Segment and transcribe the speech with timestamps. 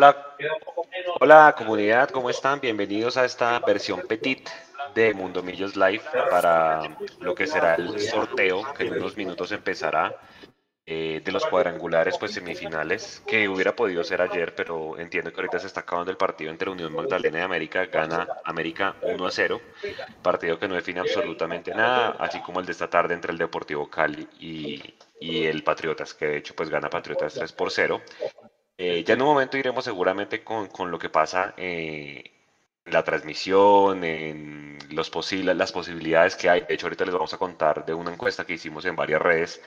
[0.00, 0.16] Hola,
[1.20, 2.58] hola comunidad, ¿cómo están?
[2.58, 4.48] Bienvenidos a esta versión petit
[4.94, 10.16] de Mundo Millos Live para lo que será el sorteo que en unos minutos empezará
[10.86, 15.58] eh, de los cuadrangulares pues semifinales que hubiera podido ser ayer pero entiendo que ahorita
[15.58, 19.60] se está acabando el partido entre Unión Magdalena y América gana América 1 a 0
[20.22, 23.90] partido que no define absolutamente nada así como el de esta tarde entre el Deportivo
[23.90, 28.00] Cali y, y el Patriotas que de hecho pues gana Patriotas 3 por 0
[28.82, 32.24] eh, ya en un momento iremos seguramente con, con lo que pasa eh,
[32.86, 36.62] la transmisión, en los posibles, las posibilidades que hay.
[36.62, 39.60] De hecho, ahorita les vamos a contar de una encuesta que hicimos en varias redes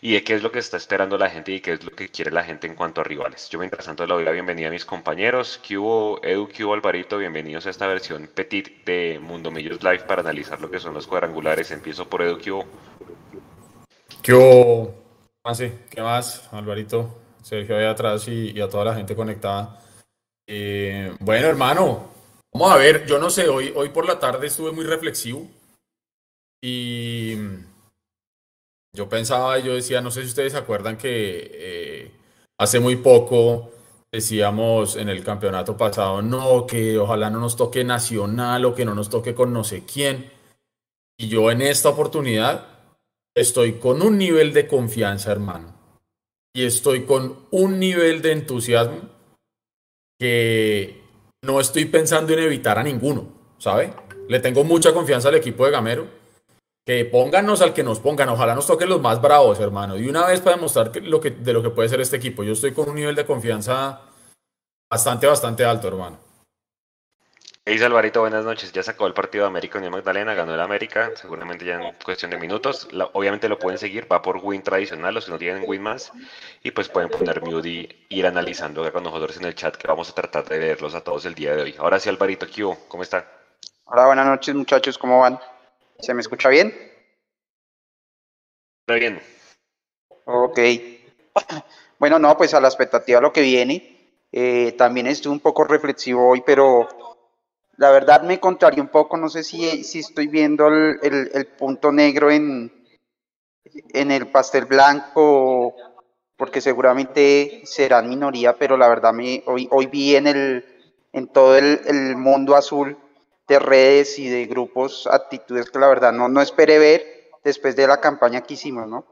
[0.00, 2.08] y de qué es lo que está esperando la gente y qué es lo que
[2.08, 3.48] quiere la gente en cuanto a rivales.
[3.50, 5.58] Yo mientras tanto le doy la bienvenida a mis compañeros.
[5.66, 7.18] ¿Qué Edu, qué Alvarito?
[7.18, 11.08] Bienvenidos a esta versión petit de Mundo Millos Live para analizar lo que son los
[11.08, 11.72] cuadrangulares.
[11.72, 12.64] Empiezo por Edu, ¿qué hubo?
[14.22, 14.94] ¿Qué hubo?
[15.90, 17.21] ¿Qué más, Alvarito?
[17.42, 19.80] Sergio ahí atrás y, a toda la gente conectada.
[20.46, 22.12] Eh, bueno, hermano,
[22.54, 25.48] Vamos a ver, yo no sé, hoy, hoy por la tarde estuve muy reflexivo
[26.62, 27.34] y
[28.94, 32.12] yo pensaba, yo decía, no sé si ustedes se acuerdan que eh,
[32.58, 33.70] hace muy poco
[34.12, 38.94] decíamos en el campeonato pasado, no, que ojalá no nos toque Nacional o que no
[38.94, 40.30] nos toque con no sé quién.
[41.16, 42.66] Y yo en esta oportunidad
[43.34, 45.71] estoy con un nivel de confianza, hermano.
[46.54, 49.00] Y estoy con un nivel de entusiasmo
[50.18, 51.02] que
[51.42, 53.26] no estoy pensando en evitar a ninguno,
[53.58, 53.94] ¿sabe?
[54.28, 56.06] Le tengo mucha confianza al equipo de Gamero.
[56.84, 58.28] Que pónganos al que nos pongan.
[58.28, 59.96] Ojalá nos toquen los más bravos, hermano.
[59.96, 62.42] Y una vez para demostrar lo que, de lo que puede ser este equipo.
[62.42, 64.00] Yo estoy con un nivel de confianza
[64.90, 66.18] bastante, bastante alto, hermano.
[67.64, 68.72] Hey Alvarito, buenas noches.
[68.72, 72.32] Ya sacó el partido de América Unión Magdalena, ganó el América, seguramente ya en cuestión
[72.32, 72.88] de minutos.
[73.12, 76.10] obviamente lo pueden seguir, va por win tradicional, los que no tienen win más.
[76.64, 80.10] Y pues pueden poner mute y ir analizando con nosotros en el chat, que vamos
[80.10, 81.74] a tratar de verlos a todos el día de hoy.
[81.78, 83.30] Ahora sí, Alvarito, ¿qué ¿Cómo está?
[83.84, 85.38] Hola, buenas noches muchachos, ¿cómo van?
[86.00, 86.74] ¿Se me escucha bien?
[88.88, 89.22] Muy bien.
[90.24, 90.58] Ok.
[92.00, 94.16] Bueno, no, pues a la expectativa de lo que viene.
[94.32, 96.88] Eh, también estuve un poco reflexivo hoy, pero
[97.76, 102.30] la verdad me contraría un poco, no sé si, si estoy viendo el, punto negro
[102.30, 102.72] en,
[103.64, 105.74] en el pastel blanco,
[106.36, 110.64] porque seguramente serán minoría, pero la verdad me, hoy, hoy vi en, el,
[111.12, 112.98] en todo el, mundo azul
[113.48, 117.86] de redes y de grupos actitudes que la verdad no, no esperé ver después de
[117.86, 119.04] la campaña que hicimos, ¿no?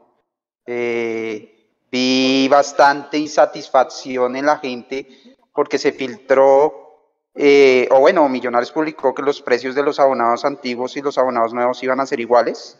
[0.65, 5.07] Eh, vi bastante insatisfacción en la gente
[5.53, 6.90] porque se filtró
[7.33, 11.53] eh, o bueno, Millonarios publicó que los precios de los abonados antiguos y los abonados
[11.53, 12.77] nuevos iban a ser iguales.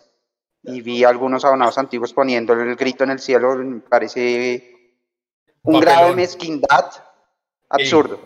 [0.63, 5.00] Y vi algunos abonados antiguos poniendo el grito en el cielo, me parece
[5.63, 6.91] un grado de mezquindad
[7.67, 8.19] absurdo.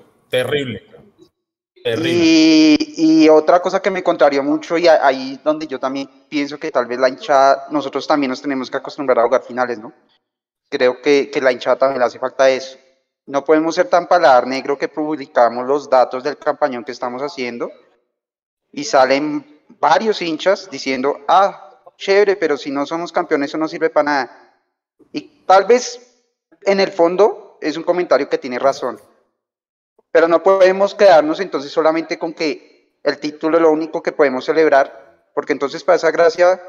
[1.84, 2.16] terrible.
[2.16, 6.72] Y, y, otra cosa que me contrarió mucho, y ahí donde yo también pienso que
[6.72, 9.94] tal vez la hinchada, nosotros también nos tenemos que acostumbrar a jugar finales, ¿no?
[10.68, 12.80] Creo que, que la hinchada también le hace falta eso
[13.28, 17.72] no podemos ser tan paladar negro que publicamos los datos del campañón que estamos haciendo
[18.72, 23.90] y salen varios hinchas diciendo, ah, chévere, pero si no somos campeones eso no sirve
[23.90, 24.53] para nada.
[25.12, 26.24] Y tal vez
[26.62, 29.00] en el fondo es un comentario que tiene razón.
[30.12, 34.46] Pero no podemos quedarnos entonces solamente con que el título es lo único que podemos
[34.46, 36.62] celebrar, porque entonces para esa gracia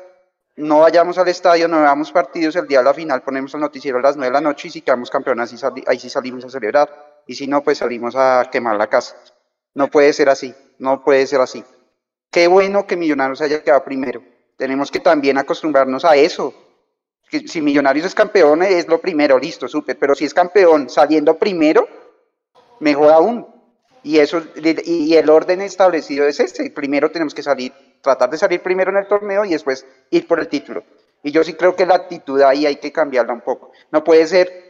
[0.56, 3.98] no vayamos al estadio, no veamos partidos, el día de la final ponemos el noticiero
[3.98, 5.52] a las 9 de la noche y si quedamos campeones
[5.86, 7.22] ahí, sí salimos a celebrar.
[7.26, 9.16] Y si no, pues salimos a quemar la casa.
[9.74, 11.62] No puede ser así, no puede ser así.
[12.30, 14.22] Qué bueno que Millonarios haya quedado primero.
[14.56, 16.54] Tenemos que también acostumbrarnos a eso.
[17.28, 19.98] Que si Millonarios es campeón es lo primero, listo, súper.
[19.98, 21.86] Pero si es campeón saliendo primero,
[22.80, 23.46] mejor aún.
[24.02, 26.70] Y, eso, y el orden establecido es este.
[26.70, 30.40] Primero tenemos que salir tratar de salir primero en el torneo y después ir por
[30.40, 30.84] el título.
[31.22, 33.72] Y yo sí creo que la actitud ahí hay que cambiarla un poco.
[33.90, 34.66] No puede ser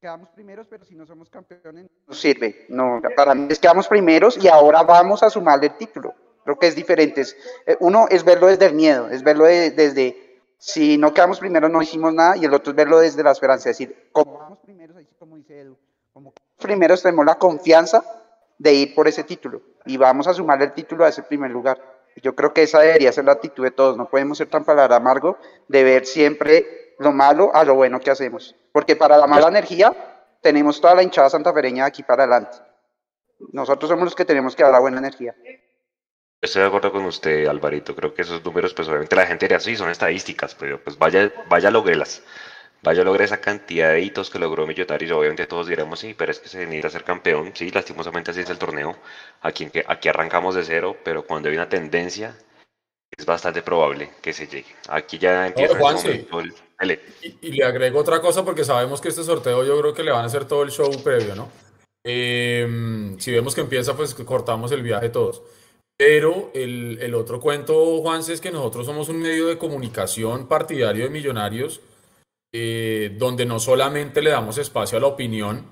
[0.00, 2.66] quedamos primeros, pero si no somos campeones no sirve.
[2.68, 6.14] No, para mí es quedamos primeros y ahora vamos a sumarle el título.
[6.44, 7.22] Creo que es diferente.
[7.66, 10.28] Eh, uno es verlo desde el miedo, es verlo desde
[10.58, 13.70] si no quedamos primeros no hicimos nada y el otro es verlo desde la esperanza,
[13.70, 15.76] es decir, como vamos primeros, como dice Edu,
[16.12, 18.02] como primeros tenemos la confianza
[18.58, 21.80] de ir por ese título y vamos a sumarle el título a ese primer lugar.
[22.22, 23.96] Yo creo que esa debería ser la actitud de todos.
[23.96, 25.38] No podemos ser tan palabra amargo
[25.68, 28.54] de ver siempre lo malo a lo bueno que hacemos.
[28.72, 29.92] Porque para la mala energía
[30.42, 32.58] tenemos toda la hinchada santafereña de aquí para adelante.
[33.52, 35.34] Nosotros somos los que tenemos que dar la buena energía.
[36.40, 37.94] Estoy de acuerdo con usted, Alvarito.
[37.96, 41.32] Creo que esos números, pues obviamente la gente diría, sí, son estadísticas, pero pues vaya,
[41.48, 42.22] vaya logrelas.
[42.82, 46.32] Vaya a lograr esa cantidad de hitos que logró Millonarios, obviamente todos diremos, sí, pero
[46.32, 48.96] es que se necesita ser campeón, sí, lastimosamente así es el torneo,
[49.40, 52.36] aquí, aquí arrancamos de cero, pero cuando hay una tendencia,
[53.16, 54.68] es bastante probable que se llegue.
[54.88, 55.76] Aquí ya empieza
[56.80, 57.00] el,
[57.40, 60.22] y, le agrego otra cosa porque sabemos que este sorteo yo creo que le van
[60.22, 61.50] a hacer todo el show previo, ¿no?
[62.04, 65.42] Em, si vemos que empieza, pues cortamos el viaje todos.
[65.96, 71.04] Pero el, el otro cuento, Juanse, es que nosotros somos un medio de comunicación partidario
[71.04, 71.80] de millonarios
[72.52, 75.66] eh, donde no solamente le damos espacio a la opinión,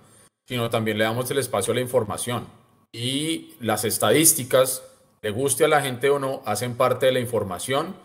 [0.46, 2.46] sino también le damos el espacio a la información.
[2.92, 4.82] Y las estadísticas,
[5.22, 7.96] le guste a la gente o no, hacen parte de la información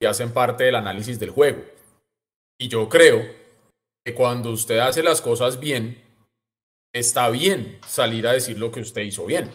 [0.00, 1.62] y hacen parte del análisis del juego.
[2.60, 3.24] Y yo creo
[4.04, 6.02] que cuando usted hace las cosas bien,
[6.94, 9.50] está bien salir a decir lo que usted hizo bien.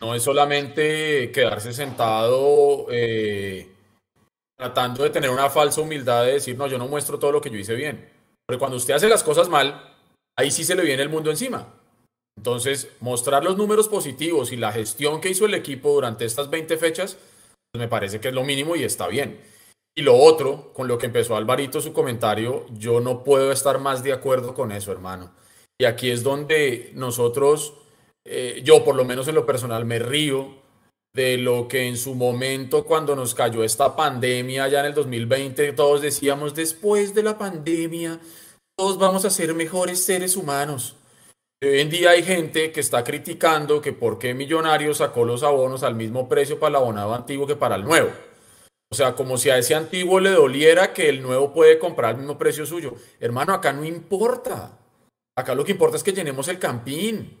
[0.00, 3.68] No es solamente quedarse sentado eh,
[4.60, 7.48] tratando de tener una falsa humildad de decir, no, yo no muestro todo lo que
[7.48, 8.10] yo hice bien.
[8.46, 9.96] Pero cuando usted hace las cosas mal,
[10.36, 11.66] ahí sí se le viene el mundo encima.
[12.36, 16.76] Entonces, mostrar los números positivos y la gestión que hizo el equipo durante estas 20
[16.76, 17.16] fechas,
[17.72, 19.40] pues me parece que es lo mínimo y está bien.
[19.96, 24.02] Y lo otro, con lo que empezó Alvarito su comentario, yo no puedo estar más
[24.02, 25.32] de acuerdo con eso, hermano.
[25.80, 27.74] Y aquí es donde nosotros,
[28.26, 30.59] eh, yo por lo menos en lo personal, me río
[31.14, 35.72] de lo que en su momento cuando nos cayó esta pandemia ya en el 2020
[35.72, 38.20] todos decíamos después de la pandemia
[38.76, 40.96] todos vamos a ser mejores seres humanos.
[41.62, 45.82] Hoy en día hay gente que está criticando que por qué Millonarios sacó los abonos
[45.82, 48.10] al mismo precio para el abonado antiguo que para el nuevo.
[48.90, 52.16] O sea, como si a ese antiguo le doliera que el nuevo puede comprar al
[52.16, 52.94] mismo precio suyo.
[53.20, 54.78] Hermano, acá no importa.
[55.36, 57.39] Acá lo que importa es que llenemos el campín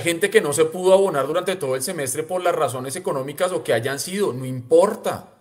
[0.00, 3.64] gente que no se pudo abonar durante todo el semestre por las razones económicas o
[3.64, 5.34] que hayan sido, no importa.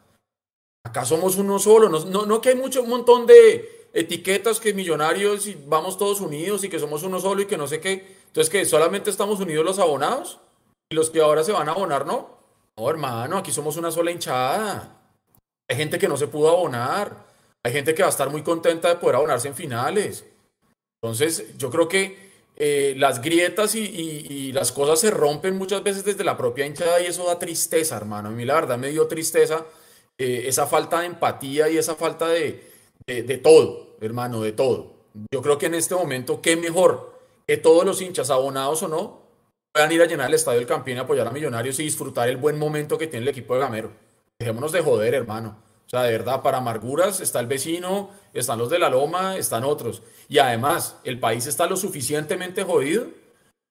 [0.83, 5.47] Acá somos uno solo, no, no, que hay mucho, un montón de etiquetas que millonarios
[5.47, 8.17] y vamos todos unidos y que somos uno solo y que no sé qué.
[8.27, 10.39] Entonces, que solamente estamos unidos los abonados
[10.89, 12.37] y los que ahora se van a abonar, ¿no?
[12.77, 14.97] No, hermano, aquí somos una sola hinchada.
[15.69, 17.25] Hay gente que no se pudo abonar.
[17.63, 20.25] Hay gente que va a estar muy contenta de poder abonarse en finales.
[21.01, 22.26] Entonces, yo creo que
[22.59, 27.05] eh, las grietas y, las cosas se rompen muchas veces desde la propia hinchada y
[27.05, 28.29] eso da tristeza, hermano.
[28.29, 29.63] A mí la verdad me dio tristeza
[30.17, 32.63] eh, esa falta de empatía y esa falta de,
[33.05, 34.95] de, todo, hermano, de todo.
[35.31, 39.21] Yo creo que en este momento, qué mejor que todos los hinchas, abonados o no,
[39.71, 42.57] puedan ir a llenar el estadio del Campín, apoyar a Millonarios y disfrutar el buen
[42.57, 43.91] momento que tiene el equipo de Gamero.
[44.39, 45.66] Dejémonos de joder, hermano.
[45.87, 49.63] O sea, de verdad, para amarguras está el vecino, están los de la loma, están
[49.63, 50.03] otros.
[50.27, 53.07] Y además, el país está lo suficientemente jodido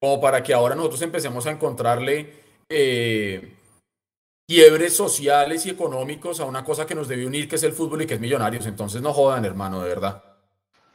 [0.01, 2.33] como para que ahora nosotros empecemos a encontrarle
[2.71, 3.55] eh,
[4.49, 8.03] quiebres sociales y económicos a una cosa que nos debe unir, que es el fútbol
[8.03, 8.65] y que es millonarios.
[8.65, 10.25] Entonces no jodan, hermano, de verdad.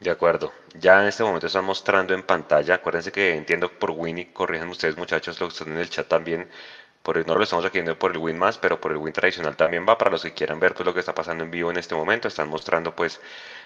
[0.00, 0.52] De acuerdo.
[0.80, 2.74] Ya en este momento están mostrando en pantalla.
[2.74, 6.48] Acuérdense que entiendo por Winnie, corrijan ustedes muchachos, lo que están en el chat también
[7.02, 9.84] por no lo estamos adquiriendo por el win más, pero por el win tradicional también
[9.88, 9.98] va.
[9.98, 12.28] Para los que quieran ver pues, lo que está pasando en vivo en este momento,
[12.28, 13.20] están mostrando pues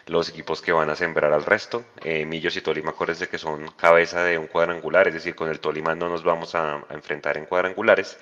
[0.07, 1.85] los equipos que van a sembrar al resto.
[2.03, 5.61] Eh, Millos y Tolima, acuérdense que son cabeza de un cuadrangular, es decir, con el
[5.61, 8.19] Tolima no nos vamos a, enfrentar en cuadrangulares.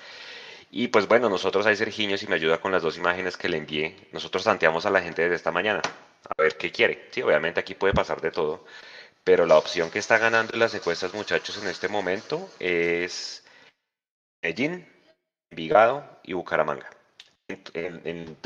[0.71, 3.59] Y pues bueno, nosotros ahí Sergiño, si me ayuda con las dos imágenes que le
[3.59, 5.83] envié, nosotros tanteamos a la gente desde esta mañana,
[6.29, 7.09] a ver qué quiere.
[7.13, 8.65] Sí, obviamente aquí puede pasar de todo,
[9.23, 13.45] pero la opción que está ganando en las encuestas, muchachos, en este momento es
[14.43, 14.94] Medellín,
[15.55, 16.91] Vigado y Bucaramanga.
[17.75, 18.39] En,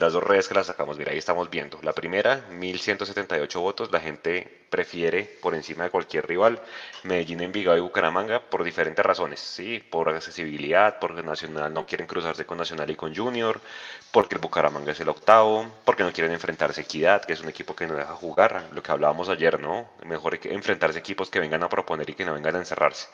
[0.00, 1.78] las dos redes que las sacamos, mira, ahí estamos viendo.
[1.82, 6.58] La primera, 1178 votos, la gente prefiere por encima de cualquier rival
[7.02, 9.80] Medellín, Envigado y Bucaramanga por diferentes razones, ¿sí?
[9.80, 13.60] Por accesibilidad, porque Nacional no quieren cruzarse con Nacional y con Junior,
[14.10, 17.50] porque el Bucaramanga es el octavo, porque no quieren enfrentarse a Equidad, que es un
[17.50, 19.90] equipo que no deja jugar, lo que hablábamos ayer, ¿no?
[20.06, 23.08] Mejor enfrentarse equipos que vengan a proponer y que no vengan a encerrarse.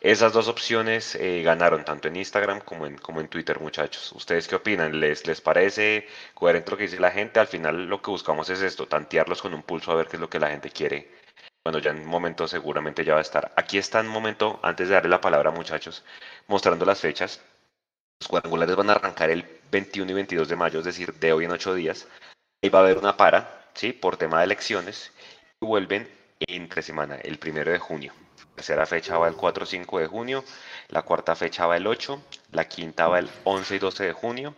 [0.00, 4.12] Esas dos opciones eh, ganaron tanto en Instagram como en, como en Twitter, muchachos.
[4.12, 4.98] ¿Ustedes qué opinan?
[4.98, 7.38] ¿Les, ¿Les parece coherente lo que dice la gente?
[7.38, 10.20] Al final lo que buscamos es esto, tantearlos con un pulso a ver qué es
[10.20, 11.10] lo que la gente quiere.
[11.62, 13.52] Bueno, ya en un momento seguramente ya va a estar.
[13.56, 16.02] Aquí está en un momento, antes de darle la palabra, muchachos,
[16.48, 17.42] mostrando las fechas.
[18.20, 21.44] Los cuadrangulares van a arrancar el 21 y 22 de mayo, es decir, de hoy
[21.44, 22.08] en ocho días.
[22.62, 23.92] Ahí va a haber una para, ¿sí?
[23.92, 25.12] Por tema de elecciones.
[25.60, 28.14] Y vuelven entre semana, el primero de junio
[28.54, 30.44] tercera fecha va el 4 5 de junio,
[30.88, 34.54] la cuarta fecha va el 8, la quinta va el 11 y 12 de junio,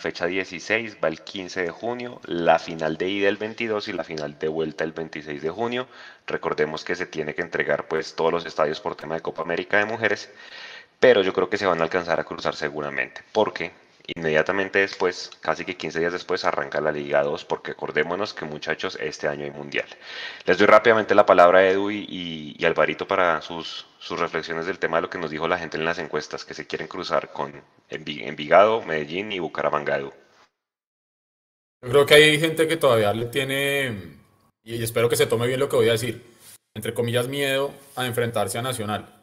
[0.00, 4.04] fecha 16 va el 15 de junio, la final de ida el 22 y la
[4.04, 5.88] final de vuelta el 26 de junio.
[6.26, 9.78] Recordemos que se tiene que entregar pues todos los estadios por tema de Copa América
[9.78, 10.30] de Mujeres,
[11.00, 13.72] pero yo creo que se van a alcanzar a cruzar seguramente, porque
[14.16, 18.96] inmediatamente después, casi que 15 días después, arranca la Liga 2, porque acordémonos que muchachos,
[19.00, 19.86] este año hay Mundial.
[20.46, 24.96] Les doy rápidamente la palabra a Edu y, Alvarito para sus, sus, reflexiones del tema
[24.96, 27.62] de lo que nos dijo la gente en las encuestas, que se quieren cruzar con
[27.90, 30.12] Envigado, Medellín y Bucaramanga, Edu.
[31.82, 34.16] Yo creo que hay gente que todavía le tiene,
[34.64, 36.24] y espero que se tome bien lo que voy a decir,
[36.74, 39.17] entre comillas, miedo a enfrentarse a Nacional.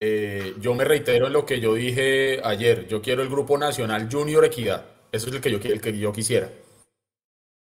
[0.00, 2.86] Eh, yo me reitero en lo que yo dije ayer.
[2.88, 4.86] Yo quiero el grupo nacional Junior Equidad.
[5.12, 6.50] Eso es el que yo, el que yo quisiera.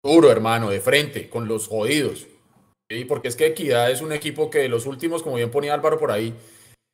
[0.03, 2.27] Duro, hermano, de frente, con los jodidos.
[2.89, 3.05] ¿sí?
[3.05, 5.99] Porque es que Equidad es un equipo que de los últimos, como bien ponía Álvaro
[5.99, 6.33] por ahí,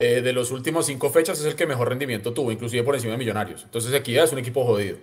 [0.01, 3.13] eh, de los últimos cinco fechas es el que mejor rendimiento tuvo, inclusive por encima
[3.13, 3.63] de Millonarios.
[3.63, 4.97] Entonces Equidad es un equipo jodido.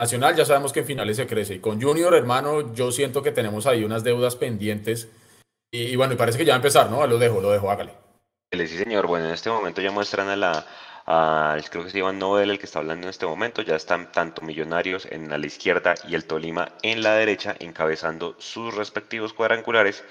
[0.00, 1.54] Nacional ya sabemos que en finales se crece.
[1.54, 5.08] Y con Junior, hermano, yo siento que tenemos ahí unas deudas pendientes.
[5.72, 7.06] Y, y bueno, y parece que ya va a empezar, ¿no?
[7.06, 8.03] Lo dejo, lo dejo, hágale.
[8.56, 9.06] Sí, señor.
[9.06, 10.66] Bueno, en este momento ya muestran a la,
[11.06, 14.12] a, creo que se llama Nobel el que está hablando en este momento, ya están
[14.12, 20.04] tanto Millonarios en la izquierda y el Tolima en la derecha encabezando sus respectivos cuadrangulares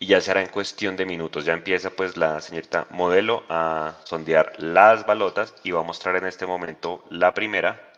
[0.00, 1.44] y ya será en cuestión de minutos.
[1.44, 6.26] Ya empieza pues la señorita Modelo a sondear las balotas y va a mostrar en
[6.26, 7.92] este momento la primera.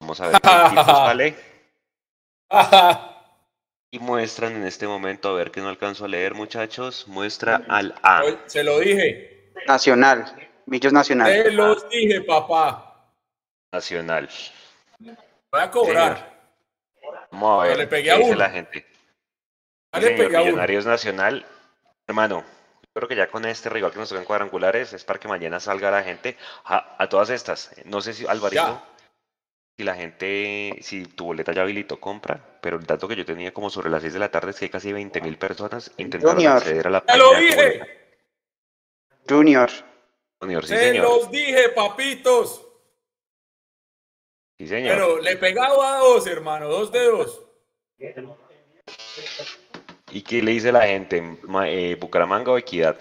[0.00, 0.48] Vamos a ver qué
[0.84, 1.36] sale.
[3.94, 7.94] Y muestran en este momento, a ver que no alcanzo a leer, muchachos, muestra al
[8.02, 8.22] A.
[8.46, 9.52] Se lo dije.
[9.68, 10.34] Nacional,
[10.64, 11.30] Millos Nacional.
[11.30, 13.10] Se los dije, papá.
[13.70, 14.30] Nacional.
[14.98, 16.40] Voy a cobrar.
[17.32, 18.34] Vamos a ver le pegué a uno.
[18.34, 18.86] la gente.
[20.00, 21.44] le pegué a Millonarios Nacional.
[22.06, 22.44] Hermano,
[22.94, 25.90] creo que ya con este rival que nos tocan cuadrangulares es para que mañana salga
[25.90, 27.70] la gente a, todas estas.
[27.84, 28.82] No sé si Alvarito
[29.82, 33.52] si la gente, si tu boleta ya habilitó compra, pero el dato que yo tenía
[33.52, 36.48] como sobre las 6 de la tarde es que hay casi 20 mil personas intentando
[36.48, 37.00] acceder a la.
[37.00, 37.80] ¡Te lo dije!
[39.28, 39.70] Junior.
[40.40, 42.64] Junior, sí, Se los dije, papitos.
[44.58, 44.94] Sí, señor.
[44.94, 47.42] Pero le pegaba a dos, hermano, dos dedos.
[50.10, 51.38] ¿Y qué le dice la gente?
[51.66, 52.96] Eh, ¿Bucaramanga o Equidad?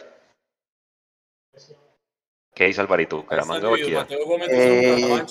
[2.54, 3.18] ¿Qué dice Alvarito?
[3.18, 4.08] ¿Bucaramanga o Equidad?
[4.50, 5.24] Eh,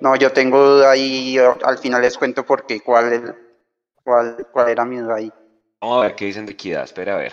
[0.00, 3.36] no, yo tengo ahí, al final les cuento por qué, cuál,
[4.02, 5.32] cuál, cuál era mi duda ahí.
[5.80, 7.32] Vamos a ver qué dicen de Equidad, espera a ver.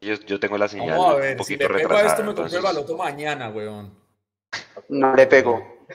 [0.00, 2.22] Yo, yo tengo la señal Vamos a ver, un poquito si le pego a esto
[2.22, 3.92] me compro el baloto mañana, weón.
[4.88, 5.86] No le pego.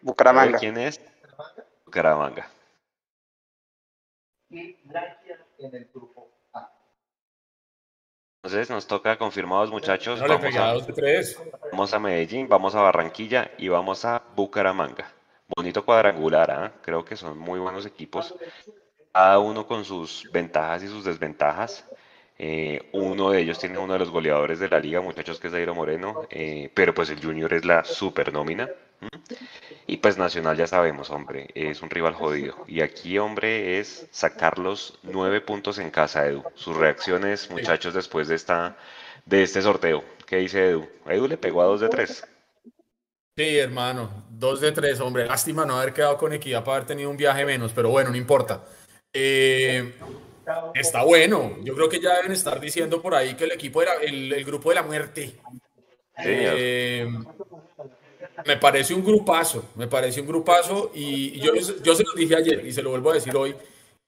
[0.00, 0.58] Bucaramanga.
[0.58, 1.00] ¿Quién es?
[1.84, 2.48] Bucaramanga.
[4.50, 4.76] En
[5.58, 6.31] el grupo
[8.44, 10.18] entonces nos toca confirmados muchachos.
[10.18, 10.74] vamos, a,
[11.70, 15.12] vamos a Medellín, vamos a Barranquilla y vamos a Bucaramanga.
[15.54, 16.72] Bonito cuadrangular, ¿ah?
[16.82, 18.34] creo que son muy buenos equipos.
[19.12, 21.88] Cada uno con sus ventajas y sus desventajas.
[22.38, 25.52] Eh, uno de ellos tiene uno de los goleadores de la liga, muchachos, que es
[25.52, 28.68] Dairo Moreno, eh, pero pues el Junior es la super nómina.
[29.86, 32.56] Y pues Nacional ya sabemos, hombre, es un rival jodido.
[32.66, 36.42] Y aquí, hombre, es sacar los nueve puntos en casa, Edu.
[36.54, 38.76] Sus reacciones, muchachos, después de, esta,
[39.26, 40.04] de este sorteo.
[40.26, 40.88] ¿Qué dice Edu?
[41.06, 42.24] Edu le pegó a dos de tres.
[43.36, 45.26] Sí, hermano, dos de tres, hombre.
[45.26, 48.16] Lástima no haber quedado con equidad para haber tenido un viaje menos, pero bueno, no
[48.16, 48.64] importa.
[49.12, 49.94] Eh,
[50.74, 51.56] está bueno.
[51.62, 54.70] Yo creo que ya deben estar diciendo por ahí que el equipo era el, grupo
[54.70, 55.34] de la muerte.
[56.18, 57.06] Eh,
[58.46, 62.66] me parece un grupazo, me parece un grupazo y yo, yo se lo dije ayer
[62.66, 63.54] y se lo vuelvo a decir hoy.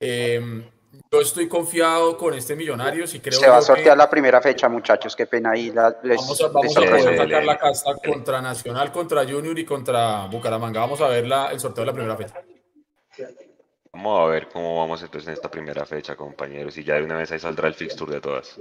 [0.00, 0.64] Em,
[1.10, 4.68] yo estoy confiado con este millonario y creo Se va a sortear la primera fecha,
[4.68, 5.70] muchachos, qué pena ahí.
[5.70, 10.80] vamos a, vamos a poder sacar la casta contra Nacional, contra Junior y contra Bucaramanga.
[10.80, 12.42] Vamos a ver la, el sorteo de la primera fecha.
[13.94, 17.16] Vamos a ver cómo vamos entonces en esta primera fecha, compañeros, y ya de una
[17.16, 18.60] vez ahí saldrá el fixture de todas.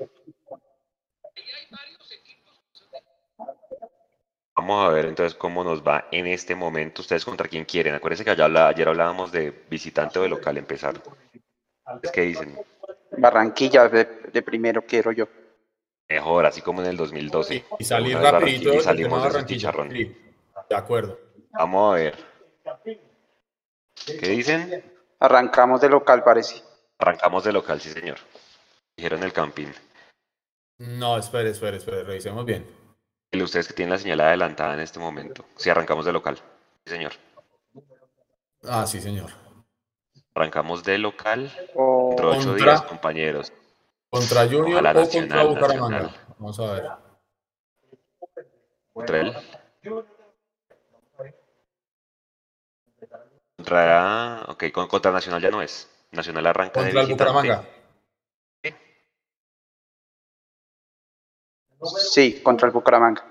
[4.56, 7.02] Vamos a ver entonces cómo nos va en este momento.
[7.02, 7.96] Ustedes contra quién quieren.
[7.96, 11.02] Acuérdense que ayer hablábamos de visitante o de local empezar.
[12.04, 12.56] ¿Es que dicen?
[13.18, 14.06] Barranquilla de,
[14.44, 15.28] primero quiero yo.
[16.10, 17.66] Mejor, así como en el 2012.
[17.80, 18.72] Y, salir rapidito.
[18.72, 19.90] Y salimos de chicharrón.
[19.90, 20.16] de
[20.76, 21.20] acuerdo.
[21.54, 22.16] Vamos a ver.
[24.06, 24.93] ¿Qué dicen?
[25.24, 26.62] Arrancamos de local, parece.
[27.00, 28.18] Arrancamos de local, sí, señor.
[28.96, 29.72] Dijeron el camping.
[30.78, 32.84] No, espere, espere, espere, revisemos bien
[33.42, 35.46] ustedes que tienen la señal adelantada en este momento.
[35.56, 36.38] Si arrancamos de local.
[36.86, 37.14] Sí, señor.
[38.64, 39.32] Ah, sí, señor.
[40.36, 41.52] Arrancamos de local.
[41.56, 43.52] Dentro de ocho días, compañeros.
[44.10, 46.10] ¿Contra Junior o contra Bucaramanga?
[46.38, 46.92] Vamos a ver.
[48.94, 49.36] Contra él.
[53.64, 54.46] Contra.
[54.50, 55.90] Ok, contra Nacional ya no es.
[56.12, 57.32] Nacional arranca contra de visitante.
[57.32, 57.70] Bucaramanga.
[62.12, 63.26] Sí, contra el Bucaramanga.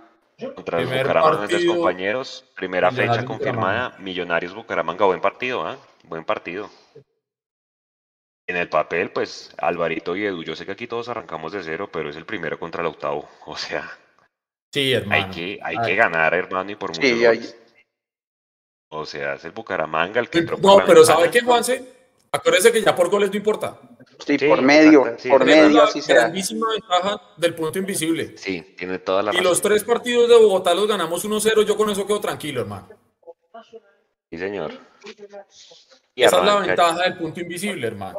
[0.55, 5.77] Contra los Bucaramanga compañeros, primera fecha confirmada, Millonarios Bucaramanga, buen partido, ¿ah?
[6.05, 6.71] Buen partido.
[8.47, 11.91] En el papel, pues, Alvarito y Edu, yo sé que aquí todos arrancamos de cero,
[11.93, 13.29] pero es el primero contra el octavo.
[13.47, 13.89] O sea,
[14.73, 15.25] sí, hermano.
[15.25, 17.62] hay que, hay que ganar, hermano, y por mucho.
[18.95, 21.83] O sea, es el Bucaramanga el que No, pero ¿sabe qué, Juanse?
[22.31, 23.79] Acuérdese que ya por goles no importa.
[24.27, 26.17] Sí, por medio, por medio, así sea.
[26.17, 28.37] grandísima ventaja del punto invisible.
[28.37, 31.89] Sí, tiene toda la Y los tres partidos de Bogotá los ganamos 1-0, yo con
[31.89, 32.89] eso quedo tranquilo, hermano.
[34.31, 34.73] Sí, señor.
[36.15, 38.19] Y Esa es la ventaja del punto invisible, hermano.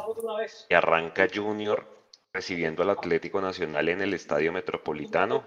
[0.70, 1.86] Y arranca Junior
[2.34, 5.44] recibiendo al Atlético Nacional en el Estadio Metropolitano.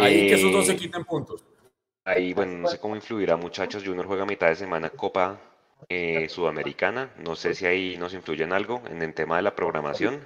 [0.00, 1.44] Ahí que esos dos se eh, quiten puntos.
[2.04, 3.84] Ahí, bueno, no sé cómo influirá, muchachos.
[3.84, 5.40] Junior juega a mitad de semana Copa
[5.88, 7.12] eh, Sudamericana.
[7.18, 10.24] No sé si ahí nos influye en algo en el tema de la programación.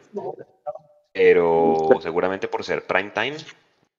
[1.12, 3.37] Pero seguramente por ser prime time,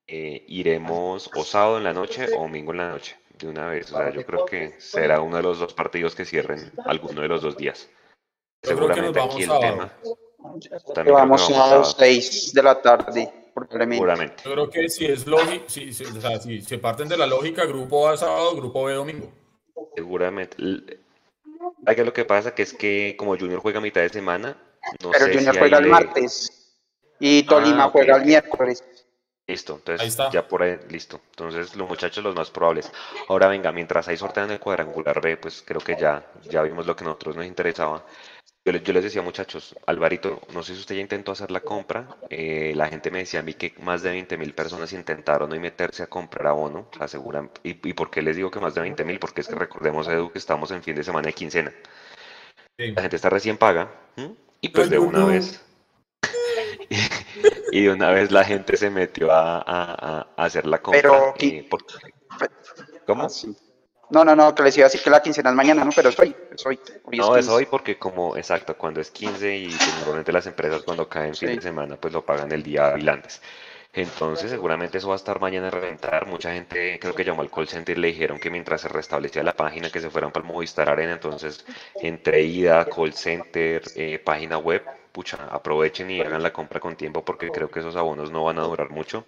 [0.07, 3.91] eh, iremos o sábado en la noche o domingo en la noche de una vez.
[3.91, 7.27] O sea, yo creo que será uno de los dos partidos que cierren alguno de
[7.27, 7.89] los dos días.
[8.63, 9.93] Seguramente aquí el tema.
[11.05, 13.31] vamos a las 6 de la tarde.
[13.65, 14.43] Seguramente.
[14.45, 17.65] Yo creo que si es lógico, si, o sea, si se parten de la lógica,
[17.65, 19.31] grupo A sábado, grupo B domingo.
[19.95, 20.55] Seguramente.
[20.57, 24.57] que lo que pasa que es que como Junior juega a mitad de semana,
[25.03, 26.77] no Pero Junior juega el martes
[27.19, 28.83] y Tolima ah, juega el miércoles.
[29.47, 31.21] Listo, entonces ya por ahí, listo.
[31.29, 32.91] Entonces los muchachos los más probables.
[33.29, 36.95] Ahora venga, mientras ahí sortean el cuadrangular B, pues creo que ya, ya vimos lo
[36.95, 38.05] que a nosotros nos interesaba.
[38.67, 42.17] Yo, les decía muchachos, Alvarito, no sé si usted ya intentó hacer la compra.
[42.29, 45.59] Eh, la gente me decía a mí que más de 20 mil personas intentaron hoy
[45.59, 47.49] meterse a comprar abono, aseguran.
[47.63, 49.19] ¿Y, y por qué les digo que más de 20 mil?
[49.19, 51.73] Porque es que recordemos, Edu, que estamos en fin de semana de quincena.
[52.77, 53.89] La gente está recién paga.
[54.59, 55.63] Y pues de una vez
[57.71, 61.01] y de una vez la gente se metió a, hacer la compra.
[61.01, 61.69] Pero, eh,
[63.05, 63.23] ¿Cómo?
[63.23, 63.29] Ah,
[64.09, 65.91] no, no, no, que les iba a decir que la quincena es mañana, ¿no?
[65.95, 66.79] Pero es hoy, es hoy.
[67.13, 71.35] no, es, hoy porque como, exacto, cuando es 15 y normalmente las empresas cuando caen
[71.35, 73.41] fin de semana, pues lo pagan el día antes.
[73.93, 76.27] Entonces, seguramente eso va a estar mañana a reventar.
[76.27, 79.41] Mucha gente creo que llamó al call center y le dijeron que mientras se restablecía
[79.43, 81.13] la página, que se fueran para el Movistar Arena.
[81.13, 86.95] Entonces, entre ida, call center, eh, página web, pucha, aprovechen y hagan la compra con
[86.95, 89.25] tiempo porque creo que esos abonos no van a durar mucho.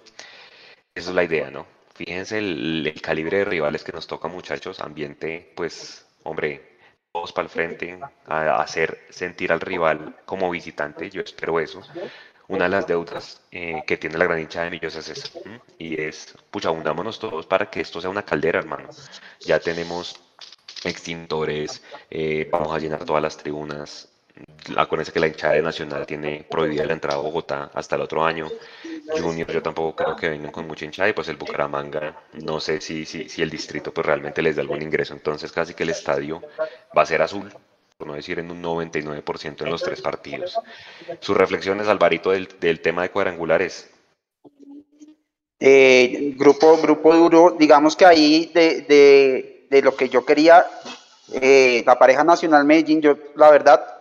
[0.93, 1.65] Esa es la idea, ¿no?
[1.99, 4.79] Fíjense el, calibre de rivales que nos toca, muchachos.
[4.79, 6.77] Ambiente, pues, hombre,
[7.11, 11.09] todos para el frente, a hacer sentir al rival como visitante.
[11.09, 11.83] Yo espero eso
[12.49, 15.29] una de las deudas eh, que tiene la gran hincha de Millos es esa.
[15.77, 18.89] Y es, pucha, unámonos todos para que esto sea una caldera, hermano.
[19.41, 20.19] Ya tenemos
[20.85, 24.08] extintores, eh, vamos a llenar todas las tribunas.
[24.75, 28.23] Acuérdense que la hinchada de Nacional tiene prohibida la entrada a Bogotá hasta el otro
[28.23, 28.47] año.
[29.19, 32.79] Junior, yo tampoco creo que vengan con mucha hinchada y pues el Bucaramanga, no sé
[32.79, 35.13] si, si, si el distrito pues realmente les da algún ingreso.
[35.13, 36.41] Entonces casi que el estadio
[36.95, 37.51] va a ser azul
[37.99, 40.57] por no decir en un 99% en los tres partidos.
[41.19, 43.89] Sus reflexiones, Alvarito, del, del tema de cuadrangulares.
[45.59, 50.65] Eh, grupo, grupo duro, digamos que ahí de, de, de lo que yo quería,
[51.33, 53.98] eh, la pareja Nacional Medellín, yo la verdad,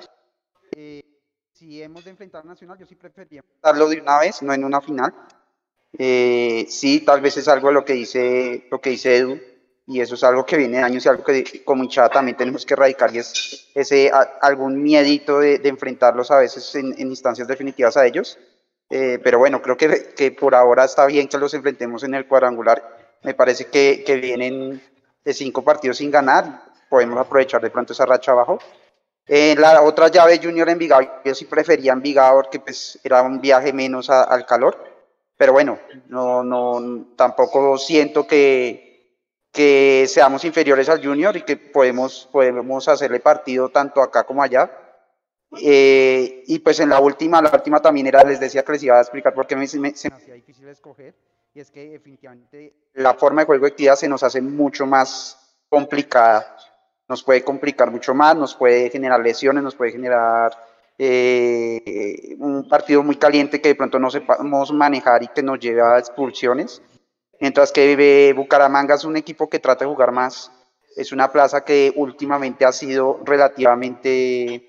[1.68, 4.80] si hemos de enfrentar Nacional, yo sí preferiría darlo de una vez, no en una
[4.80, 5.12] final.
[5.98, 9.38] sí, tal vez es algo de lo que dice, lo que dice Edu,
[9.86, 12.64] y eso es algo que viene de años y algo que como hinchada también tenemos
[12.64, 18.06] que erradicar y es ese algún miedito de, enfrentarlos a veces en, instancias definitivas a
[18.06, 18.38] ellos.
[18.88, 22.26] Eh, pero bueno, creo que, que, por ahora está bien que los enfrentemos en el
[22.26, 23.18] cuadrangular.
[23.22, 24.82] Me parece que, que vienen
[25.22, 28.58] de cinco partidos sin ganar, podemos aprovechar de pronto esa racha abajo.
[29.28, 33.74] Eh, la otra llave Junior Envigado, yo sí prefería Envigado porque pues era un viaje
[33.74, 34.82] menos al calor,
[35.36, 39.18] pero bueno, no, no, tampoco siento que,
[39.52, 44.70] que seamos inferiores al Junior y que podemos, podemos hacerle partido tanto acá como allá.
[45.62, 48.98] Eh, y pues en la última, la última también era, les decía que les iba
[48.98, 51.14] a explicar por qué me, se me hacía difícil escoger,
[51.54, 55.56] y es que definitivamente la forma de juego de actividad se nos hace mucho más
[55.70, 56.54] complicada,
[57.08, 60.52] nos puede complicar mucho más, nos puede generar lesiones, nos puede generar
[60.98, 65.80] eh, un partido muy caliente que de pronto no sepamos manejar y que nos lleve
[65.80, 66.82] a expulsiones.
[67.40, 70.50] Mientras que Bucaramanga es un equipo que trata de jugar más.
[70.96, 74.68] Es una plaza que últimamente ha sido relativamente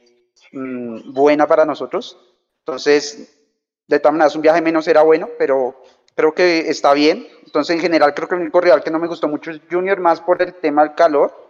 [0.51, 2.17] mm, buena para nosotros.
[2.59, 3.35] Entonces,
[3.87, 5.81] de todas maneras, un viaje menos era bueno, pero
[6.15, 7.27] creo que está bien.
[7.43, 9.99] Entonces, en general, creo que el único rival que no me gustó mucho es Junior,
[9.99, 11.48] más por el tema del calor.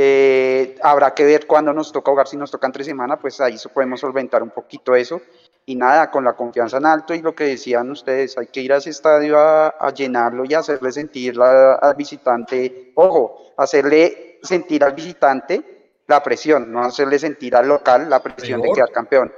[0.00, 3.56] Eh, habrá que ver cuándo nos toca jugar, si nos toca entre semana, pues ahí
[3.74, 5.20] podemos solventar un poquito eso.
[5.66, 8.72] y nada, con la confianza en alto y lo que decían ustedes, hay que ir
[8.72, 15.90] a ese estadio a, llenarlo y hacerle sentir al visitante, ojo, hacerle sentir al visitante
[16.06, 19.32] la presión, no hacerle sentir al local la presión de quedar campeón.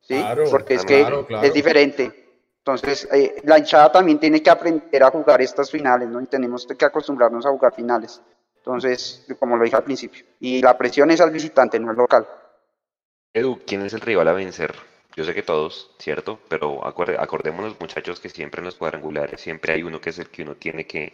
[0.00, 0.24] ¿Sí?
[0.50, 1.06] Porque es que
[1.42, 2.10] es diferente.
[2.56, 6.22] Entonces, eh, la hinchada también tiene que aprender a jugar estas finales, ¿no?
[6.22, 8.22] Y tenemos que acostumbrarnos a jugar finales.
[8.64, 10.24] Entonces, como lo dije al principio.
[10.38, 12.28] Y la presión es al visitante, no al local.
[13.34, 14.72] Edu, ¿quién es el rival a vencer?
[15.16, 16.38] Yo sé que todos, ¿cierto?
[16.48, 20.42] Pero acordémonos, muchachos, que siempre en los cuadrangulares siempre hay uno que es el que
[20.42, 21.12] uno tiene que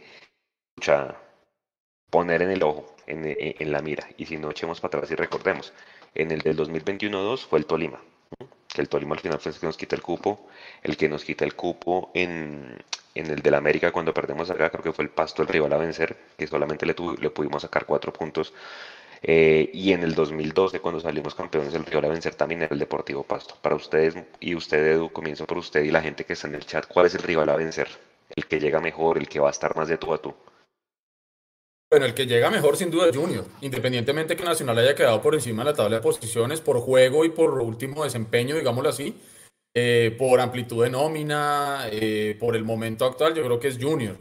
[2.11, 4.07] poner en el ojo, en, la mira.
[4.19, 5.73] Y si no, echemos para atrás y recordemos.
[6.15, 8.01] En el del 2021-2 fue el Tolima.
[8.77, 10.49] El Tolima al final fue el que nos quita el cupo.
[10.83, 12.79] El que nos quita el cupo en,
[13.19, 15.79] en el del América cuando perdemos acá, creo que fue el Pasto el rival a
[15.79, 18.53] vencer, que solamente le, le pudimos sacar cuatro puntos.
[19.23, 22.79] Eh, y en el 2012, cuando salimos campeones, el rival a vencer también era el
[22.79, 23.57] Deportivo Pasto.
[23.61, 26.65] Para ustedes y usted, Edu, comienzo por usted y la gente que está en el
[26.65, 27.89] chat, ¿cuál es el rival a vencer?
[28.37, 30.35] El que llega mejor, el que va a estar más de tú a tú.
[31.91, 35.35] Bueno, el que llega mejor sin duda es Junior, independientemente que Nacional haya quedado por
[35.35, 39.19] encima de la tabla de posiciones por juego y por último desempeño, digámoslo así,
[39.79, 44.17] eh, por amplitud de nómina, eh, por el momento actual, yo creo que es Junior.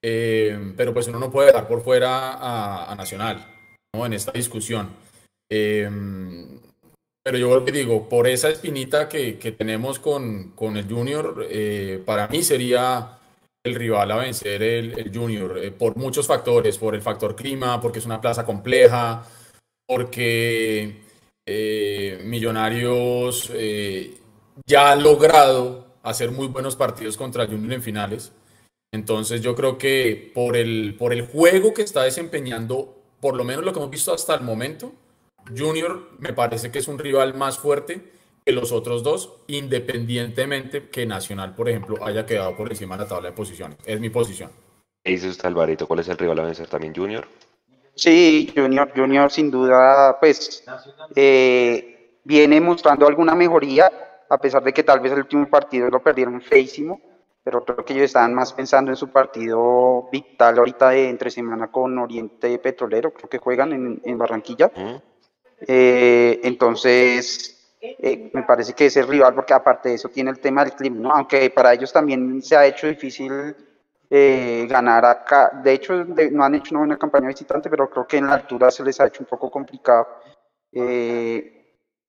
[0.00, 3.46] pero pues uno no puede dejar por fuera a Nacional
[3.94, 4.90] en esta discusión.
[7.24, 12.26] Pero yo digo, por esa espinita que, que tenemos con, con, el Junior, eh, para
[12.26, 13.18] mí sería
[13.64, 18.00] el rival a vencer el, Junior, eh, por muchos factores, por el factor clima, porque
[18.00, 19.24] es una plaza compleja,
[19.86, 20.96] porque
[21.46, 23.52] eh, Millonarios
[24.66, 28.32] ya ha logrado hacer muy buenos partidos contra el Junior en finales.
[28.92, 33.64] Entonces yo creo que por el, por el juego que está desempeñando por lo menos
[33.64, 34.92] lo que hemos visto hasta el momento,
[35.56, 38.10] Junior me parece que es un rival más fuerte
[38.44, 43.08] que los otros dos, independientemente que Nacional, por ejemplo, haya quedado por encima de la
[43.08, 43.78] tabla de posiciones.
[43.86, 44.50] Es mi posición.
[45.04, 45.86] ¿Qué dice usted, Alvarito?
[45.86, 47.26] ¿Cuál es el rival a vencer también, Junior?
[47.94, 50.64] Sí, Junior, Junior sin duda, pues,
[51.14, 53.90] eh, viene mostrando alguna mejoría,
[54.32, 57.00] a pesar de que tal vez el último partido lo perdieron feísimo
[57.44, 61.70] pero creo que ellos estaban más pensando en su partido vital ahorita de entre semana
[61.70, 64.70] con Oriente Petrolero, creo que juegan en, en Barranquilla.
[65.66, 70.38] Eh, entonces, eh, me parece que es el rival, porque aparte de eso tiene el
[70.38, 71.10] tema del clima, ¿no?
[71.10, 73.56] aunque para ellos también se ha hecho difícil
[74.08, 75.60] eh, ganar acá.
[75.64, 78.70] De hecho, no han hecho una buena campaña visitante, pero creo que en la altura
[78.70, 80.06] se les ha hecho un poco complicado.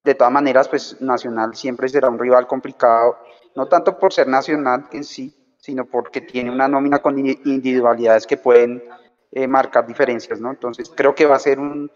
[0.04, 3.18] De todas maneras, pues Nacional siempre será un rival complicado
[3.56, 8.38] no tanto por ser nacional en sí, sino porque tiene una nómina con individualidades que
[8.38, 8.84] pueden
[9.32, 10.52] eh, marcar diferencias, ¿no?
[10.52, 11.92] Entonces creo que va a ser un,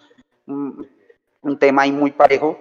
[0.46, 2.58] un, tema ahí muy parejo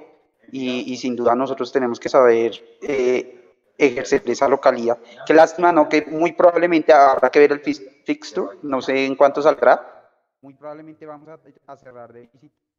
[0.51, 4.99] y, sin duda nosotros tenemos que saber eh, ejercer esa localidad.
[5.27, 5.89] Qué lástima, ¿no?
[5.89, 10.11] Que muy probablemente habrá que ver el fixture, no sé en cuánto saldrá.
[10.41, 11.29] Muy probablemente vamos
[11.67, 12.31] a, cerrar de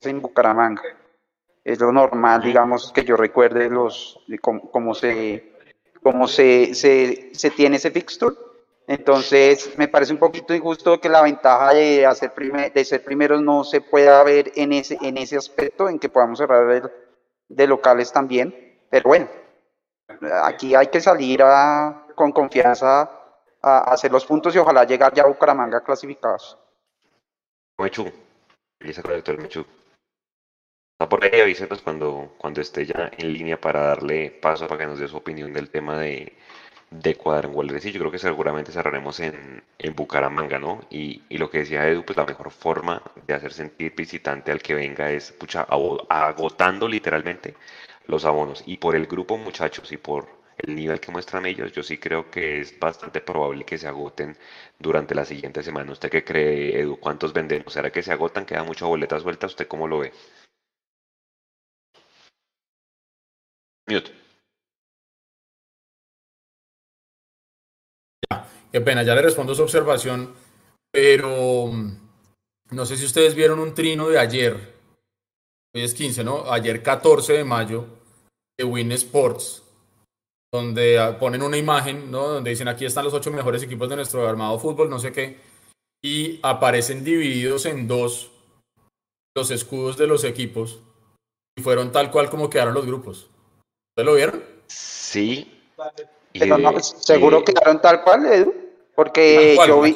[0.01, 0.81] en Bucaramanga.
[1.67, 4.17] Es lo normal, digamos, que yo recuerde los,
[4.71, 5.51] cómo se
[6.01, 8.33] como se, se, se tiene ese fixture.
[8.87, 12.31] Entonces, me parece un poquito injusto que la ventaja de, hacer
[12.73, 16.39] de ser primeros no se pueda ver en ese, en ese aspecto, en que podamos
[16.39, 16.89] cerrar
[17.49, 18.77] de locales también.
[18.89, 19.27] Pero bueno,
[20.43, 23.11] aquí hay que salir a, con confianza
[23.61, 26.57] a, hacer los puntos y ojalá llegar ya a Bucaramanga clasificados.
[27.77, 28.09] Mechu,
[28.79, 29.65] Mechu
[30.97, 34.99] por ahí avísenos cuando, cuando esté ya en línea para darle paso para que nos
[34.99, 36.33] dé su opinión del tema de,
[36.91, 40.81] de cuadrangulares y yo creo que seguramente cerraremos en, en Bucaramanga, ¿no?
[40.89, 44.61] Y, y, lo que decía Edu, pues la mejor forma de hacer sentir visitante al
[44.61, 45.61] que venga es pucha,
[46.09, 47.55] agotando literalmente
[48.07, 48.63] los abonos.
[48.65, 52.31] Y por el grupo, muchachos, y por el nivel que muestran ellos, yo sí creo
[52.31, 54.37] que es bastante probable que se agoten
[54.79, 55.91] durante la siguiente semana.
[55.91, 56.99] ¿Usted qué cree, Edu?
[56.99, 57.73] ¿Cuántos vendemos?
[57.73, 58.45] ¿Será que se agotan?
[58.45, 59.47] ¿Queda mucha boleta suelta?
[59.47, 60.13] ¿Usted cómo lo ve?
[63.87, 64.11] Mute.
[68.71, 70.33] qué pena, ya le respondo su observación,
[70.91, 71.97] pero mm,
[72.71, 74.53] no sé si ustedes vieron un trino de ayer,
[75.73, 76.51] hoy es 15, ¿no?
[76.51, 77.85] Ayer 14 de mayo,
[78.57, 79.63] de Win Sports,
[80.53, 82.27] donde ah, ponen una imagen, ¿no?
[82.27, 85.39] Donde dicen aquí están los ocho mejores equipos de nuestro armado fútbol, no sé qué,
[86.03, 88.31] y aparecen divididos en dos
[89.35, 90.79] los escudos de los equipos
[91.55, 93.29] y fueron tal cual como quedaron los grupos.
[93.97, 94.43] ¿Ustedes lo vieron?
[94.67, 95.59] Sí.
[96.31, 98.53] Pues, seguro quedaron tal cual, Edu,
[98.93, 99.95] porque yo vi,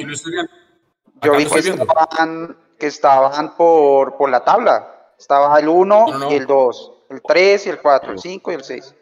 [1.22, 5.12] yo vi que, estaban, que estaban, por, por la tabla.
[5.20, 8.64] Estaba el 1 y el 2, el 3 y el 4, el 5 y el
[8.64, 8.96] 6.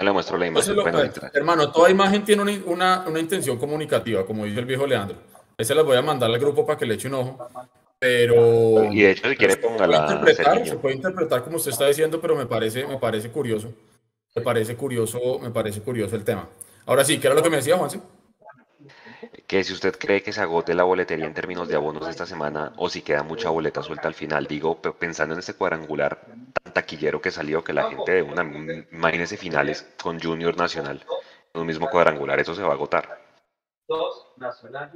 [0.00, 0.76] Le muestro la imagen.
[1.32, 5.18] hermano, toda imagen tiene una, una, intención comunicativa, como dice el viejo Leandro.
[5.56, 7.48] se las voy a mandar al grupo para que le eche un ojo.
[8.00, 8.86] Pero.
[8.92, 10.26] Y de hecho, si quiere, ponga la.
[10.64, 13.72] Se puede interpretar como usted está diciendo, pero me parece, me parece curioso.
[14.34, 16.48] Me parece curioso, me parece curioso el tema.
[16.86, 18.00] Ahora sí, ¿qué era lo que me decía, Juanse?
[19.46, 22.72] Que si usted cree que se agote la boletería en términos de abonos esta semana
[22.76, 26.20] o si queda mucha boleta suelta al final, digo, pensando en ese cuadrangular
[26.62, 28.42] tan taquillero que salió, que la gente de una,
[28.92, 31.04] imagínese finales con Junior Nacional,
[31.52, 33.29] en un mismo cuadrangular, eso se va a agotar.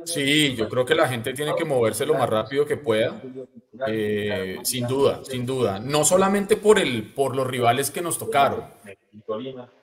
[0.05, 3.21] Sí, yo creo que la gente tiene que moverse lo más rápido que pueda,
[3.87, 5.79] eh, sin duda, sin duda.
[5.81, 8.65] No solamente por, el, por los rivales que nos tocaron,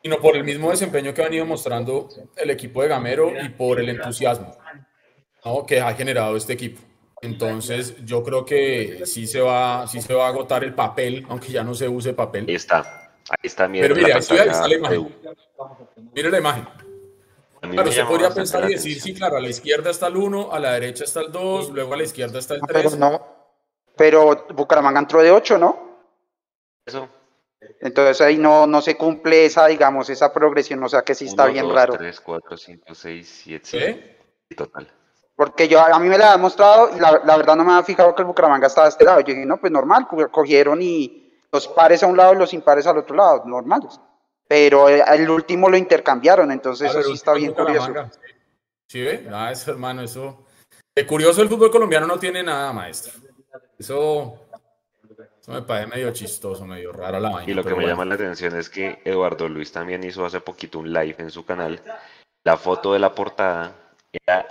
[0.04, 3.80] sino por el mismo desempeño que ha venido mostrando el equipo de Gamero y por
[3.80, 4.56] el entusiasmo
[5.68, 6.82] que ha generado este equipo.
[7.22, 11.52] Entonces, yo creo que sí se, va, sí se va a agotar el papel, aunque
[11.52, 12.46] ya no se use papel.
[12.48, 13.72] Ahí está, ahí está.
[13.72, 15.16] Pero mire, ahí está la imagen.
[16.14, 16.81] Mire la imagen.
[17.62, 20.60] Claro, se podría pensar y decir, sí, claro, a la izquierda está el 1, a
[20.60, 22.84] la derecha está el 2, luego a la izquierda está el 3.
[22.84, 23.22] Pero no,
[23.96, 26.00] pero Bucaramanga entró de 8, ¿no?
[26.84, 27.08] Eso.
[27.80, 31.46] Entonces ahí no, no se cumple esa, digamos, esa progresión, o sea que sí está
[31.46, 31.94] bien raro.
[31.94, 34.18] 3, 4, 5, 6, 7,
[34.58, 34.92] total.
[35.36, 38.16] Porque yo a mí me la han mostrado y la, verdad no me había fijado
[38.16, 39.20] que el Bucaramanga estaba de este lado.
[39.20, 42.88] Yo dije, no, pues normal, cogieron y los pares a un lado y los impares
[42.88, 44.00] al otro lado, normales
[44.52, 47.94] pero el último lo intercambiaron, entonces eso sí está bien curioso.
[48.86, 49.26] ¿Sí ve?
[49.32, 50.46] Ah, eso, hermano, eso.
[50.94, 53.14] De curioso el fútbol colombiano no tiene nada, maestro.
[53.80, 54.42] Eso,
[55.40, 57.50] eso me parece medio chistoso, medio raro la vaina.
[57.50, 60.80] Y lo que me llama la atención es que Eduardo Luis también hizo hace poquito
[60.80, 61.82] un live en su canal.
[62.44, 63.74] La foto de la portada
[64.12, 64.46] era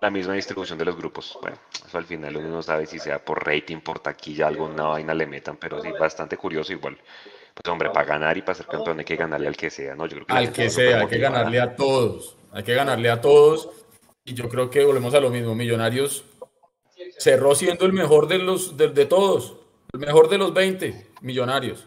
[0.00, 1.38] la misma distribución de los grupos.
[1.40, 5.14] Bueno, eso al final uno no sabe si sea por rating, por taquilla, alguna vaina
[5.14, 6.98] le metan, pero sí, bastante curioso igual.
[7.54, 10.06] Pues hombre, para ganar y para ser campeón hay que ganarle al que sea, ¿no?
[10.06, 12.36] Yo creo que al que sea, hay que ganarle a todos.
[12.52, 13.68] Hay que ganarle a todos.
[14.24, 15.54] Y yo creo que volvemos a lo mismo.
[15.54, 16.24] Millonarios
[17.18, 19.56] cerró siendo el mejor de los de, todos,
[19.92, 21.86] el mejor de los 20 millonarios.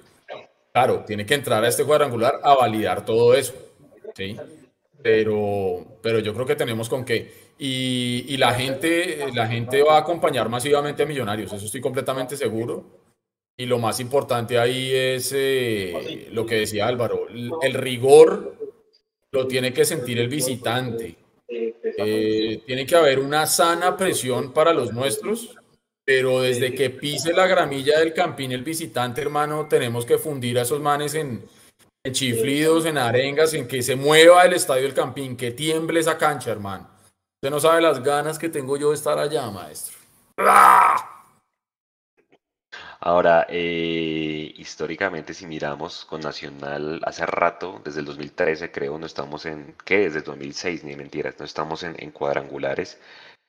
[0.71, 3.53] Claro, tiene que entrar a este cuadrangular a validar todo eso.
[4.15, 4.35] ¿sí?
[5.01, 7.45] Pero, pero yo creo que tenemos con qué.
[7.57, 12.35] Y, y, la, gente, la gente va a acompañar masivamente a Millonarios, eso estoy completamente
[12.35, 13.04] seguro.
[13.57, 18.55] Y lo más importante ahí es eh, lo que decía Álvaro, el rigor
[19.31, 21.15] lo tiene que sentir el visitante.
[21.47, 25.55] Eh, tiene que haber una sana presión para los nuestros,
[26.03, 30.63] pero desde que pise la gramilla del campín el visitante, hermano, tenemos que fundir a
[30.63, 31.45] esos manes en,
[32.03, 36.17] en chiflidos, en arengas, en que se mueva el estadio del campín, que tiemble esa
[36.17, 36.89] cancha, hermano.
[37.41, 39.97] Usted no sabe las ganas que tengo yo de estar allá, maestro.
[43.05, 49.45] Ahora, eh, históricamente, si miramos con Nacional, hace rato, desde el 2013 creo, no estamos
[49.45, 49.99] en, ¿qué?
[49.99, 52.99] Desde el 2006, ni mentiras, no estamos en, cuadrangulares.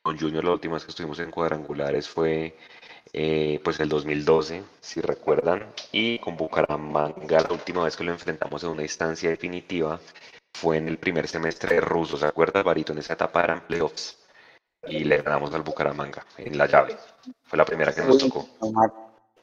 [0.03, 2.55] Con Junior la última vez que estuvimos en cuadrangulares fue
[3.13, 8.63] eh, pues el 2012, si recuerdan, y con Bucaramanga la última vez que lo enfrentamos
[8.63, 9.99] en una instancia definitiva
[10.53, 12.93] fue en el primer semestre de ruso, ¿se acuerda, Barito?
[12.93, 14.19] En esa etapa eran playoffs
[14.87, 16.95] y le ganamos al Bucaramanga en la llave.
[17.43, 18.47] Fue la primera que nos tocó.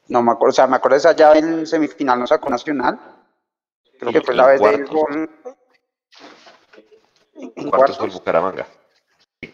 [0.09, 2.99] No me acuerdo, o sea, me acuerdo de esa llave en semifinal no sacó Nacional.
[3.99, 5.31] Creo que fue la vez del gol.
[7.35, 8.67] En cuartos con Bucaramanga.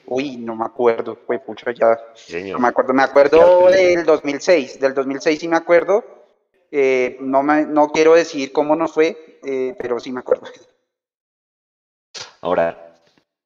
[0.06, 1.98] Uy, no me acuerdo, fue pucho ya.
[2.52, 6.04] No me acuerdo, me acuerdo del 2006, del 2006 sí me acuerdo.
[6.70, 10.46] Eh, no, me, no quiero decir cómo nos fue, eh, pero sí me acuerdo.
[12.40, 12.96] Ahora,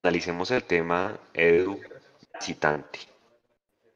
[0.02, 1.80] analicemos el tema Edu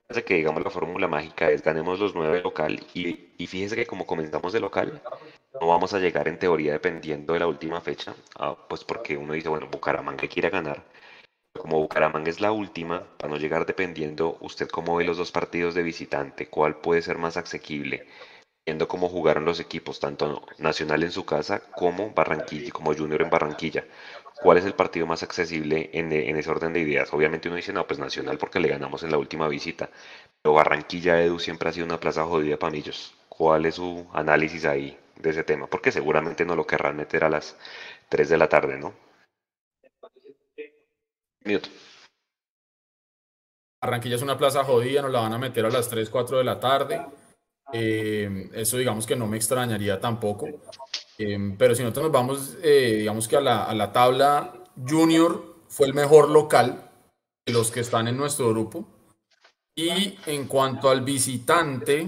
[0.09, 3.87] de que digamos la fórmula mágica es ganemos los nueve local y, y fíjese que
[3.87, 5.03] como comenzamos de local,
[5.61, 9.35] no vamos a llegar en teoría dependiendo de la última fecha, ah, pues porque uno
[9.35, 10.83] dice, bueno, Bucaramanga quiere ganar.
[11.53, 15.75] Como Bucaramanga es la última, para no llegar dependiendo, usted cómo ve los dos partidos
[15.75, 18.07] de visitante, cuál puede ser más asequible,
[18.65, 23.31] viendo cómo jugaron los equipos, tanto Nacional en su casa como Barranquilla, como Junior en
[23.31, 23.85] Barranquilla
[24.41, 27.13] cuál es el partido más accesible en, ese orden de ideas.
[27.13, 29.91] Obviamente uno dice, no, pues Nacional porque le ganamos en la última visita,
[30.43, 33.15] pero Barranquilla Edu siempre ha sido una plaza jodida para millos.
[33.29, 35.67] ¿Cuál es su análisis ahí de ese tema?
[35.67, 37.57] Porque seguramente no lo querrán meter a las
[38.09, 38.95] 3 de la tarde, ¿no?
[43.81, 46.45] Barranquilla es una plaza jodida, nos la van a meter a las 3, 4 de
[46.45, 47.01] la tarde.
[47.73, 50.49] Eh, eso digamos que no me extrañaría tampoco.
[51.19, 54.55] Em, pero si nosotros nos vamos, eh, digamos que a la, a la, tabla
[54.89, 56.91] junior fue el mejor local
[57.45, 58.87] de los que están en nuestro grupo.
[59.75, 62.05] Y en cuanto al visitante,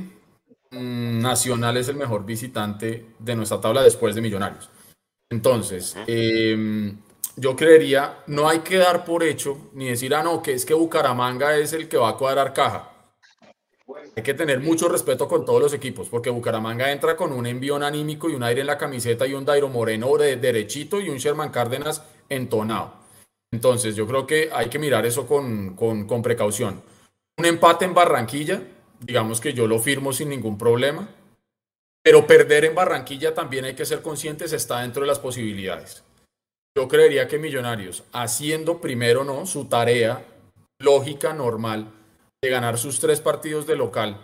[0.71, 4.71] mm, Nacional es el mejor visitante de nuestra tabla después de Millonarios.
[5.31, 6.99] Entonces, em,
[7.37, 10.75] yo creería, no hay que dar por hecho ni decir, ah, no, que es que
[10.75, 12.91] Bucaramanga es el que va a cuadrar caja.
[14.17, 17.83] Hay que tener mucho respeto con todos los equipos, porque Bucaramanga entra con un envión
[17.83, 21.19] anímico y un aire en la camiseta y un Dairo Moreno de derechito y un
[21.19, 22.95] Sherman Cárdenas entonado.
[23.53, 26.83] Entonces, yo creo que hay que mirar eso con, con precaución.
[27.39, 28.63] Un empate en Barranquilla,
[29.01, 31.09] digamos que yo lo firmo sin ningún problema,
[32.03, 36.03] pero perder en Barranquilla también hay que ser conscientes, está dentro de las posibilidades.
[36.77, 40.25] Yo creería que Millonarios, haciendo primero no su tarea
[40.79, 41.93] lógica, normal,
[42.43, 44.17] de ganar sus tres partidos de local,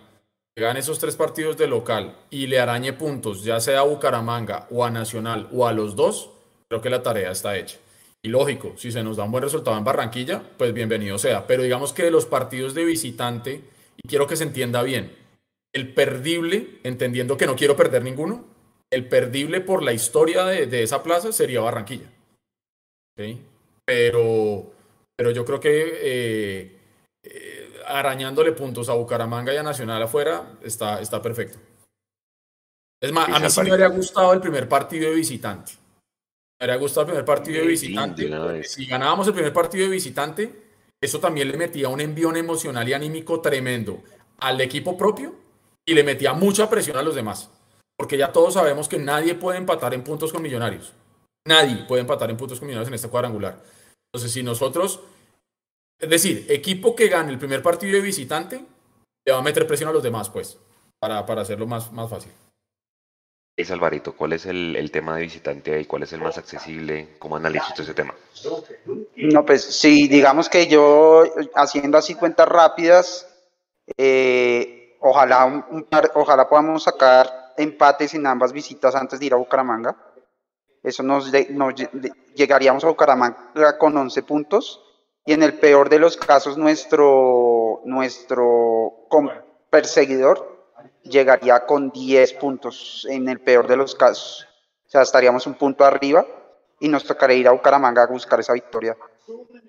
[0.55, 4.67] que gane esos tres partidos de local y le arañe puntos, ya sea a Bucaramanga
[4.71, 6.31] o a Nacional o a los dos,
[6.69, 7.79] creo que la tarea está hecha.
[8.23, 11.47] Y lógico, si se nos da un buen resultado en Barranquilla, pues bienvenido sea.
[11.47, 13.61] Pero digamos que de los partidos de visitante,
[14.03, 15.15] y quiero que se entienda bien,
[15.75, 18.47] el perdible, entendiendo que no quiero perder ninguno,
[18.91, 22.11] el perdible por la historia de, esa plaza sería Barranquilla.
[23.85, 24.73] Pero,
[25.17, 26.77] pero yo creo que eh,
[27.87, 31.59] arañándole puntos a Bucaramanga y a Nacional afuera está, está perfecto.
[33.01, 35.73] Es más, a mí sí me habría gustado el primer partido de visitante.
[36.59, 38.65] Me habría gustado el primer partido de visitante.
[38.65, 40.67] Si ganábamos el primer partido de visitante,
[41.01, 44.03] eso también le metía un envión emocional y anímico tremendo
[44.39, 45.35] al equipo propio
[45.85, 47.51] y le metía mucha presión a los demás.
[47.97, 50.93] Porque ya todos sabemos que nadie puede empatar en puntos con Millonarios.
[51.47, 53.63] Nadie puede empatar en puntos con Millonarios en este cuadrangular.
[54.13, 55.01] Entonces, si nosotros,
[55.99, 58.61] es decir, equipo que gane el primer partido de visitante,
[59.25, 60.59] le va a meter presión a los demás, pues,
[60.99, 62.33] para, para hacerlo más, más fácil.
[63.57, 65.87] Es Alvarito, ¿cuál es el, tema de visitante ahí?
[65.87, 67.17] ¿Cuál es el más accesible?
[67.19, 68.15] ¿Cómo analizas ese tema?
[69.17, 73.27] No, pues sí, digamos que yo, haciendo así cuentas rápidas,
[73.97, 75.67] eh, ojalá,
[76.15, 79.97] ojalá podamos sacar empates en ambas visitas antes de ir a Bucaramanga.
[80.83, 81.33] Eso nos,
[82.35, 84.86] llegaríamos a Bucaramanga con 11 puntos
[85.27, 89.09] y en el peor de los casos nuestro, nuestro
[89.69, 90.57] perseguidor
[91.03, 94.47] llegaría con 10 puntos en el peor de los casos.
[94.87, 96.25] O sea, estaríamos un punto arriba
[96.79, 98.97] y nos tocaría ir a Bucaramanga a buscar esa victoria.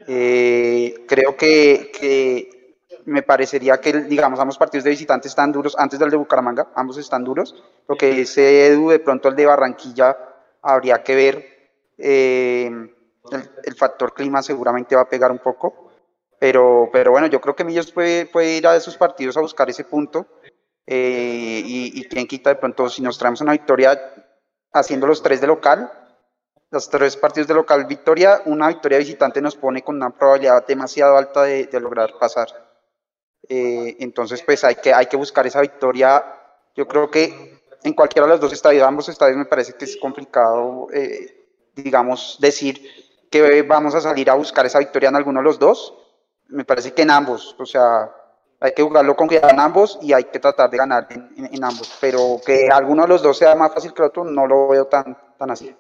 [0.08, 6.12] Eh, creo que, me parecería que, digamos, ambos partidos de visitantes están duros, antes del
[6.12, 7.56] de Bucaramanga, ambos están duros.
[7.88, 10.16] Lo que ese Edu, de pronto el de Barranquilla,
[10.62, 11.58] habría que ver.
[11.98, 12.70] Eh,
[13.32, 15.92] el, factor clima seguramente va a pegar un poco.
[16.40, 19.70] Pero, pero bueno, yo creo que Millos puede, puede ir a esos partidos a buscar
[19.70, 20.28] ese punto
[20.86, 24.00] eh, y, y quien quita de pronto si nos traemos una victoria
[24.72, 25.92] haciendo los tres de local,
[26.70, 31.18] los tres partidos de local victoria, una victoria visitante nos pone con una probabilidad demasiado
[31.18, 32.48] alta de, lograr pasar.
[33.48, 36.24] Eh, entonces, pues hay que, hay que buscar esa victoria.
[36.76, 39.98] Yo creo que en cualquiera de los dos estadios, ambos estadios me parece que es
[39.98, 42.82] complicado, eh, digamos, decir
[43.30, 45.94] que vamos a salir a buscar esa victoria en alguno de los dos.
[46.48, 48.12] Me parece que en ambos, o sea,
[48.60, 51.98] hay que jugarlo con cuidado en ambos y hay que tratar de ganar en, ambos.
[52.02, 54.86] Pero que alguno de los dos sea más fácil que el otro, no lo veo
[54.86, 55.76] tan, tan así.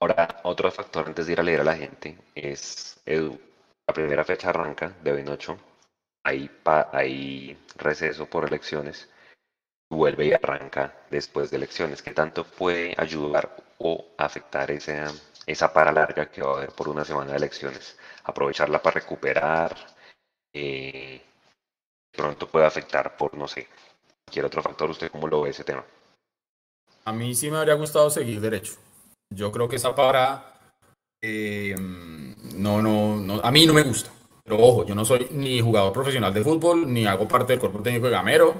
[0.00, 3.38] Ahora, otro factor antes de ir a leer a la gente es, Edu,
[3.86, 5.56] la primera fecha arranca de 28,
[6.24, 6.50] hay,
[6.92, 9.08] hay receso por elecciones,
[9.88, 12.02] vuelve y arranca después de elecciones.
[12.02, 15.12] ¿Qué tanto puede ayudar o afectar esa,
[15.46, 17.96] esa para larga que va a haber por una semana de elecciones?
[18.24, 19.76] Aprovecharla para recuperar,
[20.52, 21.22] eh,
[22.12, 23.68] pronto puede afectar por, no sé,
[24.24, 24.90] cualquier otro factor.
[24.90, 25.84] ¿Usted cómo lo ve ese tema?
[27.04, 28.74] A mí sí me habría gustado seguir derecho.
[29.30, 30.56] Yo creo que esa para
[31.22, 34.10] eh, no, no, no, a mí no me gusta.
[34.44, 37.82] Pero ojo, yo no soy ni jugador profesional de fútbol, ni hago parte del cuerpo
[37.82, 38.54] técnico de Gamero,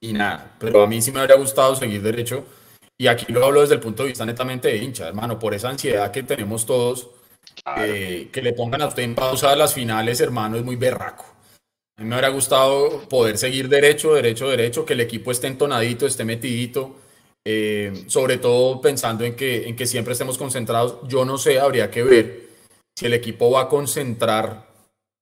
[0.00, 0.56] ni nada.
[0.58, 2.44] Pero a mí sí me habría gustado seguir derecho.
[3.00, 5.68] Y aquí lo hablo desde el punto de vista netamente de hincha, hermano, por esa
[5.68, 7.08] ansiedad que tenemos todos.
[7.76, 11.24] Eh, que le pongan a usted en pausa las finales, hermano, es muy berraco.
[11.96, 16.06] A mí me habría gustado poder seguir derecho, derecho, derecho, que el equipo esté entonadito,
[16.06, 16.96] esté metidito,
[17.44, 20.98] eh, sobre todo pensando en que, en que siempre estemos concentrados.
[21.08, 22.48] Yo no sé, habría que ver
[22.96, 24.66] si el equipo va a concentrar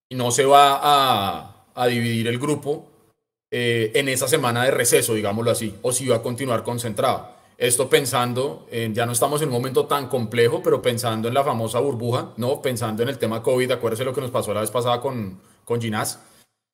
[0.09, 2.89] y no se va a, a dividir el grupo
[3.51, 7.36] eh, en esa semana de receso, digámoslo así, o si va a continuar concentrado.
[7.59, 11.43] Esto pensando, en, ya no estamos en un momento tan complejo, pero pensando en la
[11.45, 12.61] famosa burbuja, ¿no?
[12.61, 15.81] Pensando en el tema COVID, acuérdese lo que nos pasó la vez pasada con, con
[15.81, 16.21] Ginás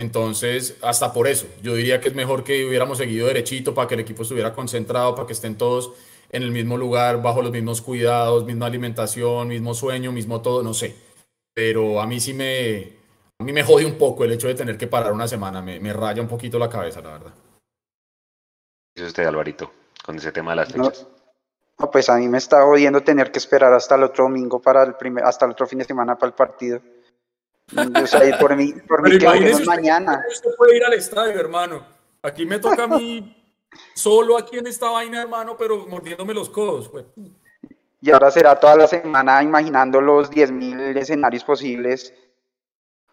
[0.02, 3.94] entonces, hasta por eso, yo diría que es mejor que hubiéramos seguido derechito para que
[3.94, 5.92] el equipo estuviera concentrado, para que estén todos
[6.30, 10.74] en el mismo lugar, bajo los mismos cuidados, misma alimentación, mismo sueño, mismo todo, no
[10.74, 10.96] sé.
[11.54, 12.94] Pero a mí sí me,
[13.38, 15.78] a mí me jode un poco el hecho de tener que parar una semana, me,
[15.78, 17.34] me raya un poquito la cabeza, la verdad.
[18.94, 19.70] ¿Qué es usted, Alvarito,
[20.04, 21.06] con ese tema de las fechas?
[21.90, 24.94] pues a mí me está odiando tener que esperar hasta el otro domingo para el
[24.94, 26.80] primer, hasta el otro fin de semana para el partido.
[27.74, 30.22] O sea, por mí, por mí que mañana.
[30.30, 31.84] Usted puede ir al estadio, hermano.
[32.22, 33.36] Aquí me toca a mí
[33.94, 36.88] solo aquí en esta vaina, hermano, pero mordiéndome los codos.
[36.88, 37.06] Pues.
[38.00, 42.12] Y ahora será toda la semana imaginando los 10.000 escenarios posibles.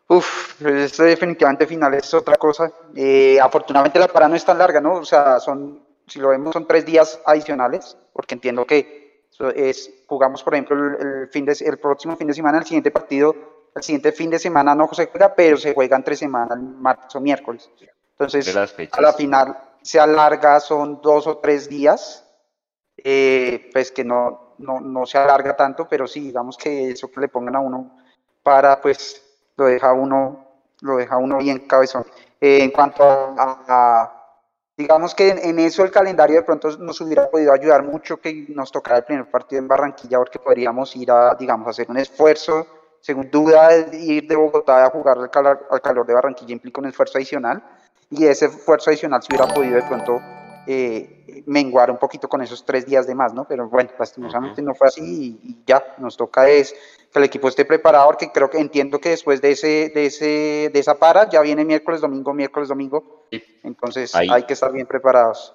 [0.08, 2.72] Uf, esto definitivamente final es otra cosa.
[2.96, 4.96] Eh, afortunadamente la parada no es tan larga, ¿no?
[4.96, 10.43] O sea, son, si lo vemos, son tres días adicionales, porque entiendo que es, jugamos,
[10.43, 13.36] por ejemplo, el, fin de, el próximo fin de semana, el siguiente partido,
[13.76, 17.22] el siguiente fin de semana no se juega, pero se juega entre semana, martes o
[17.22, 17.70] miércoles.
[18.18, 22.26] Entonces, a la final se alarga, son dos o tres días,
[22.97, 27.22] eh, pues que no, no, no, se alarga tanto, pero sí, digamos que eso que
[27.22, 27.97] le pongan a uno
[28.43, 29.22] para, pues,
[29.55, 30.47] lo deja uno,
[30.82, 32.05] lo deja uno bien cabezón.
[32.41, 34.18] Eh, en cuanto a,
[34.80, 38.72] digamos que en, eso el calendario de pronto nos hubiera podido ayudar mucho que nos
[38.72, 42.66] tocara el primer partido en Barranquilla, porque podríamos ir a, digamos, hacer un esfuerzo,
[43.02, 46.88] según duda, ir de Bogotá a jugar al calor, al calor de Barranquilla implica un
[46.88, 47.62] esfuerzo adicional,
[48.10, 50.18] y ese esfuerzo adicional se hubiera podido de pronto
[50.66, 53.44] eh, menguar un poquito con esos tres días de más, ¿no?
[53.44, 56.74] Pero bueno, lastimosamente no fue así y, ya, nos toca es
[57.12, 60.72] que el equipo esté preparado, porque creo que entiendo que después de ese, de ese,
[60.72, 63.18] de esa para ya viene miércoles, domingo, miércoles, domingo,
[63.64, 65.54] entonces hay que estar bien preparados.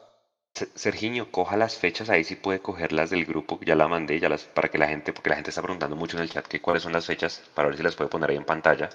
[0.76, 4.44] Sergiño, coja las fechas, ahí sí puede cogerlas del grupo, ya la mandé, ya las,
[4.44, 6.84] para que la gente, porque la gente está preguntando mucho en el chat que cuáles
[6.84, 8.88] son las fechas, para ver si las puede poner ahí en pantalla.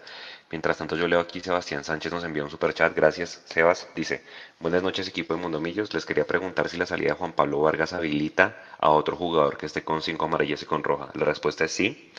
[0.49, 4.23] Mientras tanto yo leo aquí, Sebastián Sánchez nos envió un super chat, gracias Sebas, dice,
[4.61, 7.91] buenas noches equipo de Mundomillos, les quería preguntar si la salida de Juan Pablo Vargas
[7.91, 11.09] habilita a otro jugador que esté con cinco amarillas y con roja.
[11.13, 12.09] La respuesta es sí,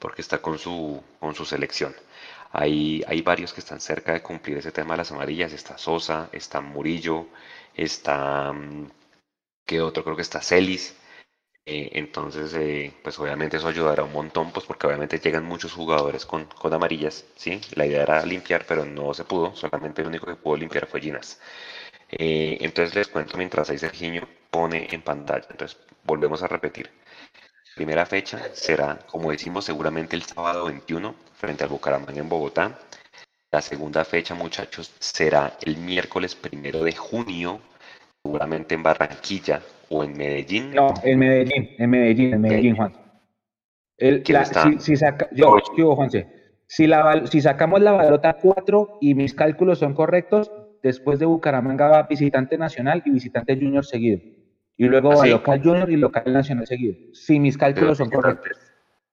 [0.00, 1.94] porque está con su, con su selección.
[2.52, 6.60] Hay, varios que están cerca de cumplir ese tema de las amarillas, está Sosa, está
[6.60, 7.28] Murillo,
[7.74, 8.90] está, mm,
[9.66, 10.04] ¿qué otro?
[10.04, 10.96] Creo que está Celis.
[11.66, 16.26] Eh, entonces, eh, pues obviamente eso ayudará un montón, pues porque obviamente llegan muchos jugadores
[16.26, 17.60] con, con, amarillas, ¿sí?
[17.74, 21.00] La idea era limpiar, pero no se pudo, solamente el único que pudo limpiar fue
[21.00, 21.40] Ginas.
[22.10, 25.46] Eh, entonces les cuento mientras ahí Serginho pone en pantalla.
[25.50, 26.90] Entonces, volvemos a repetir.
[27.76, 32.78] Primera fecha será, como decimos, seguramente el sábado 21 frente al Bucaramanga en Bogotá.
[33.50, 37.60] La segunda fecha, muchachos, será el miércoles primero de junio
[38.22, 40.72] seguramente en Barranquilla o en Medellín.
[40.72, 42.92] No, en Medellín, en Medellín, en Medellín, Juan.
[43.96, 44.22] El,
[44.78, 45.56] Si, saca, yo,
[46.66, 51.88] Si, la, si sacamos la balota 4 y mis cálculos son correctos, después de Bucaramanga
[51.88, 54.20] va visitante nacional y visitante junior seguido.
[54.76, 56.94] Y luego va ¿Ah, local junior y local nacional seguido.
[57.12, 58.69] Si mis cálculos son correctos.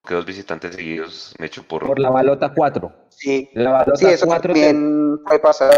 [0.07, 1.85] Que dos visitantes seguidos me echo por...
[1.85, 2.91] Por la balota 4.
[3.09, 5.73] Sí, la balota sí eso 4 también puede pasar.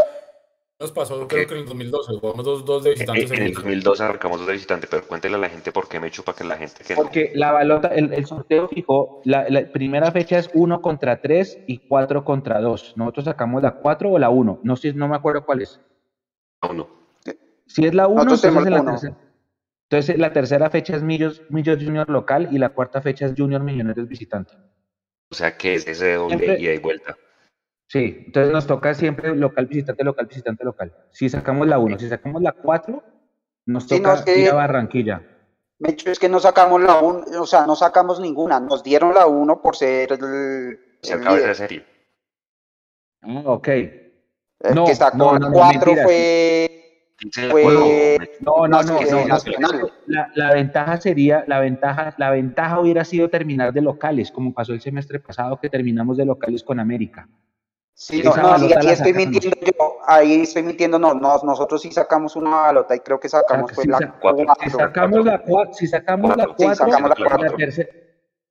[0.80, 3.32] Nos pasó, creo que en el 2012, jugamos dos, dos de visitantes.
[3.32, 6.10] En, el 2012 arrancamos dos de visitantes, pero cuéntele a la gente por qué me
[6.10, 6.86] chupa que la gente.
[6.86, 11.64] Que Porque la balota, el, el sorteo fijó, la, primera fecha es 1 contra 3
[11.68, 12.94] y 4 contra 2.
[12.96, 14.60] Nosotros sacamos la 4 o la 1.
[14.64, 15.82] No sé, no me acuerdo cuál es.
[16.62, 16.88] La 1.
[17.68, 19.18] Si es la 1, entonces, la tercera,
[19.90, 23.64] entonces la tercera fecha es Millos, Millos Junior local y la cuarta fecha es Junior
[23.64, 24.54] Millonarios visitante.
[25.32, 27.18] O sea que es ese doble ida y vuelta.
[27.88, 30.94] Sí, entonces nos toca siempre local, visitante, local, visitante, local.
[31.12, 33.04] Si sacamos la 1, si sacamos la 4,
[33.66, 35.24] nos toca ir a Barranquilla.
[35.80, 38.60] De hecho, es que no sacamos la 1, o sea, no sacamos ninguna.
[38.60, 40.80] Nos dieron la 1 por ser el.
[41.02, 41.84] Se acaba de serie.
[43.24, 43.68] Ah, ok.
[43.68, 46.69] El no, que sacó la 4 fue.
[48.42, 49.00] No, no, no,
[50.08, 54.74] la, la, ventaja sería, la ventaja, la ventaja hubiera sido terminar de locales, como pasó
[54.74, 57.28] el semestre pasado que terminamos de locales con América.
[57.94, 62.52] Sí, no, no, aquí estoy mintiendo yo, ahí estoy mintiendo, no, nosotros sí sacamos una
[62.52, 64.54] balota y creo que sacamos pues, la 4.
[64.64, 66.78] Si sacamos la 4, si sacamos la 4,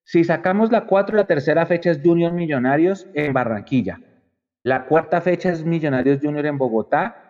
[0.05, 3.99] si sacamos la 4, la tercera fecha es Junior Millonarios en Barranquilla.
[4.63, 7.28] La cuarta fecha es Millonarios Junior en Bogotá.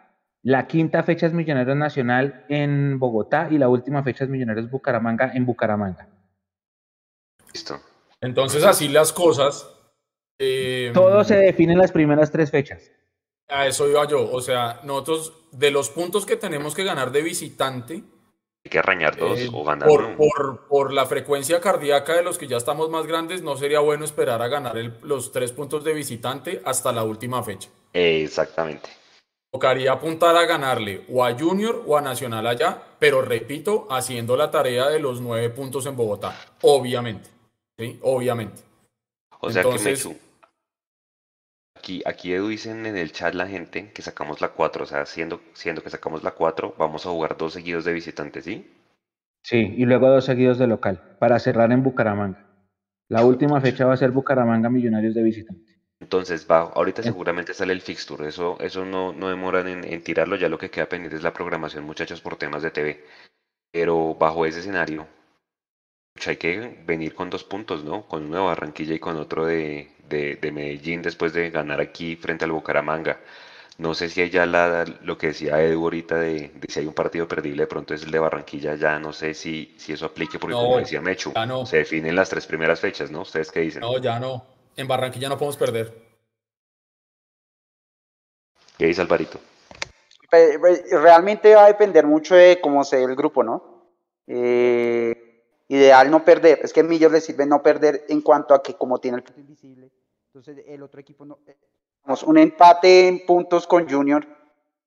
[0.49, 5.31] La quinta fecha es Millonarios Nacional en Bogotá y la última fecha es Millonarios Bucaramanga
[5.35, 6.09] en Bucaramanga.
[7.53, 7.79] Listo.
[8.19, 9.69] Entonces así las cosas,
[10.39, 12.91] eh, Todo se define en las primeras tres fechas.
[13.49, 14.33] A eso iba yo.
[14.33, 18.03] O sea, nosotros, de los puntos que tenemos que ganar de visitante.
[18.65, 22.39] Hay que arañar dos eh, o ganar por, por, por, la frecuencia cardíaca de los
[22.39, 25.93] que ya estamos más grandes, no sería bueno esperar a ganar los tres puntos de
[25.93, 27.69] visitante hasta la última fecha.
[27.93, 28.98] Exactamente.
[29.51, 34.51] Tocaría apuntar a ganarle o a Junior o a Nacional allá, pero repito, haciendo la
[34.51, 36.37] tarea de los nueve puntos en Bogotá.
[36.63, 37.31] Obviamente.
[37.79, 37.99] ¿sí?
[38.03, 38.63] Obviamente.
[39.41, 40.19] O sea que me,
[41.77, 45.07] Aquí, aquí Edu dicen en el chat la gente que sacamos la 4, o sea,
[45.07, 48.69] siendo, siendo que sacamos la 4, vamos a jugar dos seguidos de visitantes, ¿sí?
[49.45, 52.45] Sí, y luego dos seguidos de local, para cerrar en Bucaramanga.
[53.09, 55.78] La última fecha va a ser Bucaramanga Millonarios de visitante.
[56.01, 60.49] Entonces, va, ahorita seguramente sale el fixture, eso, eso no, no demoran en, tirarlo, ya
[60.49, 63.05] lo que queda pendiente es la programación, muchachos, por temas de TV.
[63.73, 65.09] Pero bajo ese escenario,
[66.27, 68.07] hay que venir con dos puntos, ¿no?
[68.07, 72.45] Con uno de Barranquilla y con otro de, de Medellín después de ganar aquí frente
[72.45, 73.21] al Bucaramanga.
[73.79, 76.95] No sé si hay ya la, lo que decía Edu ahorita de, si hay un
[76.95, 80.41] partido perdible, de pronto es el de Barranquilla, ya no sé si, si eso aplique,
[80.41, 81.33] porque como decía Mechu,
[81.65, 83.21] se definen las tres primeras fechas, ¿no?
[83.21, 83.83] ¿Ustedes qué dicen?
[83.83, 84.58] No, ya no.
[84.79, 85.93] En Barranquilla no podemos perder.
[88.79, 89.41] ¿Qué dice Alvarito?
[90.31, 93.89] Realmente va a depender mucho de cómo sea el grupo, ¿no?
[94.29, 96.61] Eh, ideal no perder.
[96.63, 99.25] Es que a Millos le sirve no perder en cuanto a que como tiene el
[99.25, 99.91] punto invisible,
[100.27, 101.41] entonces el otro equipo no,
[102.27, 104.29] un empate en puntos con Junior,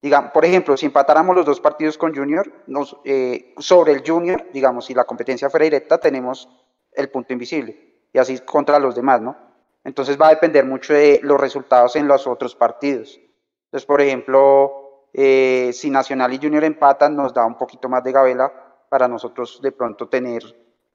[0.01, 4.47] digamos, por ejemplo, si empatáramos los dos partidos con Junior, nos, eh, sobre el Junior,
[4.53, 6.47] digamos, si la competencia fuera directa, tenemos
[6.93, 9.50] el punto invisible, y así contra los demás, ¿no?
[9.83, 13.19] Entonces va a depender mucho de los resultados en los otros partidos.
[13.65, 18.11] Entonces, por ejemplo, eh, si Nacional y Junior empatan, nos da un poquito más de
[18.11, 18.51] gabela
[18.89, 20.43] para nosotros de pronto tener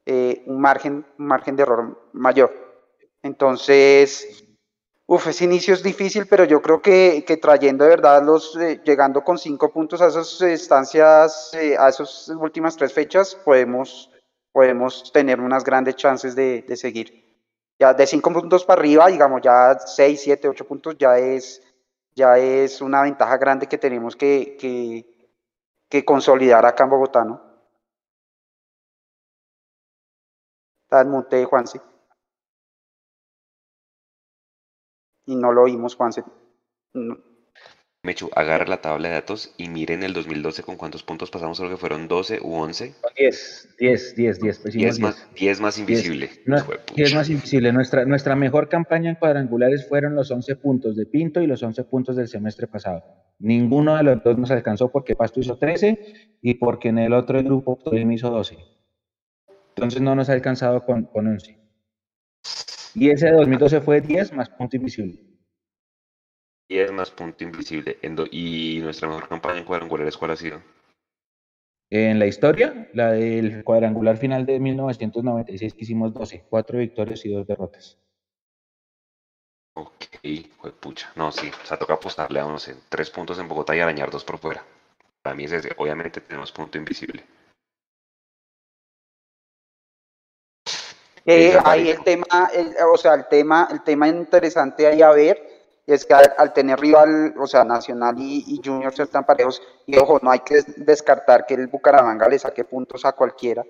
[0.04, 2.52] eh, un, margen, un margen de error mayor.
[3.22, 4.46] Entonces,
[5.08, 9.22] Uf, ese inicio es difícil, pero yo creo que, trayendo de verdad los, eh, llegando
[9.22, 14.10] con cinco puntos a esas estancias, a esas últimas tres fechas, podemos,
[14.50, 17.24] podemos tener unas grandes chances de, seguir.
[17.78, 21.62] Ya de cinco puntos para arriba, digamos ya seis, siete, ocho puntos, ya es,
[22.14, 25.04] ya es una ventaja grande que tenemos que, que,
[25.88, 27.42] que consolidar acá en Bogotá, ¿no?
[30.84, 31.80] Está el monte de Juanse.
[35.26, 36.24] y no lo oímos, Juanse.
[38.06, 41.70] Mechu, agarra la tabla de datos y miren el 2012 con cuántos puntos pasamos, creo
[41.70, 42.94] que fueron 12 u 11.
[43.18, 44.62] 10, 10, 10, 10.
[44.72, 46.30] 10, más, 10 más invisible.
[46.94, 47.72] 10, más invisible.
[47.72, 51.84] Nuestra, nuestra mejor campaña en cuadrangulares fueron los 11 puntos de Pinto y los 11
[51.84, 53.04] puntos del semestre pasado.
[53.38, 57.42] Ninguno de los dos nos alcanzó porque Pasto hizo 13 y porque en el otro
[57.42, 58.56] grupo Tolima hizo 12.
[59.74, 61.58] Entonces no nos ha alcanzado con, con 11.
[62.94, 65.35] Y ese de 2012 fue 10 más punto invisible.
[66.68, 67.98] 10 más punto invisible.
[68.30, 70.60] ¿Y nuestra mejor campaña en cuadrangulares cuál ha sido?
[71.88, 77.32] En la historia, la del cuadrangular final de 1996 que hicimos 12, 4 victorias y
[77.32, 77.98] 2 derrotas.
[79.74, 80.06] Ok,
[80.58, 81.12] fue pucha.
[81.14, 82.74] No, sí, o sea, toca apostarle a 11.
[82.88, 84.64] 3 puntos en Bogotá y arañar 2 por fuera.
[85.22, 85.70] Para mí es ese.
[85.76, 87.24] Obviamente tenemos punto invisible.
[91.28, 92.24] Eh, ahí el tema,
[92.92, 95.55] o sea, el tema, el tema interesante ahí a ver
[95.86, 100.18] es que al, tener rival, o sea, Nacional y, Junior ser tan parejos, y ojo,
[100.20, 103.64] no hay que descartar que el Bucaramanga le saque puntos a cualquiera,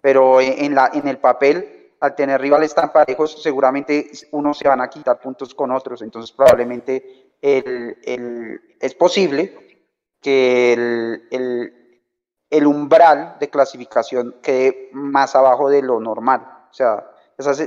[0.00, 5.18] pero en, el papel, al tener rivales tan parejos, seguramente unos se van a quitar
[5.18, 9.66] puntos con otros, entonces probablemente es posible
[10.20, 10.72] que
[12.50, 16.42] el, umbral de clasificación quede más abajo de lo normal.
[16.70, 17.10] O sea,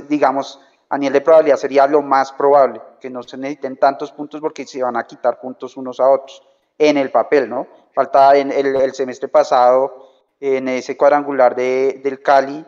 [0.08, 0.60] digamos,
[0.90, 4.66] a nivel de probabilidad sería lo más probable, que no se necesiten tantos puntos porque
[4.66, 6.42] se van a quitar puntos unos a otros
[6.76, 7.68] en el papel, ¿no?
[7.94, 10.10] Falta en el, semestre pasado,
[10.40, 12.64] en ese cuadrangular de, del Cali,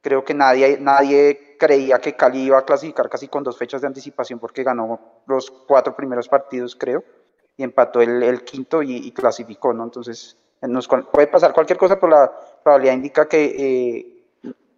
[0.00, 3.86] creo que nadie, nadie creía que Cali iba a clasificar casi con dos fechas de
[3.86, 7.04] anticipación porque ganó los cuatro primeros partidos, creo,
[7.56, 9.84] y empató el, quinto y, clasificó, ¿no?
[9.84, 12.32] Entonces, nos puede pasar cualquier cosa, pero la
[12.64, 14.19] probabilidad indica que eh,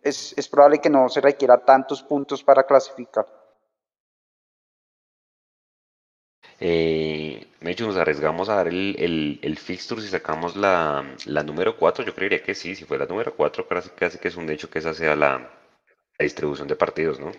[0.03, 3.27] es, es probable que no se requiera tantos puntos para clasificar.
[6.61, 11.77] Eh, hecho, nos arriesgamos a dar el, el, el fixture si sacamos la, la, número
[11.77, 12.05] 4.
[12.05, 14.71] Yo creería que sí, si fue la número 4, casi, casi que es un hecho
[14.71, 17.33] que esa sea la, la distribución de partidos, ¿no?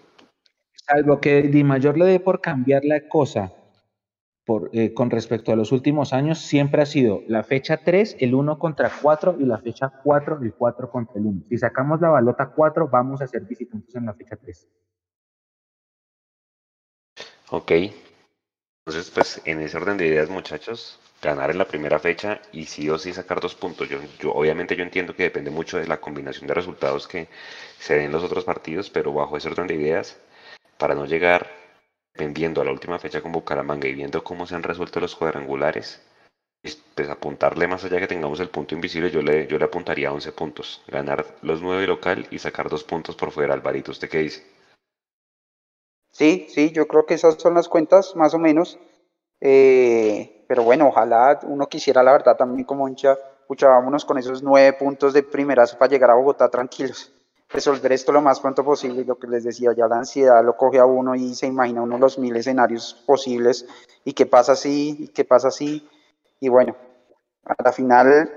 [0.74, 3.54] Salvo que Di Mayor le dé por cambiar la cosa
[4.74, 8.60] eh, con respecto a los últimos años siempre ha sido la fecha 3, el 1
[8.60, 11.44] contra 4 y la fecha 4, el 4 contra el 1.
[11.50, 14.68] Si sacamos la balota 4, vamos a ser visitantes en la fecha 3.
[17.52, 17.72] Ok.
[18.86, 22.90] Entonces, pues en ese orden de ideas, muchachos, ganar en la primera fecha y sí
[22.90, 23.88] o sí sacar dos puntos.
[23.88, 27.30] Yo, yo, obviamente yo entiendo que depende mucho de la combinación de resultados que
[27.80, 30.18] se den en los otros partidos, pero bajo ese orden de ideas,
[30.78, 31.63] para no llegar
[32.16, 36.02] Vendiendo a la última fecha con Bucaramanga y viendo cómo se han resuelto los cuadrangulares,
[36.96, 40.14] pues apuntarle más allá que tengamos el punto invisible, yo le, yo le apuntaría a
[40.14, 40.82] 11 puntos.
[40.88, 43.54] Ganar los 9 local y sacar dos puntos por fuera.
[43.54, 44.44] Alvarito, ¿usted qué dice?
[46.12, 48.78] Sí, sí, yo creo que esas son las cuentas, más o menos.
[49.42, 54.44] Eh, pero bueno, ojalá uno quisiera, la verdad, también como hincha, pucha, vámonos con esos
[54.44, 57.13] nueve puntos de primerazo para llegar a Bogotá tranquilos.
[57.54, 60.80] Resolver esto lo más pronto posible, lo que les decía, ya la ansiedad lo coge
[60.80, 63.68] a uno y se imagina uno los mil escenarios posibles
[64.04, 65.88] y qué pasa así, y qué pasa así.
[66.40, 66.76] Y bueno,
[67.46, 68.34] a la final,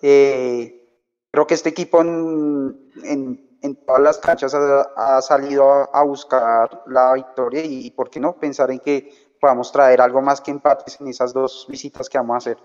[0.00, 0.98] eh,
[1.30, 7.90] creo que este equipo en, todas las canchas ha, salido a, buscar la victoria y,
[7.90, 11.66] por qué no pensar en que podamos traer algo más que empates en esas dos
[11.68, 12.56] visitas que vamos a hacer.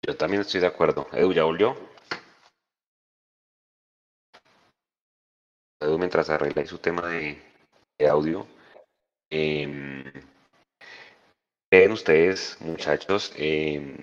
[0.00, 1.06] Yo también estoy de acuerdo.
[1.12, 1.89] Edu, ¿ya volvió?
[5.80, 7.38] Mientras arregla su tema de,
[8.08, 8.46] audio.
[9.30, 10.04] Eh,
[11.70, 13.96] ¿Creen ustedes, muchachos, eh,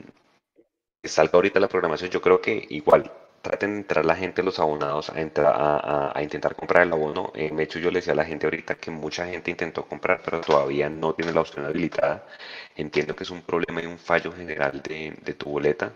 [1.34, 2.10] ahorita la programación?
[2.10, 3.12] Yo creo que igual
[3.42, 7.32] traten de entrar la gente, los abonados, a, entrar, a, intentar comprar el abono.
[7.36, 10.22] Eh, de hecho, yo le decía a la gente ahorita que mucha gente intentó comprar,
[10.24, 12.26] pero todavía no tiene la opción habilitada.
[12.76, 15.94] Entiendo que es un problema y un fallo general de, tu boleta.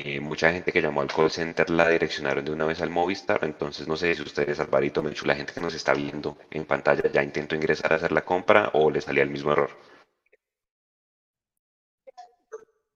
[0.00, 3.40] Eh, mucha gente que llamó al call center la direccionaron de una vez al Movistar,
[3.42, 7.10] entonces no sé si ustedes, Alvarito, Menchu, la gente que nos está viendo en pantalla
[7.10, 9.70] ya intentó ingresar a hacer la compra o le salía el mismo error.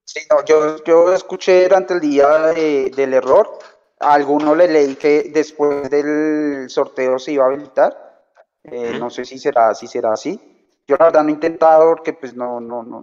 [0.04, 3.58] Sí, no, yo, yo escuché durante el día del error,
[3.98, 8.30] a alguno le leí que después del sorteo se iba a habilitar,
[8.62, 10.40] eh, no sé si será, si será así.
[10.86, 13.02] Yo la verdad no he intentado porque pues no, no, no,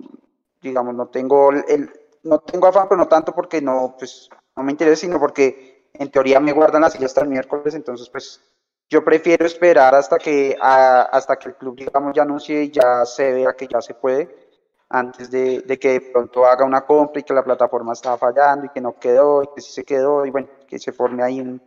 [0.62, 1.92] digamos, no tengo el,
[2.24, 6.12] no tengo afán, pero no tanto porque no, pues, no me interesa, sino porque en
[6.12, 8.42] teoría me guardan así hasta el miércoles, entonces pues
[8.90, 13.32] yo prefiero esperar hasta que, hasta que el club, digamos, ya anuncie y ya se
[13.34, 14.50] vea que ya se puede
[14.90, 18.70] antes de, que de pronto haga una compra y que la plataforma estaba fallando y
[18.70, 21.62] que no quedó y que sí se quedó y bueno, que se forme ahí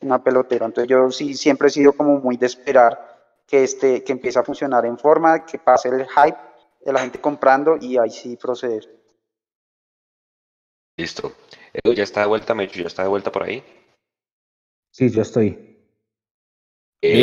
[0.00, 0.66] una pelotera.
[0.66, 3.12] Entonces yo sí siempre he sido como muy de esperar
[3.46, 6.38] que, este, que empiece a funcionar en forma, que pase el hype
[6.84, 9.01] de la gente comprando y ahí sí proceder.
[10.96, 11.34] Listo.
[11.72, 12.80] Edu, ¿ya está de vuelta, Mecho?
[12.80, 13.62] ¿Ya está de vuelta por ahí?
[14.92, 15.78] Sí, yo estoy.
[17.00, 17.20] Eh,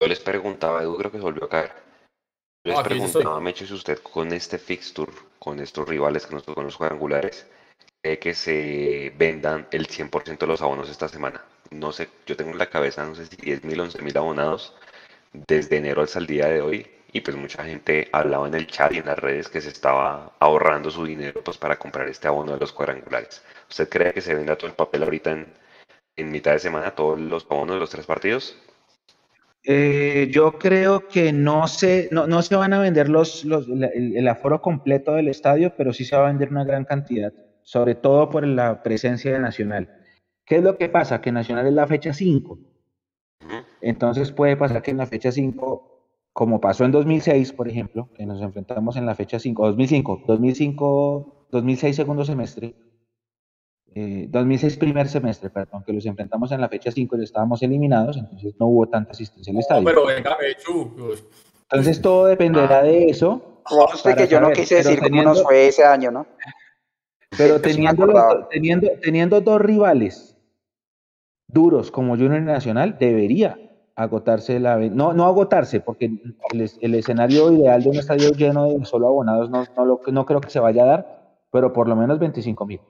[0.00, 1.72] yo les preguntaba, Edu creo que se volvió a caer.
[2.64, 6.76] Les preguntaba, Mecho, si usted con este fixture, con estos rivales que nos con los
[6.76, 7.46] cuadrangulares,
[8.02, 11.44] cree que se vendan el 100% de los abonos esta semana.
[11.70, 14.74] No sé, yo tengo en la cabeza, no sé si 10 mil, 11 mil abonados
[15.32, 16.90] desde enero hasta el día de hoy.
[17.14, 20.32] Y pues mucha gente hablaba en el chat y en las redes que se estaba
[20.40, 23.40] ahorrando su dinero pues para comprar este abono de los cuadrangulares.
[23.70, 25.46] ¿Usted cree que se venda todo el papel ahorita en,
[26.16, 28.56] en mitad de semana, todos los abonos de los tres partidos?
[29.62, 35.12] Eh, yo creo que no se, no, se van a vender los, el, aforo completo
[35.14, 38.82] del estadio, pero sí se va a vender una gran cantidad, sobre todo por la
[38.82, 39.88] presencia de Nacional.
[40.44, 41.20] ¿Qué es lo que pasa?
[41.20, 42.58] Que Nacional es la fecha 5.
[43.80, 45.93] Entonces puede pasar que en la fecha 5,
[46.34, 51.46] como pasó en 2006, por ejemplo, que nos enfrentamos en la fecha 5, 2005, 2005,
[51.52, 52.74] 2006 segundo semestre,
[53.94, 58.16] 2006 eh, primer semestre, perdón, que los enfrentamos en la fecha 5 y estábamos eliminados,
[58.16, 59.84] entonces no hubo tanta asistencia al estadio.
[59.84, 60.36] pero venga,
[61.70, 63.62] Entonces todo dependerá de eso.
[63.94, 66.26] Usted que yo no quise decir cómo nos fue ese año, ¿no?
[67.38, 70.36] Pero teniendo, teniendo, teniendo dos rivales
[71.46, 73.56] duros como Junior Nacional, debería
[73.96, 74.76] agotarse la...
[74.76, 76.10] No, no agotarse, porque
[76.52, 80.40] el, escenario ideal de un estadio lleno de solo abonados no, no, lo, no creo
[80.40, 82.80] que se vaya a dar, pero por lo menos 25 mil.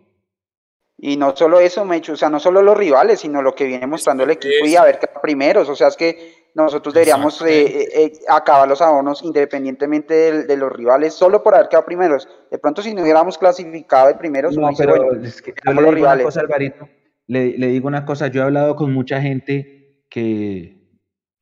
[0.96, 3.86] Y no solo eso, Mecho, o sea, no solo los rivales, sino lo que viene
[3.86, 5.68] mostrando el equipo y a ver qué primeros.
[5.68, 10.72] O sea, es que nosotros deberíamos eh, eh, eh, acabar los abonos independientemente de, los
[10.72, 12.28] rivales, solo por haber quedado primeros.
[12.50, 16.22] De pronto, si no hubiéramos clasificado de primeros, no, pero es que le, digo Una
[16.22, 16.88] cosa, Alvarito,
[17.26, 20.73] le, digo una cosa, yo he hablado con mucha gente que,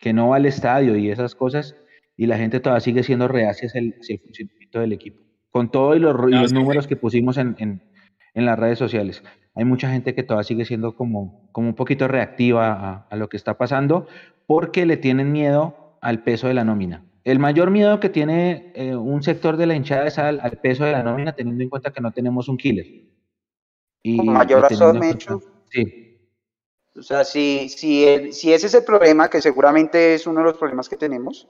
[0.02, 1.74] que no va al estadio y esas cosas,
[2.18, 5.22] y la gente todavía sigue siendo reacia hacia el, funcionamiento del equipo.
[5.50, 7.82] Con todos los, los números que pusimos en, en,
[8.34, 9.22] en las redes sociales
[9.54, 13.36] hay mucha gente que todavía sigue siendo como, como un poquito reactiva a, lo que
[13.36, 14.06] está pasando
[14.46, 17.04] porque le tienen miedo al peso de la nómina.
[17.24, 20.92] El mayor miedo que tiene eh, un sector de la hinchada es al, peso de
[20.92, 22.86] la nómina, teniendo en cuenta que no tenemos un killer.
[24.02, 25.40] Y, con mayor razón, Mecho.
[25.70, 26.01] Sí.
[26.96, 30.58] O sea, si, si, si ese es el problema, que seguramente es uno de los
[30.58, 31.48] problemas que tenemos,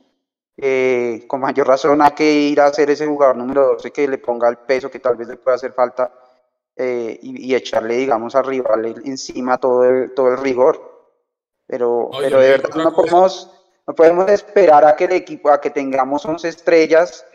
[0.57, 4.19] eh, con mayor razón hay que ir a hacer ese jugador número 12 que le
[4.19, 6.13] ponga el peso que tal vez le pueda hacer falta
[6.77, 10.91] eh, y, echarle, digamos, al rival encima todo el, todo el rigor.
[11.67, 13.51] Pero, pero de verdad no podemos,
[13.87, 17.27] no podemos esperar a que el equipo, a que tengamos 11 estrellas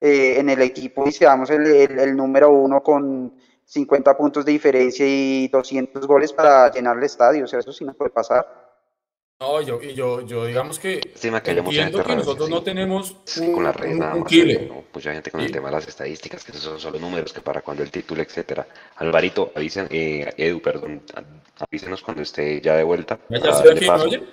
[0.00, 3.34] eh, en el equipo y seamos el, el, número uno con
[3.66, 7.44] 50 puntos de diferencia y 200 goles para llenar el estadio.
[7.44, 8.46] O sea, eso sí no puede pasar.
[9.38, 13.72] No, yo, yo, yo digamos que, que entiendo que nosotros no tenemos un, con la
[13.72, 14.32] red nada más,
[14.94, 17.82] mucha gente con el tema de las estadísticas, que son solo números, que para cuando
[17.82, 18.66] el título, etcétera.
[18.96, 21.02] Alvarito, avisen, eh, Edu, perdón,
[21.58, 23.18] avísenos cuando esté ya de vuelta.
[23.28, 24.24] ¿Ya estoy aquí,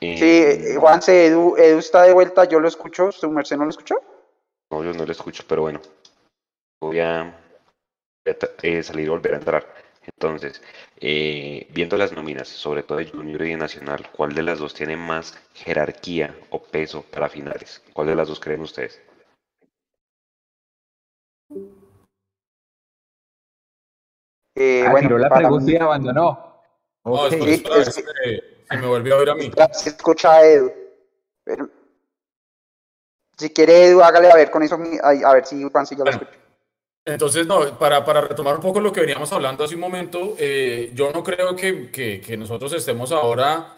[0.00, 3.70] eh, sí, Juanse, Edu, Edu está de vuelta, yo lo escucho, ¿su merced no lo
[3.70, 3.96] escuchó?
[4.70, 5.80] No, yo no lo escucho, pero bueno,
[6.80, 7.41] voy a,
[8.24, 9.66] eh, salir y volver a entrar.
[10.04, 10.60] Entonces,
[10.96, 14.74] eh, viendo las nóminas, sobre todo de Junior y de Nacional, ¿cuál de las dos
[14.74, 17.82] tiene más jerarquía o peso para finales?
[17.92, 19.00] ¿Cuál de las dos creen ustedes?
[24.54, 26.52] Eh, ah, bueno, la pregunta y abandonó.
[27.04, 27.56] No, okay.
[27.58, 29.50] se me volvió a oír a mí.
[29.72, 30.72] Se escucha a Edu.
[33.36, 36.10] si quiere Edu, hágale a ver con eso, a, ver si Juan si yo lo
[36.10, 36.41] escucho.
[37.04, 40.92] Entonces, no, para, para, retomar un poco lo que veníamos hablando hace un momento, eh,
[40.94, 43.74] yo no creo que, que, nosotros estemos ahora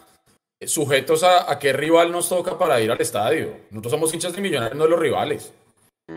[0.60, 3.56] sujetos a, a, qué rival nos toca para ir al estadio.
[3.70, 5.52] Nosotros somos hinchas de millonarios, no de los rivales.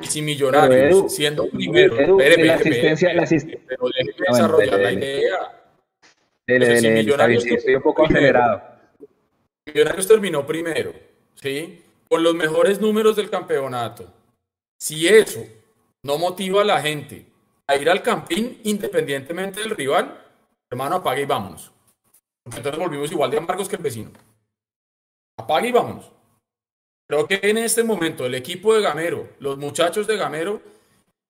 [0.01, 3.61] Y si millonarios, siendo primero, la asistencia, la asistencia.
[3.65, 5.63] pero déjeme desarrollar la idea.
[6.45, 8.61] Dele, si millonarios, estoy un poco acelerado.
[9.65, 10.93] Millonarios terminó primero,
[11.35, 11.83] ¿sí?
[12.09, 14.13] Con los mejores números del campeonato.
[14.77, 15.45] Si eso
[16.03, 17.25] no motiva a la gente
[17.67, 20.23] a ir al campín independientemente del rival,
[20.69, 21.71] hermano, apague y vámonos.
[22.45, 24.11] Entonces volvimos igual de amargos que el vecino.
[25.37, 26.11] Apague y vámonos.
[27.09, 30.61] Creo que en este momento el equipo de Gamero, los muchachos de Gamero,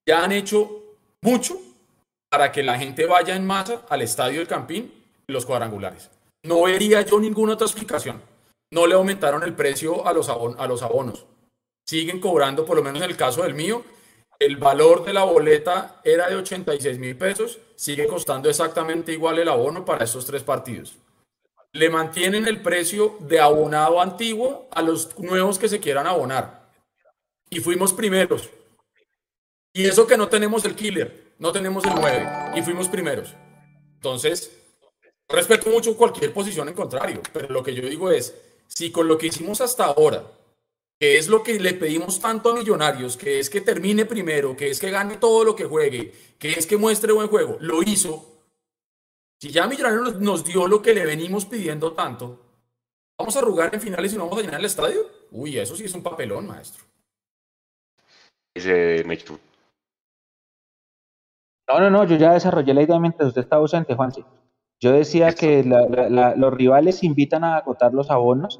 [0.07, 1.59] ya han hecho mucho
[2.29, 4.93] para que la gente vaya en masa al estadio del Campín
[5.27, 6.09] y los cuadrangulares.
[6.43, 8.21] No vería yo ninguna otra explicación.
[8.71, 11.25] No le aumentaron el precio a los, a los abonos.
[11.85, 13.83] Siguen cobrando, por lo menos en el caso del mío,
[14.39, 19.49] el valor de la boleta era de 86 mil pesos, sigue costando exactamente igual el
[19.49, 20.95] abono para estos tres partidos.
[21.73, 26.71] Le mantienen el precio de abonado antiguo a los nuevos que se quieran abonar.
[27.49, 28.49] Y fuimos primeros.
[29.73, 33.35] Y eso que no tenemos el killer, no tenemos el 9, y fuimos primeros.
[33.95, 34.51] Entonces,
[35.27, 38.33] respeto mucho cualquier posición en contrario, pero lo que yo digo es,
[38.67, 40.23] si con lo que hicimos hasta ahora
[40.99, 44.69] que es lo que le pedimos tanto a Millonarios, que es que termine primero, que
[44.69, 48.25] es que gane todo lo que juegue, que es que muestre buen juego, lo hizo.
[49.39, 52.39] Si ya Millonarios nos dio lo que le venimos pidiendo tanto,
[53.17, 55.01] ¿vamos a arrugar en finales y no vamos a llenar el estadio?
[55.31, 56.83] Uy, eso sí es un papelón, maestro.
[58.55, 59.03] Dice
[61.67, 64.25] No, no, no, yo ya desarrollé la idea mientras usted estaba ausente, Juanse.
[64.79, 68.59] Yo decía que los rivales invitan a agotar los abonos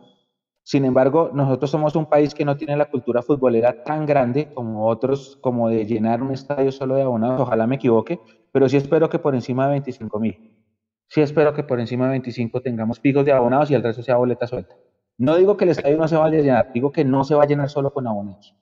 [0.68, 4.89] sin embargo, nosotros somos un país que no tiene la cultura futbolera tan grande como
[4.89, 7.39] otros, como de llenar un estadio solo de abonados.
[7.39, 8.20] Ojalá me equivoque,
[8.51, 10.53] pero sí espero que por encima de 25 mil.
[11.07, 14.18] Sí espero que por encima de 25 tengamos picos de abonados y el resto sea
[14.18, 14.76] boleta suelta.
[15.18, 17.43] No digo que el estadio no se vaya a llenar, digo que no se va
[17.43, 18.53] a llenar solo con abonados.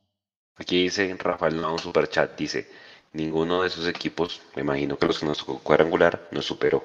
[0.57, 2.67] Aquí dice Rafael un Superchat, dice,
[3.13, 6.83] ninguno de esos equipos, me imagino que los que nos tocó cuadrangular, nos superó.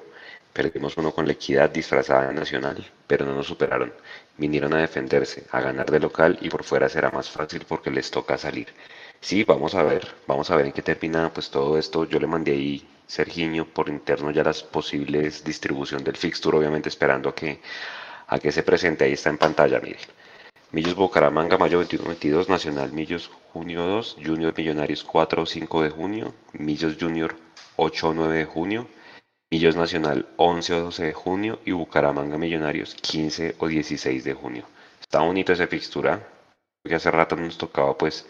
[0.51, 3.93] Perdimos uno con la equidad disfrazada nacional, pero no nos superaron.
[4.37, 8.09] Vinieron a defenderse, a ganar de local y por fuera será más fácil porque les
[8.11, 8.67] toca salir.
[9.19, 12.05] Sí, vamos a ver, vamos a ver en qué termina pues todo esto.
[12.05, 17.29] Yo le mandé ahí, Sergiño, por interno ya las posibles distribución del fixture, obviamente esperando
[17.29, 17.59] a que,
[18.27, 19.05] a que se presente.
[19.05, 20.01] Ahí está en pantalla, miren.
[20.71, 26.33] Millos Bucaramanga, mayo 21-22, Nacional Millos, junio 2, Junior Millonarios 4 o 5 de junio,
[26.53, 27.35] Millos Junior
[27.75, 28.87] 8 o 9 de junio,
[29.51, 34.63] Millos Nacional 11 o 12 de junio y Bucaramanga Millonarios 15 o 16 de junio.
[35.01, 36.25] Está bonito esa fixtura,
[36.81, 38.25] porque hace rato nos tocaba pues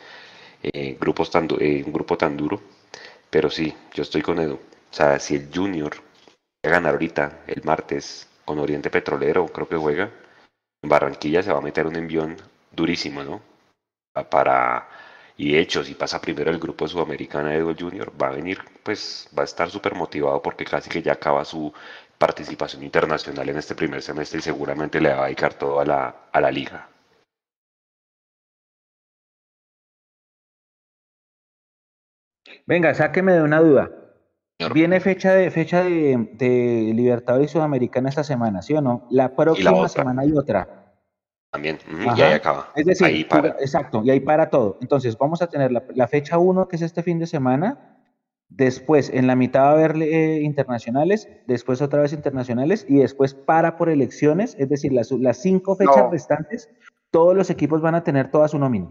[0.63, 2.59] eh, grupos tan, eh, un grupo tan duro,
[3.30, 4.55] pero sí, yo estoy con Edu.
[4.55, 9.69] O sea, si el Junior va a ganar ahorita, el martes, con Oriente Petrolero, creo
[9.69, 10.09] que juega,
[10.82, 12.36] en Barranquilla se va a meter un envión
[12.72, 13.41] durísimo, ¿no?
[14.30, 14.89] Para
[15.38, 18.59] y de hecho, si pasa primero el grupo de Sudamericana de Junior, va a venir,
[18.84, 21.73] pues va a estar súper motivado porque casi que ya acaba su
[22.17, 26.15] participación internacional en este primer semestre y seguramente le va a dedicar todo a la,
[26.32, 26.88] a la liga.
[32.67, 33.89] Venga, sáqueme de una duda.
[34.73, 39.07] Viene fecha de fecha de, de Libertadores Sudamericana esta semana, ¿sí o no?
[39.09, 40.80] La próxima semana hay otra
[41.51, 41.79] también,
[42.15, 42.71] y ahí acaba.
[42.75, 43.27] Es decir,
[43.59, 44.77] exacto, y ahí para todo.
[44.81, 47.97] Entonces, vamos a tener la, fecha 1, que es este fin de semana,
[48.47, 53.33] después en la mitad va a haber eh, internacionales, después otra vez internacionales, y después
[53.33, 56.69] para por elecciones, es decir, las, las cinco fechas restantes,
[57.11, 58.87] todos los equipos van a tener toda su nómina.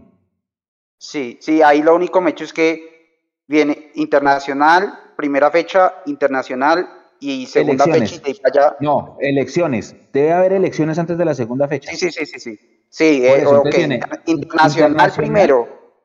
[0.99, 6.87] Sí, sí, ahí lo único me hecho es que viene internacional, primera fecha, internacional,
[7.21, 8.75] y segunda fecha y allá.
[8.79, 9.95] No, elecciones.
[10.11, 11.91] Debe haber elecciones antes de la segunda fecha.
[11.91, 12.39] Sí, sí, sí, sí.
[12.39, 12.57] Sí,
[12.89, 13.45] sí eh,
[14.25, 15.95] internacional, primero.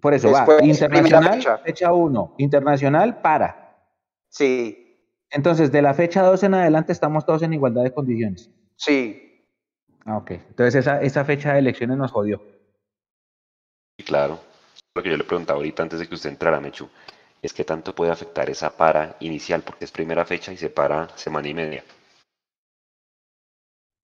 [0.00, 0.46] Por eso va.
[0.62, 2.34] Internacional, fecha 1.
[2.38, 3.74] Internacional, para.
[4.28, 4.98] Sí.
[5.30, 8.50] Entonces, de la fecha 2 en adelante estamos todos en igualdad de condiciones.
[8.76, 9.46] Sí.
[10.04, 10.32] Ah, ok.
[10.32, 12.42] Entonces, esa, esa fecha de elecciones nos jodió.
[13.98, 14.38] Sí, claro.
[14.94, 16.88] Lo que yo le preguntaba ahorita antes de que usted entrara, Mechu,
[17.42, 21.08] es que tanto puede afectar esa para inicial, porque es primera fecha y se para
[21.16, 21.84] semana y media.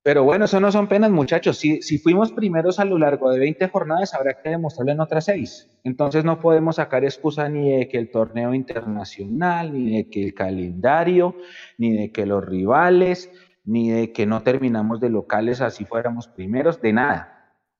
[0.06, 1.58] Pero bueno, eso no son penas, muchachos.
[1.58, 5.24] Si, si fuimos primeros a lo largo de 20 jornadas, habrá que demostrarlo en otras
[5.24, 5.68] 6.
[5.82, 10.32] Entonces no podemos sacar excusa ni de que el torneo internacional, ni de que el
[10.32, 11.34] calendario,
[11.76, 13.32] ni de que los rivales,
[13.64, 17.35] ni de que no terminamos de locales así fuéramos primeros, de nada.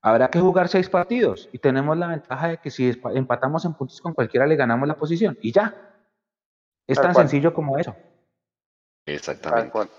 [0.07, 3.99] Habrá que jugar seis partidos y tenemos la ventaja de que si empatamos en puntos
[3.99, 5.75] con cualquiera le ganamos la posición y ya.
[6.87, 7.93] Es tan sencillo como eso.
[9.05, 9.89] Exactamente.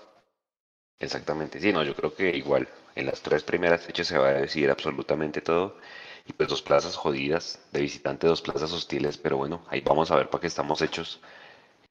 [0.97, 4.33] Exactamente, sí, no, yo creo que igual en las tres primeras fechas se va a
[4.33, 5.77] decidir absolutamente todo.
[6.25, 10.15] Y pues dos plazas jodidas de visitante, dos plazas hostiles, pero bueno, ahí vamos a
[10.15, 11.21] ver para qué estamos hechos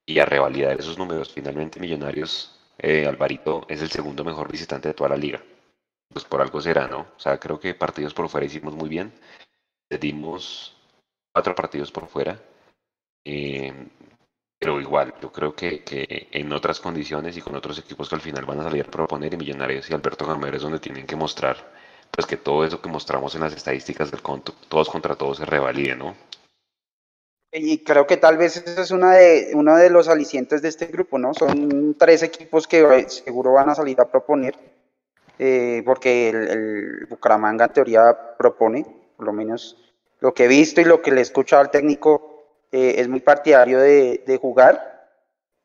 [0.05, 1.31] y a revalidar esos números.
[1.33, 5.41] Finalmente, Millonarios, eh, Alvarito es el segundo mejor visitante de toda la liga.
[6.11, 7.01] Pues por algo será, ¿no?
[7.15, 9.11] O sea, creo que partidos por fuera hicimos muy bien.
[9.99, 10.75] Dimos
[11.33, 12.39] cuatro partidos por fuera.
[13.25, 13.73] Eh,
[14.59, 18.21] pero igual, yo creo que, que, en otras condiciones y con otros equipos que al
[18.21, 21.15] final van a salir a proponer, y Millonarios y Alberto Gamero es donde tienen que
[21.15, 21.79] mostrar
[22.11, 25.45] pues que todo eso que mostramos en las estadísticas del conto, todos contra todos se
[25.45, 26.15] revalide, ¿no?
[27.51, 30.87] Y creo que tal vez ese es una de, uno de los alicientes de este
[30.87, 31.33] grupo, ¿no?
[31.33, 34.55] Son tres equipos que seguro van a salir a proponer,
[35.39, 38.85] eh, porque el, el, Bucaramanga en teoría propone,
[39.17, 39.77] por lo menos
[40.19, 42.29] lo que he visto y lo que le he escuchado al técnico,
[42.71, 45.07] eh, es muy partidario de, jugar,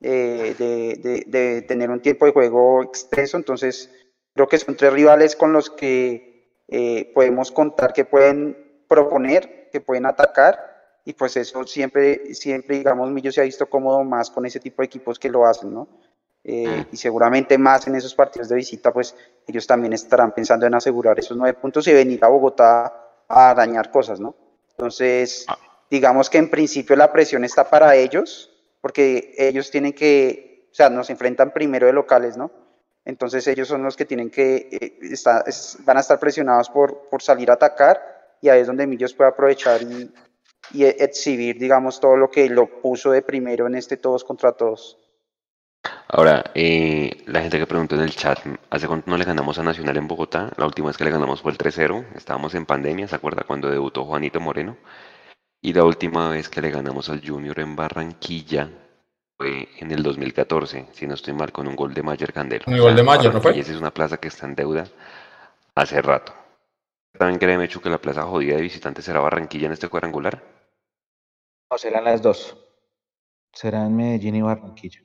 [0.01, 3.91] eh, de, tener un tiempo de juego extenso, entonces
[4.35, 9.83] creo que son tres rivales con los que eh, podemos contar que pueden proponer, que
[9.83, 10.59] pueden atacar,
[11.05, 14.81] y pues eso siempre, siempre digamos, Millo se ha visto cómodo más con ese tipo
[14.81, 15.89] de equipos que lo hacen, ¿no?
[16.45, 19.17] Y seguramente más en esos partidos de visita, pues
[19.47, 22.93] ellos también estarán pensando en asegurar esos nueve puntos y venir a Bogotá
[23.29, 24.35] a dañar cosas, ¿no?
[24.71, 25.59] Entonces, ah
[25.95, 30.91] digamos que en principio la presión está para ellos, porque ellos tienen que, o sea,
[30.91, 32.51] nos enfrentan primero de locales, ¿no?
[33.05, 35.15] Entonces ellos son los que tienen que, eh,
[35.85, 38.01] van a estar presionados por, por salir a atacar
[38.41, 40.13] y ahí es donde Millos puede aprovechar y,
[40.73, 44.99] y exhibir, digamos, todo lo que lo puso de primero en este todos contra todos.
[46.17, 48.39] Ahora, eh, la gente que preguntó en el chat,
[48.71, 50.53] ¿hace cuánto no le ganamos a Nacional en Bogotá?
[50.57, 53.69] La última vez que le ganamos fue el 3-0, estábamos en pandemia, ¿se acuerda cuando
[53.69, 54.77] debutó Juanito Moreno?
[55.61, 58.71] Y la última vez que le ganamos al Junior en Barranquilla
[59.37, 62.67] fue en el 2014, si no estoy mal, con un gol de Mayer Candelo.
[62.69, 63.57] Un gol de Mayer, ¿no fue?
[63.57, 64.87] Y esa es una plaza que está en deuda
[65.75, 66.33] hace rato.
[67.19, 70.41] ¿También cree, Mechu, que la plaza jodida de visitantes será Barranquilla en este cuadrangular?
[71.69, 72.57] No, serán las dos.
[73.53, 75.01] Serán Medellín y Barranquilla.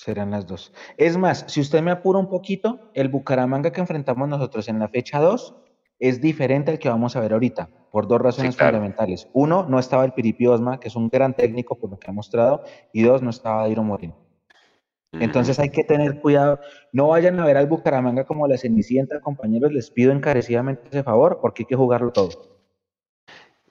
[0.00, 0.72] Serán las dos.
[0.96, 4.88] Es más, si usted me apura un poquito, el Bucaramanga que enfrentamos nosotros en la
[4.88, 5.54] fecha 2
[5.98, 9.28] es diferente al que vamos a ver ahorita, por dos razones fundamentales.
[9.34, 12.14] Uno, no estaba el Piripi Osma, que es un gran técnico por lo que ha
[12.14, 14.16] mostrado, y dos, no estaba Dairo Moreno.
[15.12, 16.60] Entonces hay que tener cuidado.
[16.94, 19.70] No vayan a ver al Bucaramanga como la Cenicienta, compañeros.
[19.70, 22.30] Les pido encarecidamente ese favor porque hay que jugarlo todo.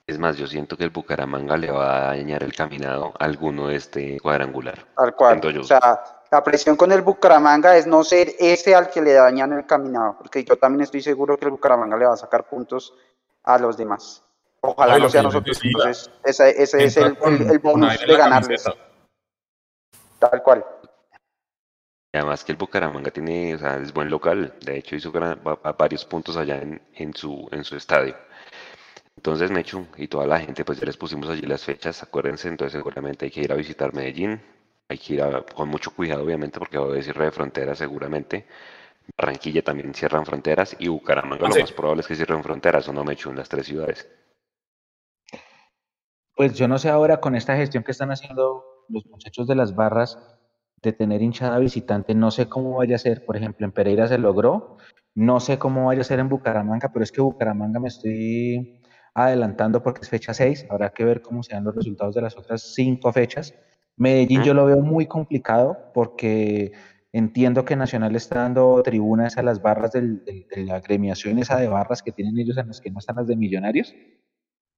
[0.06, 3.68] Es más, yo siento que el Bucaramanga le va a dañar el caminado a alguno
[3.68, 4.86] de este cuadrangular.
[4.96, 5.40] Al cual.
[5.60, 6.02] O sea,
[6.32, 10.18] la presión con el Bucaramanga es no ser ese al que le dañan el caminado,
[10.18, 12.94] porque yo también estoy seguro que el Bucaramanga le va a sacar puntos
[13.44, 14.24] a los demás.
[14.62, 15.60] Ojalá no sea nosotros.
[15.64, 17.14] Entonces, ese, es el,
[17.60, 18.66] bonus de ganarles.
[20.20, 20.66] Tal cual.
[22.14, 24.54] además que el Bucaramanga tiene, o sea, es buen local.
[24.62, 28.16] De hecho, hizo varios puntos allá en, en, su, en su estadio.
[29.16, 32.74] Entonces, Mechu y toda la gente, pues ya les pusimos allí las fechas, acuérdense, entonces
[32.74, 34.42] seguramente hay que ir a visitar Medellín,
[34.90, 35.24] hay que ir
[35.56, 38.48] con mucho cuidado, obviamente, porque va a cierre de fronteras seguramente.
[39.16, 43.04] Barranquilla también cierran fronteras y Bucaramanga lo más probable es que cierren fronteras, o no
[43.04, 44.10] me echo en las tres ciudades.
[46.36, 49.76] Pues yo no sé ahora con esta gestión que están haciendo los muchachos de las
[49.76, 50.18] barras
[50.82, 53.26] de tener hinchada visitante, no sé cómo vaya a ser.
[53.26, 54.78] Por ejemplo, en Pereira se logró,
[55.14, 58.82] no sé cómo vaya a ser en Bucaramanga, pero es que Bucaramanga me estoy
[59.14, 62.74] adelantando porque es fecha 6, habrá que ver cómo sean los resultados de las otras
[62.74, 63.54] cinco fechas.
[64.00, 66.72] Medellín yo lo veo muy complicado porque
[67.12, 72.02] entiendo que Nacional está dando tribunas a las barras de la agremiación esa de barras
[72.02, 73.94] que tienen ellos en las que no están las de millonarios.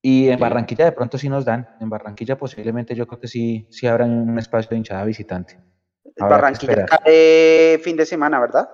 [0.02, 1.70] Y en Barranquilla de pronto sí nos dan.
[1.80, 5.60] En Barranquilla posiblemente yo creo que sí, sí habrá un espacio de hinchada visitante.
[6.18, 8.68] Barranquilla cae fin de semana, ¿verdad?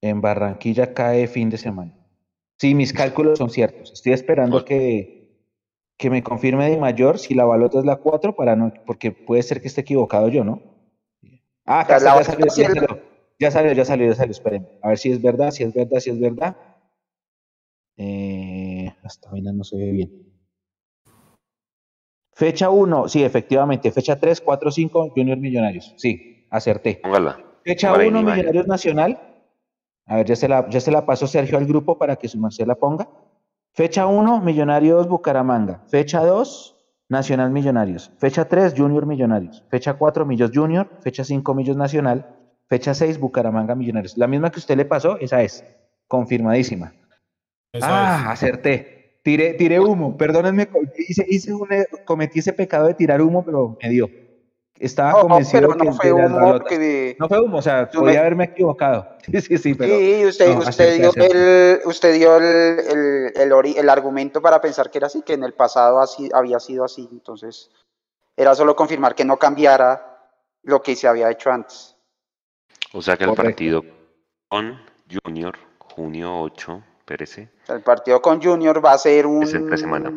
[0.00, 1.94] En Barranquilla cae fin de semana.
[2.58, 3.92] Sí, mis cálculos son ciertos.
[3.92, 5.19] Estoy esperando que,
[6.00, 9.42] que me confirme de mayor si la balota es la 4 para no, porque puede
[9.42, 10.62] ser que esté equivocado yo, ¿no?
[11.66, 13.02] Ah, acá ya, salió, ya, salió,
[13.38, 14.66] ya salió, ya salió, ya salió, esperen.
[14.80, 16.56] A ver si es verdad, si es verdad, si es verdad.
[17.98, 20.32] Eh, hasta ahora no se ve bien.
[22.32, 23.92] Fecha 1, sí, efectivamente.
[23.92, 25.92] Fecha 3, 4, 5, Junior Millonarios.
[25.98, 27.02] Sí, acerté.
[27.62, 29.20] Fecha 1, Millonarios Nacional.
[30.06, 32.38] A ver, ya se, la, ya se la pasó Sergio al grupo para que su
[32.38, 33.06] merced la ponga.
[33.72, 35.82] Fecha 1, Millonarios Bucaramanga.
[35.88, 36.76] Fecha 2,
[37.08, 38.10] Nacional Millonarios.
[38.18, 39.64] Fecha 3, Junior Millonarios.
[39.70, 40.90] Fecha 4, Millos Junior.
[41.02, 42.36] Fecha 5, Millos Nacional.
[42.68, 44.16] Fecha 6, Bucaramanga Millonarios.
[44.16, 45.64] La misma que usted le pasó, esa es.
[46.08, 46.92] Confirmadísima.
[47.80, 49.20] ah, acerté.
[49.22, 50.16] Tiré, tiré humo.
[50.16, 51.52] Perdónenme, hice, hice
[52.04, 54.08] cometí ese pecado de tirar humo, pero me dio.
[54.80, 57.14] Estaba convencido no, no fue humo porque...
[57.20, 59.06] No fue humo, o sea, podía haberme equivocado.
[59.30, 59.94] Sí, sí, sí, pero...
[59.98, 65.08] Sí, usted, usted, dio, el, usted dio el, el, el, argumento para pensar que era
[65.08, 67.06] así, que en el pasado así, había sido así.
[67.12, 67.70] Entonces,
[68.34, 70.30] era solo confirmar que no cambiara
[70.62, 71.94] lo que se había hecho antes.
[72.94, 73.84] O sea que el partido
[74.48, 74.80] con
[75.24, 77.50] Junior, junio 8, perece.
[77.68, 79.42] El partido con Junior va a ser un...
[79.42, 80.10] Es entre semana.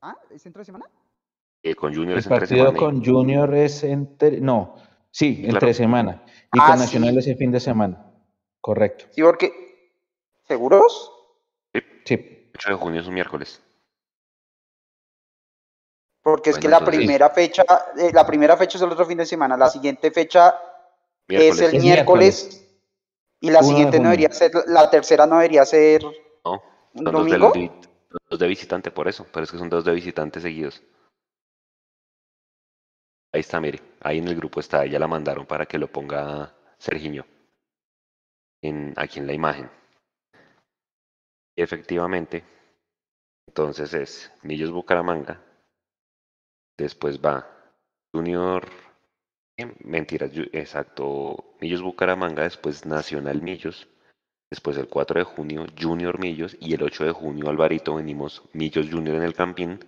[0.00, 0.16] ¿Ah?
[0.30, 0.86] ¿Es entre semana?
[1.62, 4.40] Eh, con Junior el partido con Junior es entre.
[4.40, 4.76] No,
[5.10, 6.24] sí, entre semana.
[6.52, 8.04] Y con ah, Nacional es el fin de semana.
[8.60, 9.06] Correcto.
[9.10, 9.52] Sí, porque.
[10.46, 11.12] ¿Seguros?
[12.04, 12.14] Sí.
[12.14, 13.62] El 8 de junio es un miércoles.
[16.22, 17.64] Porque es que la primera fecha,
[17.98, 20.56] eh, la primera fecha es el otro fin de semana, la siguiente fecha
[21.28, 22.64] es el miércoles,
[23.40, 26.02] y la siguiente no debería ser, la tercera no debería ser
[26.44, 26.62] no,
[26.94, 27.52] un domingo.
[28.30, 30.80] Dos de, de visitante por eso, pero es que son dos de visitante seguidos.
[33.34, 36.54] Ahí está, mire, ahí en el grupo está, ya la mandaron para que lo ponga
[36.78, 37.24] Sergiño
[38.62, 39.70] en, aquí en la imagen.
[41.56, 42.44] Efectivamente,
[43.46, 45.40] entonces es Millos Bucaramanga,
[46.78, 47.46] después va
[48.12, 48.68] Junior,
[49.56, 53.88] eh, mentiras, exacto, Millos Bucaramanga, después Nacional Millos,
[54.50, 58.90] después el 4 de junio Junior Millos y el 8 de junio Alvarito venimos Millos
[58.90, 59.80] Junior en el Campín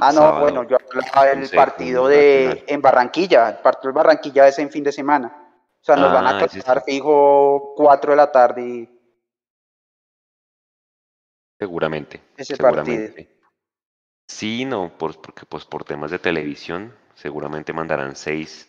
[0.00, 4.58] Ah, no, bueno, yo hablaba del partido de en Barranquilla, el partido de Barranquilla es
[4.58, 5.44] en fin de semana.
[5.80, 8.88] O sea, nos van a ah, casar fijo 4 de la tarde.
[11.58, 12.22] Seguramente.
[12.34, 13.08] Ese seguramente.
[13.08, 13.34] partido.
[14.26, 18.68] Sí, no, porque pues por temas de televisión seguramente mandarán 6,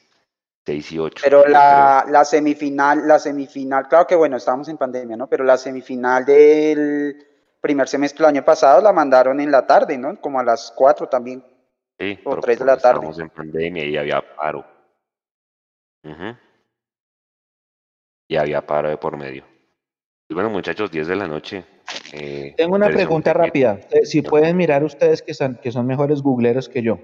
[0.66, 1.22] 6 y 8.
[1.24, 5.28] Pero la, la semifinal, la semifinal, claro que bueno, estábamos en pandemia, ¿no?
[5.28, 7.35] Pero la semifinal del
[7.66, 10.22] primer semestre del año pasado la mandaron en la tarde, ¿no?
[10.22, 11.44] Como a las 4 también.
[11.98, 13.00] Sí, o 3 de la tarde.
[13.00, 14.64] Estábamos en pandemia y había paro.
[18.28, 19.44] Y había paro de por medio.
[20.30, 21.66] Y bueno, muchachos, 10 de la noche.
[22.14, 23.80] Eh, Tengo una pregunta rápida.
[23.90, 27.00] Eh, si pueden mirar ustedes que son, que son mejores googleros que yo.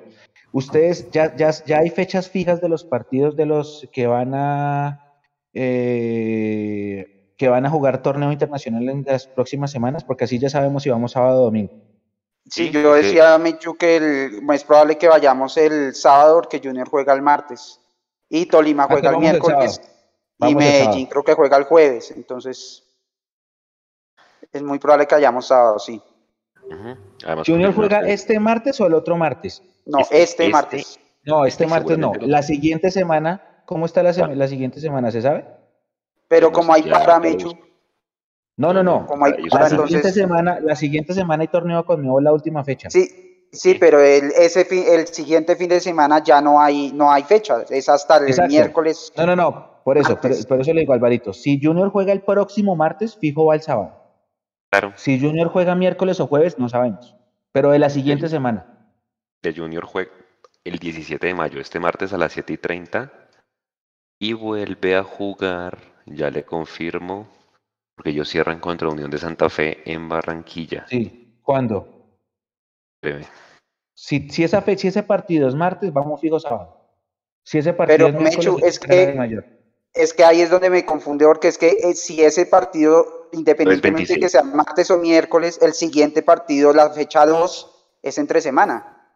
[0.51, 5.12] ¿Ustedes ya, ya, ya hay fechas fijas de los partidos de los que van a
[5.55, 10.83] eh, que van a jugar torneo internacional en las próximas semanas, porque así ya sabemos
[10.83, 11.73] si vamos sábado o domingo.
[12.47, 17.23] Sí, yo decía, Michu, que es probable que vayamos el sábado, porque Junior juega el
[17.23, 17.79] martes.
[18.29, 19.81] Y Tolima juega el miércoles.
[20.37, 22.11] y Medellín creo que juega el jueves.
[22.11, 22.83] Entonces,
[24.53, 25.99] es muy probable que vayamos sábado, sí.
[27.43, 29.63] ¿Junior juega este martes o el otro martes?
[29.87, 30.99] No, este, este martes.
[31.23, 32.13] No, este, este martes no.
[32.19, 35.09] La siguiente semana, ¿cómo está la, la siguiente semana?
[35.09, 35.59] ¿Se sabe?
[36.32, 37.51] Pero como hay para Mechu.
[38.55, 39.05] No, no, no.
[39.05, 42.89] Como hay la, siguiente semana, la siguiente semana hay torneo conmigo la última fecha.
[42.89, 44.65] Sí, sí, pero el, ese
[44.95, 47.65] el siguiente fin de semana ya no hay, no hay fecha.
[47.69, 49.11] Es hasta el miércoles.
[49.17, 49.84] No, no, no.
[49.84, 51.34] Por eso, por, eso le digo Alvarito.
[51.34, 53.91] Si Junior juega el próximo martes, fijo va el sábado.
[54.69, 54.93] Claro.
[54.95, 57.13] Si Junior juega miércoles o jueves, no sabemos.
[57.51, 58.88] Pero de la siguiente semana.
[59.41, 60.11] De Junior juega
[60.63, 63.11] el 17 de mayo, este martes a las 7 y 30.
[64.17, 67.27] Y vuelve a jugar ya le confirmo,
[67.95, 70.85] porque ellos cierran contra Unión de Santa Fe en Barranquilla.
[70.87, 71.87] Sí, ¿cuándo?
[73.93, 76.81] Si, si, esa fecha, si ese partido es martes, vamos fijo sábado.
[77.43, 79.43] Si ese partido Pero, es Mechu, es que,
[79.93, 84.13] es que ahí es donde me confunde, porque es que eh, si ese partido, independientemente
[84.13, 89.15] de que sea martes o miércoles, el siguiente partido, la fecha 2, es entre semana.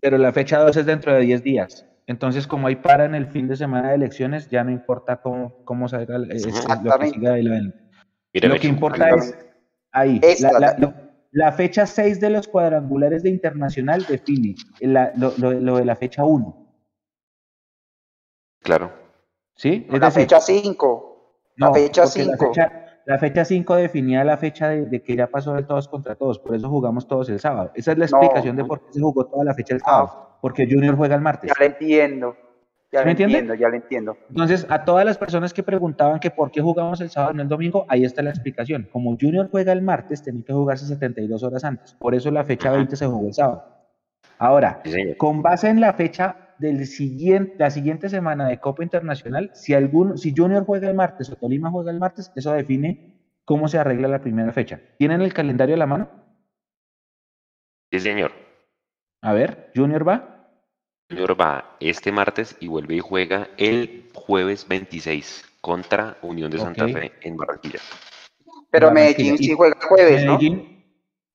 [0.00, 1.84] Pero la fecha 2 es dentro de 10 días.
[2.08, 5.62] Entonces, como hay para en el fin de semana de elecciones, ya no importa cómo,
[5.64, 7.78] cómo salga el, lo que siga adelante.
[8.32, 9.36] lo que importa es
[9.92, 10.18] ahí,
[11.32, 16.66] la, fecha 6 de los cuadrangulares de Internacional define lo, lo, de la fecha 1.
[18.62, 18.90] claro.
[19.54, 19.86] ¿Sí?
[19.90, 21.34] Es la fecha 5.
[21.56, 22.52] la fecha 5.
[23.04, 26.54] La fecha 5 definía la fecha de, que ya pasó de todos contra todos, por
[26.54, 27.70] eso jugamos todos el sábado.
[27.74, 30.27] Esa es la explicación de por qué se jugó toda la fecha el sábado, ah.
[30.40, 31.50] Porque Junior juega el martes.
[31.50, 32.36] Ya lo entiendo.
[32.90, 34.16] Ya lo entiendo, ya lo entiendo.
[34.30, 37.42] Entonces, a todas las personas que preguntaban que por qué jugamos el sábado y no
[37.42, 38.88] el domingo, ahí está la explicación.
[38.90, 41.92] Como Junior juega el martes, tenía que jugarse 72 horas antes.
[41.94, 43.64] Por eso la fecha 20 se jugó el sábado.
[44.38, 44.82] Ahora,
[45.18, 50.16] con base en la fecha del siguiente, la siguiente semana de Copa Internacional, si, algún,
[50.16, 54.08] si Junior juega el martes o Tolima juega el martes, eso define cómo se arregla
[54.08, 54.80] la primera fecha.
[54.96, 56.08] ¿Tienen el calendario a la mano?
[57.90, 58.47] Sí, señor.
[59.22, 60.50] A ver, ¿Junior va?
[61.10, 66.86] Junior va este martes y vuelve y juega el jueves 26 contra Unión de Santa
[66.86, 67.80] Fe en Barranquilla.
[68.70, 70.84] Pero Medellín sí juega jueves, Medellín,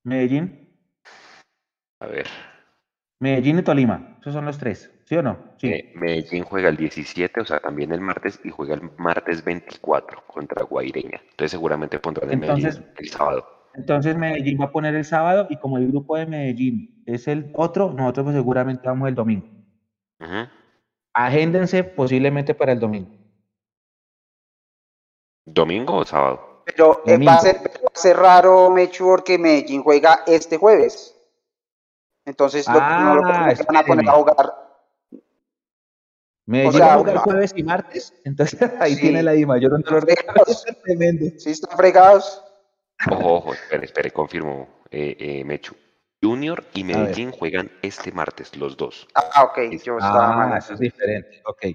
[0.04, 0.68] Medellín.
[2.00, 2.26] A ver.
[3.20, 5.54] Medellín y Tolima, esos son los tres, ¿sí o no?
[5.58, 5.68] Sí.
[5.68, 10.24] Eh, Medellín juega el 17, o sea, también el martes, y juega el martes 24
[10.26, 11.20] contra Guaireña.
[11.22, 13.53] Entonces seguramente pondrán el Medellín el sábado.
[13.74, 17.50] Entonces Medellín va a poner el sábado y como el grupo de Medellín es el
[17.54, 19.46] otro, nosotros pues seguramente vamos el domingo.
[21.12, 23.10] Agéndense posiblemente para el domingo.
[25.44, 26.62] ¿Domingo o sábado?
[26.64, 27.40] Pero eh, va, a
[27.92, 31.14] ser, raro, Mechu, que Medellín juega este jueves.
[32.24, 34.54] Entonces no lo ah, van a poner a jugar.
[36.46, 38.14] Medellín va a jugar jueves y martes.
[38.24, 41.26] Entonces ahí tiene la I mayor un dolor de cabeza tremendo.
[41.38, 42.42] Sí, están fregados.
[43.10, 45.74] Ojo, ojo, espere, espere, confirmo, eh, eh, Mechu.
[46.22, 49.06] Junior y Medellín juegan este martes, los dos.
[49.14, 51.66] Ah, ok, yo estaba ah, eso es diferente, ok.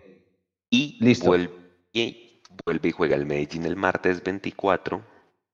[0.71, 1.27] Y Listo.
[1.27, 1.53] Vuelve,
[1.93, 5.03] y vuelve y juega el Medellín el martes 24,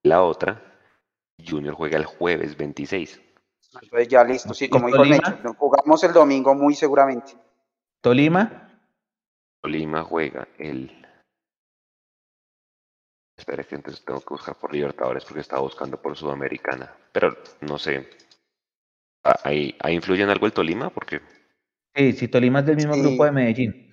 [0.03, 0.79] la otra,
[1.45, 3.21] Junior juega el jueves 26.
[3.81, 5.03] Entonces ya listo, sí, como dijo
[5.57, 7.33] jugamos el domingo muy seguramente.
[8.01, 8.69] ¿Tolima?
[9.61, 11.04] Tolima juega el...
[13.45, 16.91] Espera que entonces tengo que buscar por Libertadores porque estaba buscando por Sudamericana.
[17.11, 18.09] Pero no sé,
[19.43, 20.91] ¿Ahí, ahí influye en algo el Tolima?
[20.91, 21.19] Porque...
[21.95, 23.91] Sí, si Tolima es del mismo grupo de Medellín.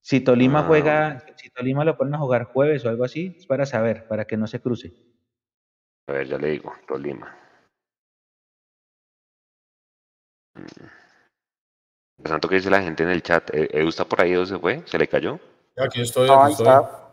[0.00, 0.64] Si Tolima ah.
[0.64, 4.26] juega, si Tolima lo ponen a jugar jueves o algo así, es para saber, para
[4.26, 4.94] que no se cruce.
[6.06, 7.36] A ver, ya le digo, Tolima.
[10.54, 12.26] Mm.
[12.26, 14.58] Santo que dice la gente en el chat, ¿E-, ¿Edu está por ahí o se
[14.58, 14.82] fue?
[14.86, 15.38] ¿Se le cayó?
[15.76, 17.03] Aquí estoy, aquí estoy.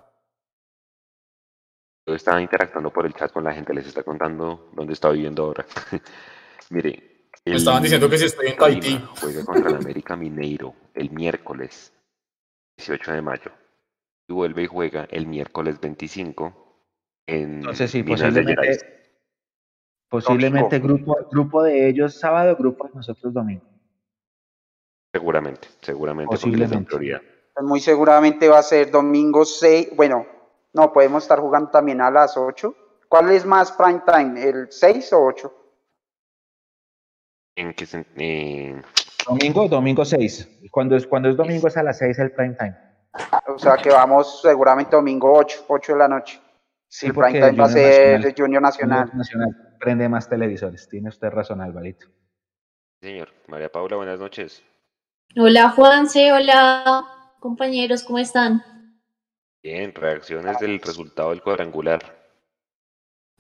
[2.05, 5.65] Está interactuando por el chat con la gente, les está contando dónde está viviendo ahora.
[6.69, 7.11] Mire.
[7.45, 9.01] Me estaban diciendo que si estoy en Tahití.
[9.19, 11.93] Juega contra el América Mineiro el miércoles
[12.77, 13.51] 18 de mayo.
[14.27, 16.53] Y vuelve y juega el miércoles 25
[17.27, 18.79] en Entonces, sí, posiblemente,
[20.09, 23.65] posiblemente grupo, grupo de ellos sábado, grupo de nosotros domingo.
[25.13, 26.31] Seguramente, seguramente.
[26.31, 27.21] Posiblemente.
[27.61, 29.95] Muy seguramente va a ser domingo 6.
[29.95, 30.25] Bueno,
[30.73, 32.75] no, podemos estar jugando también a las 8.
[33.09, 34.41] ¿Cuál es más prime time?
[34.41, 35.53] ¿El 6 o 8?
[37.57, 37.85] ¿En qué
[38.17, 38.81] eh...
[39.27, 40.69] Domingo, domingo 6.
[40.71, 42.75] Cuando es, cuando es domingo es a las 6 el prime time.
[43.47, 46.41] O sea que vamos seguramente domingo 8, 8 de la noche.
[46.87, 49.11] Sí, el prime time va a ser de Junior Nacional.
[49.13, 49.75] Nacional.
[49.79, 50.87] Prende más televisores.
[50.87, 52.07] Tiene usted razón, Alvarito.
[53.01, 53.29] Señor.
[53.47, 54.63] María Paula, buenas noches.
[55.37, 56.31] Hola, Juanse.
[56.31, 57.05] Hola,
[57.39, 58.03] compañeros.
[58.03, 58.63] ¿Cómo están?
[59.63, 61.99] Bien, reacciones del resultado del cuadrangular.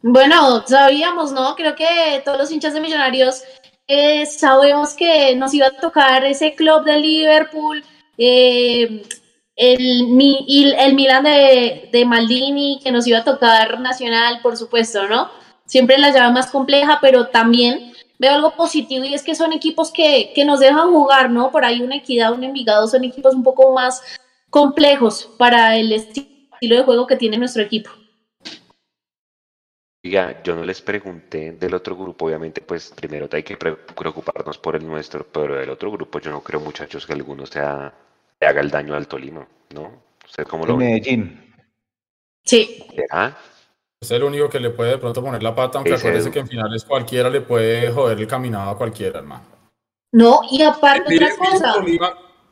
[0.03, 1.55] Bueno, sabíamos, ¿no?
[1.55, 3.43] Creo que todos los hinchas de Millonarios
[3.87, 7.83] eh, sabemos que nos iba a tocar ese club de Liverpool,
[8.17, 9.03] eh,
[9.55, 15.29] el, el Milan de, de, Maldini, que nos iba a tocar Nacional, por supuesto, ¿no?
[15.65, 19.91] Siempre la llave más compleja, pero también veo algo positivo y es que son equipos
[19.91, 21.51] que, que nos dejan jugar, ¿no?
[21.51, 24.01] Por ahí una equidad, un envigado, son equipos un poco más
[24.51, 27.89] complejos para el estilo de juego que tiene nuestro equipo.
[30.03, 34.75] Diga, yo no les pregunté del otro grupo, obviamente, pues primero hay que preocuparnos por
[34.75, 37.93] el nuestro, pero del otro grupo yo no creo, muchachos, que alguno sea,
[38.39, 40.03] le haga el daño al Tolima, ¿no?
[40.25, 41.53] ¿Usted cómo lo Medellín.
[42.43, 42.83] Sí.
[44.01, 46.47] Es el único que le puede de pronto poner la pata, aunque acuérdese que en
[46.47, 49.45] finales cualquiera le puede joder el caminado a cualquiera, hermano.
[50.11, 51.75] No, y aparte otra cosa.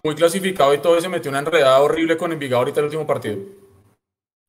[0.03, 3.37] Muy clasificado y todo, se metió una enredada horrible con Envigado ahorita el último partido.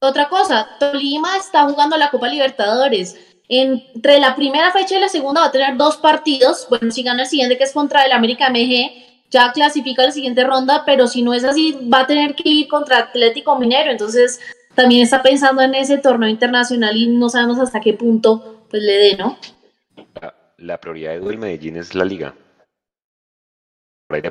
[0.00, 3.18] Otra cosa, Tolima está jugando la Copa Libertadores.
[3.48, 6.66] Entre la primera fecha y la segunda va a tener dos partidos.
[6.70, 8.92] Bueno, si gana el siguiente, que es contra el América MG,
[9.30, 12.68] ya clasifica la siguiente ronda, pero si no es así, va a tener que ir
[12.68, 13.90] contra Atlético Minero.
[13.90, 14.40] Entonces,
[14.74, 18.92] también está pensando en ese torneo internacional y no sabemos hasta qué punto pues le
[18.92, 19.36] dé, ¿no?
[20.58, 22.34] La, prioridad de Medellín es la liga.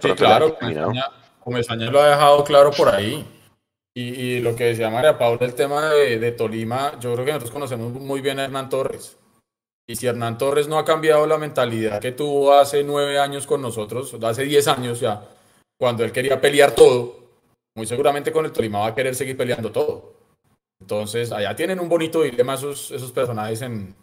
[0.02, 0.58] Sí, claro,
[1.40, 3.26] Comesaña lo ha dejado claro por ahí.
[3.96, 7.92] Y, lo que decía María Paula, el tema de, Tolima, yo creo que nosotros conocemos
[7.92, 9.18] muy bien a Hernán Torres.
[9.88, 13.62] Y si Hernán Torres no ha cambiado la mentalidad que tuvo hace nueve años con
[13.62, 15.24] nosotros, hace diez años ya,
[15.78, 17.16] cuando él quería pelear todo,
[17.76, 20.14] muy seguramente con el Tolima va a querer seguir peleando todo.
[20.80, 23.96] Entonces, allá tienen un bonito dilema esos, esos personajes en,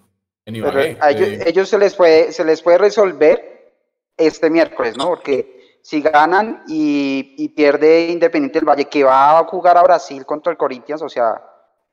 [0.44, 0.98] en Ibagué.
[1.00, 3.72] A ellos, se, les puede, se les puede resolver
[4.16, 5.06] este miércoles, ¿no?
[5.06, 5.55] Porque
[5.86, 10.58] si ganan y, pierde Independiente del Valle, que va a jugar a Brasil contra el
[10.58, 11.40] Corinthians, o sea,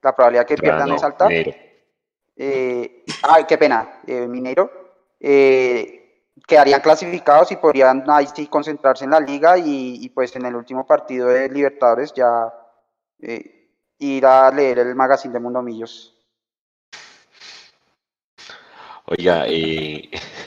[0.01, 1.27] la probabilidad que pierdan es alta.
[1.29, 4.71] Eh, ay, qué pena, eh, Mineiro.
[5.19, 10.55] Eh, quedarían clasificados y podrían ahí sí concentrarse en la liga y, pues en el
[10.55, 12.51] último partido de Libertadores ya
[13.21, 16.17] eh, ir a leer el magazine de Mundo Millos.
[19.05, 20.09] Oiga, eh,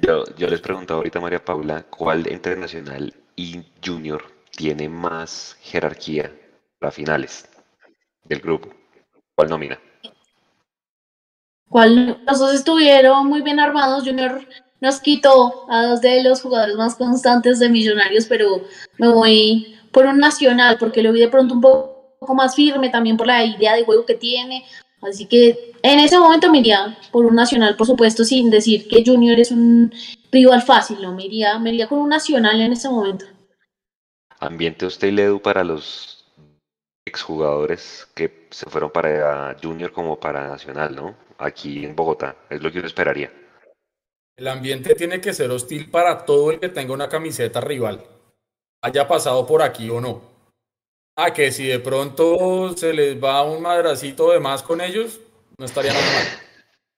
[0.00, 6.32] yo, yo les pregunto ahorita María Paula, ¿cuál internacional y junior tiene más jerarquía
[6.78, 7.48] para finales
[8.24, 8.70] del grupo?
[9.34, 9.78] ¿Cuál nómina?
[11.68, 12.20] ¿Cuál?
[12.26, 14.04] Los dos estuvieron muy bien armados.
[14.04, 14.46] Junior
[14.80, 18.62] nos quitó a dos de los jugadores más constantes de Millonarios, pero
[18.98, 23.16] me voy por un nacional, porque lo vi de pronto un poco más firme también
[23.16, 24.64] por la idea de juego que tiene.
[25.06, 29.04] Así que en ese momento me iría por un nacional, por supuesto, sin decir que
[29.04, 29.92] Junior es un
[30.32, 33.24] rival fácil, no, me iría, me iría con un nacional en ese momento.
[34.40, 36.24] Ambiente usted y Ledu para los
[37.06, 41.16] exjugadores que se fueron para Junior como para Nacional, ¿no?
[41.38, 43.32] Aquí en Bogotá, es lo que uno esperaría.
[44.36, 48.04] El ambiente tiene que ser hostil para todo el que tenga una camiseta rival,
[48.82, 50.35] haya pasado por aquí o no.
[51.18, 55.18] Ah, que si de pronto se les va un madracito de más con ellos,
[55.56, 56.26] no estaría nada mal.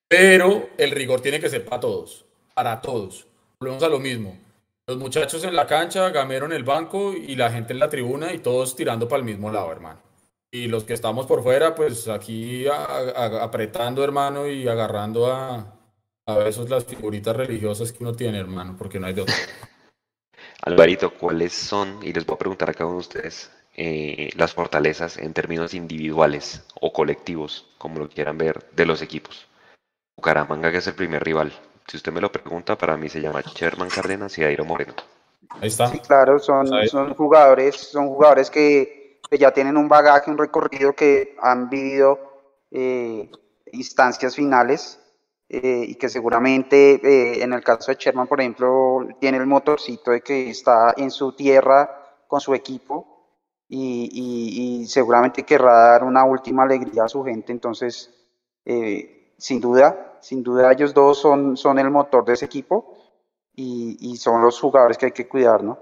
[0.09, 3.27] Pero el rigor tiene que ser para todos, para todos.
[3.61, 4.37] Volvemos a lo mismo.
[4.89, 8.33] Los muchachos en la cancha, Gamero en el banco y la gente en la tribuna
[8.33, 10.01] y todos tirando para el mismo lado, hermano.
[10.51, 15.79] Y los que estamos por fuera, pues aquí apretando, hermano, y agarrando a,
[16.27, 19.27] a veces las figuritas religiosas que uno tiene, hermano, porque no hay de.
[20.63, 24.55] Alvarito, ¿cuáles son, y les voy a preguntar a cada uno de ustedes, eh, las
[24.55, 29.47] fortalezas en términos individuales o colectivos, como lo quieran ver, de los equipos?
[30.17, 31.53] Bucaramanga, que es el primer rival.
[31.87, 34.95] Si usted me lo pregunta, para mí se llama Sherman Cárdenas y Airo Moreno.
[35.51, 35.87] Ahí está.
[35.87, 41.37] Sí, claro, son, son jugadores, son jugadores que, ya tienen un bagaje, un recorrido, que
[41.41, 42.19] han vivido
[42.73, 43.31] eh,
[43.71, 45.01] instancias finales
[45.49, 50.11] eh, y que seguramente eh, en el caso de Sherman, por ejemplo, tiene el motorcito
[50.11, 53.18] de que está en su tierra con su equipo
[53.69, 57.53] y, seguramente querrá dar una última alegría a su gente.
[57.53, 58.11] Entonces,
[58.65, 62.97] eh, sin duda, sin duda ellos dos son, son el motor de ese equipo
[63.55, 65.79] y, y son los jugadores que hay que cuidar, ¿no?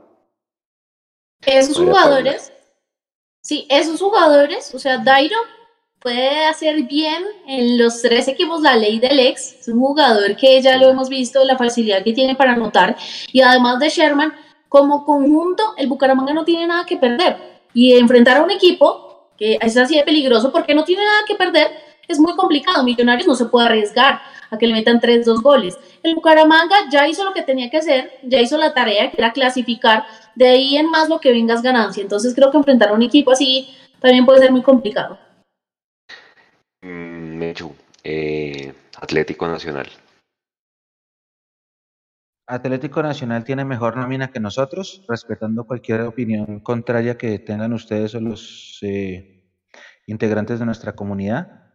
[1.45, 2.53] Esos jugadores,
[3.41, 5.37] sí, esos jugadores, o sea, Dairo
[6.01, 9.57] puede hacer bien en los tres equipos la ley del ex.
[9.61, 12.97] Es un jugador que ya lo hemos visto, la facilidad que tiene para anotar.
[13.33, 14.33] Y además de Sherman,
[14.69, 17.56] como conjunto, el Bucaramanga no tiene nada que perder.
[17.77, 21.35] Y enfrentar a un equipo que es así de peligroso porque no tiene nada que
[21.35, 21.69] perder
[22.09, 22.83] es muy complicado.
[22.83, 24.19] Millonarios no se puede arriesgar
[24.51, 25.77] a que le metan tres, dos goles.
[26.03, 29.35] El Bucaramanga ya hizo lo que tenía que hacer, ya hizo la tarea, que era
[29.35, 30.07] clasificar.
[30.35, 32.03] De ahí en más lo que vengas ganancia.
[32.03, 33.69] Entonces creo que enfrentar a un equipo así
[34.01, 35.19] también puede ser muy complicado.
[36.81, 37.75] Mechu,
[38.05, 39.87] eh, Atlético Nacional.
[42.47, 48.21] Atlético Nacional tiene mejor nómina que nosotros, respetando cualquier opinión contraria que tengan ustedes o
[48.21, 49.45] los eh,
[50.07, 51.75] integrantes de nuestra comunidad.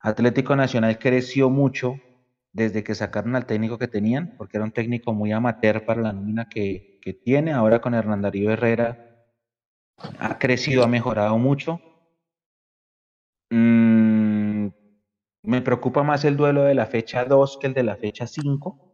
[0.00, 1.96] Atlético Nacional creció mucho
[2.52, 6.12] desde que sacaron al técnico que tenían, porque era un técnico muy amateur para la
[6.12, 7.52] nómina que, que tiene.
[7.52, 9.26] Ahora con Hernán Darío Herrera
[10.18, 11.80] ha crecido, ha mejorado mucho.
[13.50, 14.68] Mm,
[15.42, 18.93] me preocupa más el duelo de la fecha 2 que el de la fecha 5,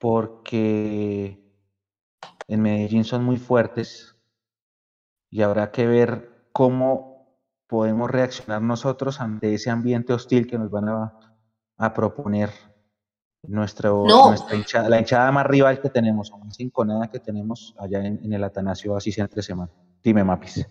[0.00, 1.38] porque
[2.48, 4.16] en Medellín son muy fuertes
[5.30, 10.88] y habrá que ver cómo podemos reaccionar nosotros ante ese ambiente hostil que nos van
[10.88, 12.50] a, proponer
[13.42, 18.04] nuestro, nuestra hinchada, la hinchada más rival que tenemos, o más nada que tenemos allá
[18.04, 19.70] en, el Atanasio así entre semana.
[20.02, 20.66] Dime, Mapis.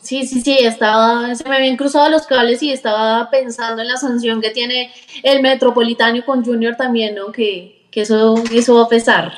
[0.00, 3.96] Sí, sí, sí, estaba, se me habían cruzado los cables y estaba pensando en la
[3.96, 4.92] sanción que tiene
[5.22, 7.32] el Metropolitano con Junior también, ¿no?
[7.32, 9.30] Que, que eso, eso va a pesar.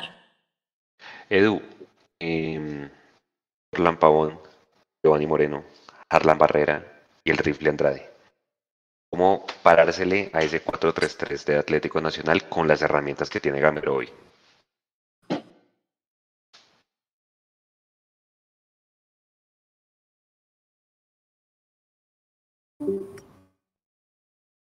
[1.29, 1.61] Edu,
[2.19, 2.91] em, eh,
[3.75, 4.39] Orlan Pavón,
[5.03, 5.63] Giovanni Moreno,
[6.09, 8.09] Harlan Barrera y el rifle Andrade.
[9.11, 14.09] ¿Cómo parársele a ese 4-3-3 de Atlético Nacional con las herramientas que tiene Gamero hoy?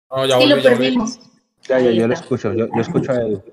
[0.10, 1.20] No, ya volví, lo perdimos.
[1.68, 3.44] Ya, ya, yo lo escucho, yo, yo escucho a Edu.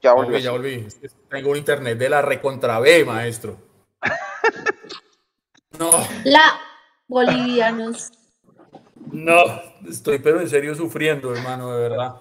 [0.00, 0.86] Ya volví, ya volví.
[1.28, 3.56] Tengo un internet de la recontra B, maestro.
[5.78, 5.90] no.
[6.24, 6.60] La
[7.08, 8.12] bolivianos.
[9.10, 9.42] No,
[9.88, 12.14] estoy pero en serio sufriendo, hermano, de verdad.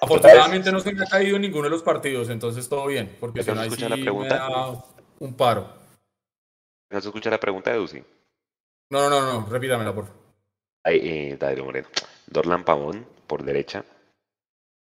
[0.00, 3.42] Afortunadamente no se me ha caído en ninguno de los partidos, entonces todo bien, porque
[3.42, 4.48] si no hay sí la pregunta?
[5.20, 5.68] un paro.
[6.90, 8.04] ¿No se escucha la pregunta de Dusi?
[8.90, 10.22] No, no, no, no, repítamela, por favor.
[10.84, 11.88] Eh, Moreno.
[12.26, 13.84] Dorlan Pavón por derecha,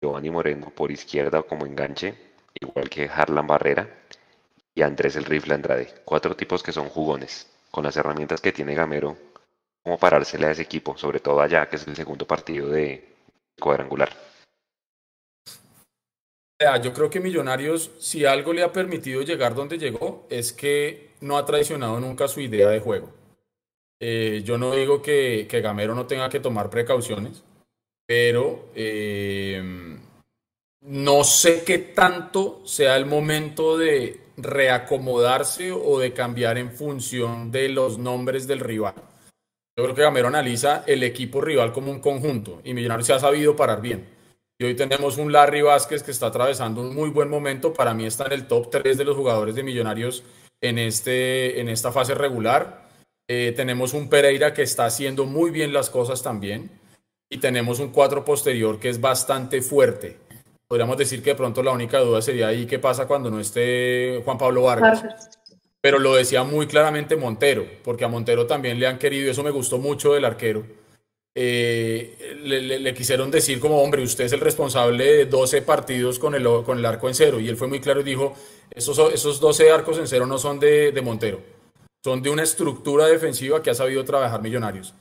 [0.01, 2.32] Giovanni Moreno por izquierda como enganche,
[2.63, 3.89] igual que Harlan Barrera
[4.75, 5.93] y Andrés el Rifle Andrade.
[6.05, 9.17] Cuatro tipos que son jugones, con las herramientas que tiene Gamero,
[9.83, 13.05] como parársele a ese equipo, sobre todo allá, que es el segundo partido de
[13.59, 14.11] cuadrangular.
[16.83, 21.37] Yo creo que Millonarios, si algo le ha permitido llegar donde llegó, es que no
[21.37, 23.13] ha traicionado nunca su idea de juego.
[23.99, 27.43] Eh, yo no digo que, Gamero no tenga que tomar precauciones,
[28.07, 29.99] pero eh,
[30.83, 37.69] no sé qué tanto sea el momento de reacomodarse o de cambiar en función de
[37.69, 38.95] los nombres del rival.
[39.77, 43.21] Yo creo que Gamero analiza el equipo rival como un conjunto y Millonarios se ha
[43.21, 44.07] sabido parar bien.
[44.59, 47.73] Y hoy tenemos un Larry Vázquez que está atravesando un muy buen momento.
[47.73, 50.25] Para mí está en el top 3 de los jugadores de Millonarios
[50.61, 52.89] en, este, en esta fase regular.
[53.29, 56.71] Eh, tenemos un Pereira que está haciendo muy bien las cosas también.
[57.31, 60.19] Y tenemos un 4 posterior que es bastante fuerte.
[60.73, 64.23] Podríamos decir que de pronto la única duda sería ahí qué pasa cuando no esté
[64.25, 65.05] Juan Pablo Vargas
[65.83, 69.43] pero lo decía muy claramente Montero, porque a Montero también le han querido, y eso
[69.43, 70.65] me gustó mucho del arquero,
[71.35, 76.45] eh, le, quisieron decir como, hombre, usted es el responsable de 12 partidos con el,
[76.65, 78.35] con el arco en cero, y él fue muy claro y dijo,
[78.71, 81.41] esos, esos 12 arcos en cero no son de, de Montero,
[82.03, 84.95] son de una estructura defensiva que ha sabido trabajar Millonarios.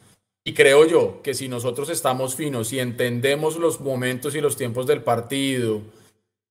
[0.43, 4.87] Y creo yo que si nosotros estamos finos y entendemos los momentos y los tiempos
[4.87, 5.81] del partido,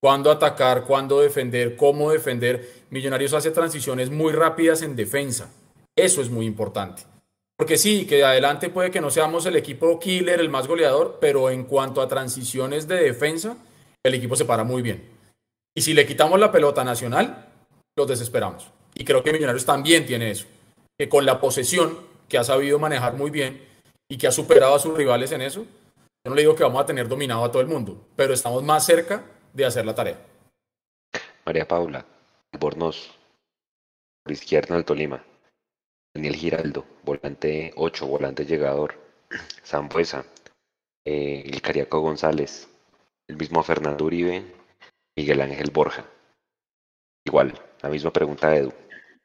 [0.01, 2.85] cuándo atacar, cuándo defender, cómo defender.
[2.91, 5.53] Millonarios hace transiciones muy rápidas en defensa.
[5.97, 7.03] Eso es muy importante.
[7.57, 11.19] Porque sí, que de adelante puede que no seamos el equipo killer, el más goleador,
[11.21, 13.59] pero en cuanto a transiciones de defensa,
[14.03, 15.11] el equipo se para muy bien.
[15.75, 17.49] Y si le quitamos la pelota nacional,
[17.97, 18.71] los desesperamos.
[18.95, 20.47] Y creo que Millonarios también tiene eso.
[20.97, 21.99] Que con la posesión,
[22.29, 23.70] que ha sabido manejar muy bien
[24.11, 26.83] y que ha superado a sus rivales en eso, yo no le digo que vamos
[26.83, 29.25] a tener dominado a todo el mundo, pero estamos más cerca
[29.55, 30.19] de hacer la tarea.
[31.47, 32.05] María Paula,
[32.59, 33.17] Bornos,
[34.23, 35.25] por izquierda del Tolima.
[36.13, 38.99] Daniel Giraldo, volante 8, volante llegador.
[39.65, 40.27] Zambuesa,
[41.07, 42.69] eh, el Cariaco González,
[43.29, 44.45] el mismo Fernando Uribe,
[45.17, 46.05] Miguel Ángel Borja.
[47.25, 48.73] Igual, la misma pregunta de Edu.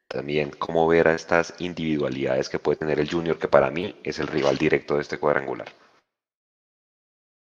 [0.08, 4.18] También, ¿cómo ver a estas individualidades que puede tener el Junior, que para mí es
[4.18, 5.68] el rival directo de este cuadrangular?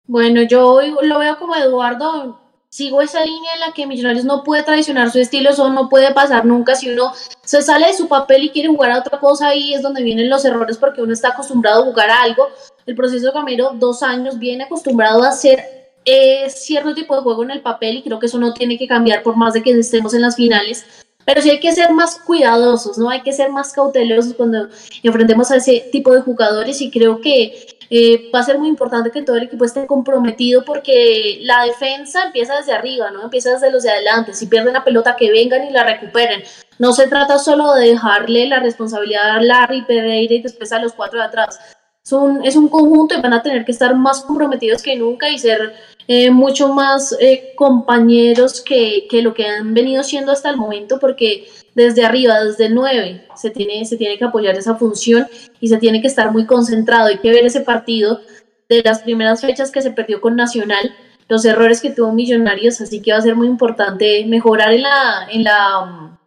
[0.06, 2.40] Bueno, yo lo veo como Eduardo,
[2.70, 6.14] sigo esa línea en la que Millonarios no puede traicionar su estilo, eso no puede
[6.14, 6.76] pasar nunca.
[6.76, 7.14] Si uno
[7.44, 10.30] se sale de su papel y quiere jugar a otra cosa, ahí es donde vienen
[10.30, 12.48] los errores porque uno está acostumbrado a jugar a algo.
[12.86, 17.52] El proceso Camero, dos años, viene acostumbrado a hacer eh, cierto tipo de juego en
[17.52, 20.14] el papel y creo que eso no tiene que cambiar por más de que estemos
[20.14, 20.86] en las finales.
[21.28, 23.10] Pero sí hay que ser más cuidadosos, ¿no?
[23.10, 24.70] Hay que ser más cautelosos cuando
[25.04, 29.12] enfrentemos a ese tipo de jugadores y creo que eh, va a ser muy importante
[29.12, 33.24] que todo el equipo esté comprometido porque la defensa empieza desde arriba, ¿no?
[33.24, 34.34] Empieza desde los de adelante.
[34.34, 36.44] Si pierden la pelota, que vengan y la recuperen.
[36.80, 40.94] No se trata solo de dejarle la responsabilidad a Larry Pereira y después a los
[40.94, 41.60] cuatro de atrás.
[42.08, 45.30] Es un, es un conjunto y van a tener que estar más comprometidos que nunca
[45.30, 45.74] y ser
[46.08, 51.00] eh, mucho más eh, compañeros que, que, lo que han venido siendo hasta el momento,
[51.02, 55.28] porque desde arriba, desde el 9, se tiene, se tiene que apoyar esa función
[55.60, 57.08] y se tiene que estar muy concentrado.
[57.08, 58.22] Hay que ver ese partido
[58.70, 60.96] de las primeras fechas que se perdió con Nacional,
[61.28, 65.28] los errores que tuvo Millonarios, así que va a ser muy importante mejorar en la,
[65.30, 66.18] en la,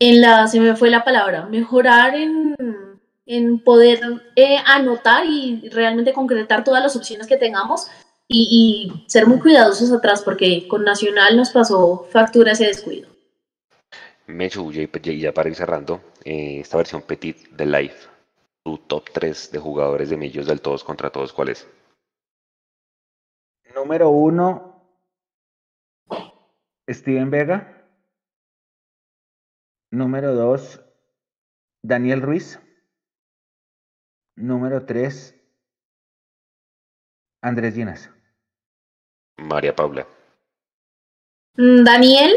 [0.00, 2.54] en la, se me fue la palabra, mejorar en,
[3.26, 4.00] en poder
[4.36, 7.88] eh, anotar y realmente concretar todas las opciones que tengamos
[8.28, 13.08] y, ser muy cuidadosos atrás porque con Nacional nos pasó factura ese descuido.
[14.26, 17.96] Mechu, y ya para ir cerrando, eh, esta versión Petit de Live,
[18.62, 21.68] tu top 3 de jugadores de Millos del todos contra todos, ¿cuál es?
[23.74, 24.74] Número 1,
[26.88, 27.86] Steven Vega.
[29.90, 30.80] Número 2,
[31.82, 32.58] Daniel Ruiz.
[34.36, 35.34] Número 3,
[37.42, 38.10] Andrés Llenas.
[39.36, 40.06] María Paula.
[41.56, 42.32] Mm, Daniel,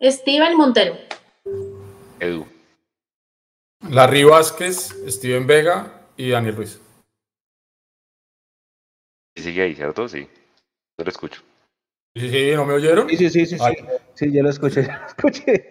[0.00, 0.96] Steven Montero.
[2.20, 2.46] Edu.
[3.90, 6.80] Larry Vázquez, Steven Vega y Daniel Ruiz.
[9.36, 10.08] sigue ahí, ¿cierto?
[10.08, 10.28] Sí.
[10.96, 11.42] Yo lo escucho.
[12.14, 13.08] Sí, sí, ¿no me oyeron?
[13.08, 13.58] Sí, sí, sí, sí.
[13.58, 13.84] Sí,
[14.14, 14.88] sí yo lo escuché.
[15.08, 15.68] escuché.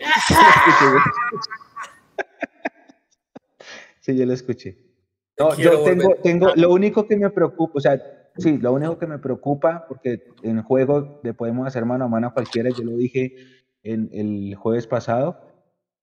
[4.02, 4.93] Sí, yo lo escuché.
[5.40, 8.00] No, yo tengo, tengo, lo único que me preocupa, o sea,
[8.38, 12.28] sí, lo único que me preocupa, porque en juego le podemos hacer mano a mano
[12.28, 13.36] a cualquiera, yo lo dije
[13.82, 15.42] en el jueves pasado,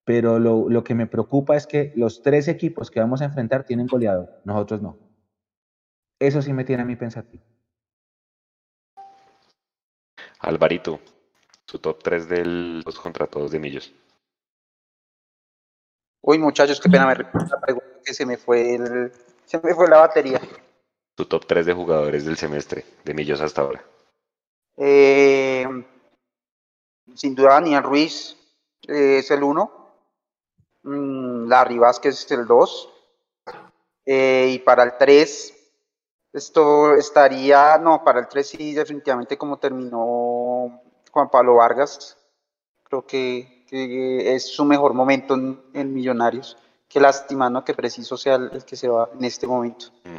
[0.05, 3.65] pero lo, lo que me preocupa es que los tres equipos que vamos a enfrentar
[3.65, 4.99] tienen goleado, nosotros no.
[6.19, 7.43] Eso sí me tiene a mí pensativo.
[10.41, 11.01] Alvarito,
[11.67, 13.95] su top 3 de los contra todos de Millos.
[16.23, 19.13] Uy, muchachos, qué pena me la pregunta que se me fue el,
[19.45, 20.41] se me fue la batería.
[21.15, 23.85] Tu top 3 de jugadores del semestre, de Millos hasta ahora.
[24.77, 25.67] Eh,
[27.15, 28.37] sin duda, Daniel Ruiz
[28.87, 29.93] eh, es el 1.
[30.83, 32.89] Mm, Larry Vázquez es el 2.
[34.07, 35.55] Eh, y para el 3,
[36.33, 40.81] esto estaría, no, para el 3 sí, definitivamente como terminó
[41.11, 42.17] Juan Pablo Vargas.
[42.85, 46.57] Creo que, es su mejor momento en, Millonarios.
[46.89, 47.65] Qué lástima, ¿no?
[47.65, 49.87] Que preciso sea el, que se va en este momento.
[50.05, 50.19] Mm,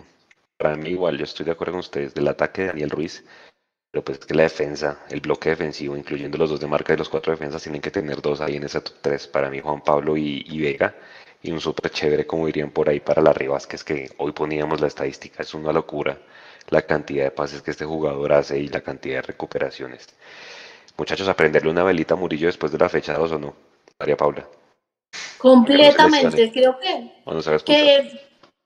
[0.58, 2.14] para mí igual, yo estoy de acuerdo con ustedes.
[2.14, 3.24] Del ataque de Daniel Ruiz,
[3.92, 6.98] pero pues es que la defensa, el bloque defensivo, incluyendo los dos de marca y
[6.98, 9.28] los cuatro defensas, tienen que tener dos ahí en ese top 3.
[9.28, 10.96] Para mí, Juan Pablo y, Vega.
[11.44, 14.32] Y un súper chévere, como dirían por ahí, para la Rivas, que es que hoy
[14.32, 15.44] poníamos la estadística.
[15.44, 16.18] Es una locura
[16.70, 20.08] la cantidad de pases que este jugador hace y la cantidad de recuperaciones.
[21.02, 23.56] Muchachos, aprenderle una velita a Murillo después de la fecha 2 o no,
[23.98, 24.48] María Paula.
[25.40, 27.12] Completamente, creo que,
[27.66, 28.22] que,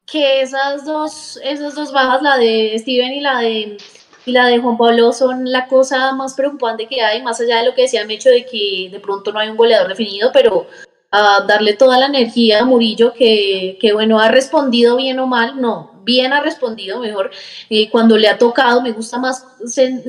[0.06, 3.78] que esas dos, esas dos bajas, la de Steven y la de
[4.26, 7.68] y la de Juan Pablo son la cosa más preocupante que hay, más allá de
[7.68, 10.68] lo que decía Mecho de que de pronto no hay un goleador definido, pero
[11.12, 15.62] a darle toda la energía a Murillo, que, que bueno, ha respondido bien o mal,
[15.62, 17.32] no, bien ha respondido mejor.
[17.69, 19.45] Eh, cuando le ha tocado, me gusta más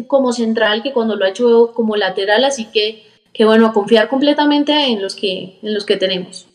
[0.07, 4.09] como central que cuando lo ha hecho como lateral, así que, que bueno, a confiar
[4.09, 6.47] completamente en los que, en los que tenemos.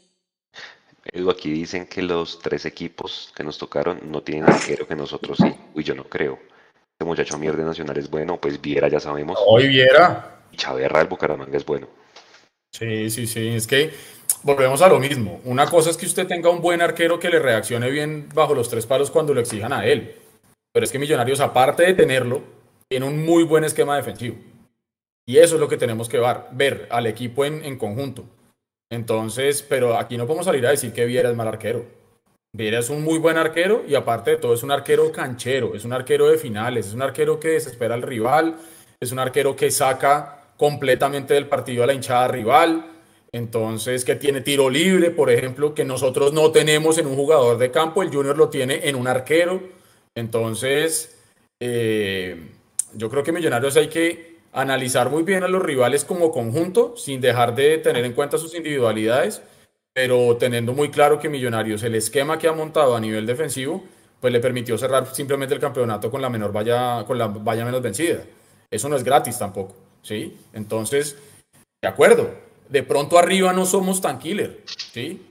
[1.12, 5.38] Edu, aquí dicen que los tres equipos que nos tocaron no tienen arquero que nosotros
[5.42, 5.52] sí.
[5.74, 6.40] Uy, yo no creo.
[6.94, 9.38] Este muchacho mierda nacional es bueno, pues Viera ya sabemos.
[9.48, 10.44] Hoy Viera.
[10.52, 11.88] Y Chaverra del Bucaramanga es bueno.
[12.72, 13.48] Sí, sí, sí.
[13.50, 13.92] Es que
[14.44, 15.40] volvemos a lo mismo.
[15.46, 18.70] Una cosa es que usted tenga un buen arquero que le reaccione bien bajo los
[18.70, 20.16] tres palos cuando lo exijan a él.
[20.74, 22.42] Pero es que Millonarios, aparte de tenerlo,
[22.88, 24.38] tiene un muy buen esquema defensivo.
[25.26, 28.26] Y eso es lo que tenemos que ver, ver al equipo en, en conjunto.
[28.92, 31.86] Entonces, pero aquí no podemos salir a decir que Viera es mal arquero.
[32.54, 35.86] Viera es un muy buen arquero y aparte de todo es un arquero canchero, es
[35.86, 38.58] un arquero de finales, es un arquero que desespera al rival,
[39.00, 42.91] es un arquero que saca completamente del partido a la hinchada rival,
[43.34, 47.72] entonces que tiene tiro libre, por ejemplo, que nosotros no tenemos en un jugador de
[47.72, 49.62] campo, el Junior lo tiene en un arquero,
[50.16, 51.18] entonces
[51.60, 52.50] eh,
[52.94, 57.22] yo creo que Millonarios hay que analizar muy bien a los rivales como conjunto, sin
[57.22, 59.42] dejar de tener en cuenta sus individualidades
[59.94, 63.84] pero teniendo muy claro que Millonarios, el esquema que ha montado a nivel defensivo,
[64.20, 67.82] pues le permitió cerrar simplemente el campeonato con la menor valla, con la valla menos
[67.82, 68.24] vencida.
[68.70, 70.38] Eso no es gratis tampoco, ¿sí?
[70.54, 71.18] Entonces,
[71.82, 72.34] de acuerdo,
[72.72, 75.22] de pronto arriba no somos tan killer, ¿sí?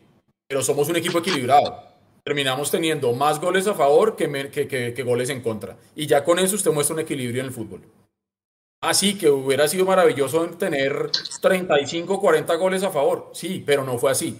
[0.47, 1.85] Pero somos un equipo equilibrado.
[2.23, 5.79] Terminamos teniendo más goles a favor que, que, goles en contra.
[5.97, 7.81] Y ya con eso usted muestra un equilibrio en el fútbol.
[8.83, 11.11] Así que hubiera sido maravilloso tener
[11.41, 13.31] 35, 40 goles a favor.
[13.33, 14.39] Sí, pero no fue así.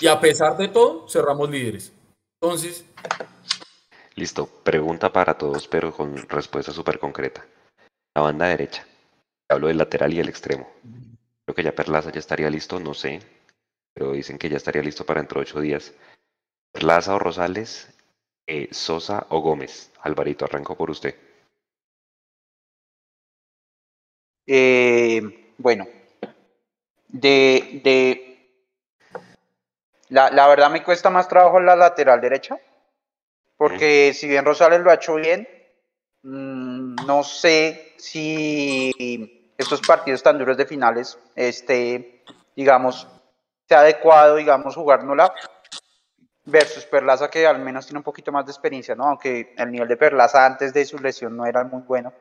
[0.00, 1.92] Y a pesar de todo, cerramos líderes.
[2.40, 2.84] Entonces.
[4.14, 4.46] Listo.
[4.62, 7.44] Pregunta para todos, pero con respuesta súper concreta.
[8.14, 8.86] La banda derecha.
[9.48, 10.68] Hablo del lateral y el extremo.
[11.46, 13.20] Creo que ya Perlaza ya estaría listo, no sé.
[13.94, 15.94] Pero dicen que ya estaría listo para dentro de ocho días.
[16.72, 17.88] Perlaza o Rosales,
[18.48, 19.92] eh, Sosa o Gómez.
[20.00, 21.14] Alvarito, arranco por usted.
[24.48, 25.86] Eh, bueno,
[27.08, 28.26] de, de
[30.08, 32.58] la, verdad me cuesta más trabajo en la lateral derecha,
[33.56, 35.48] porque si bien Rosales lo ha hecho bien,
[36.22, 42.22] mm, no sé si estos partidos tan duros de finales, este,
[42.54, 43.08] digamos,
[43.68, 45.32] sea adecuado, digamos, jugárnosla
[46.44, 49.04] versus Perlaza que al menos tiene un poquito más de experiencia, ¿no?
[49.04, 52.12] Aunque el nivel de Perlaza antes de su lesión no era muy bueno.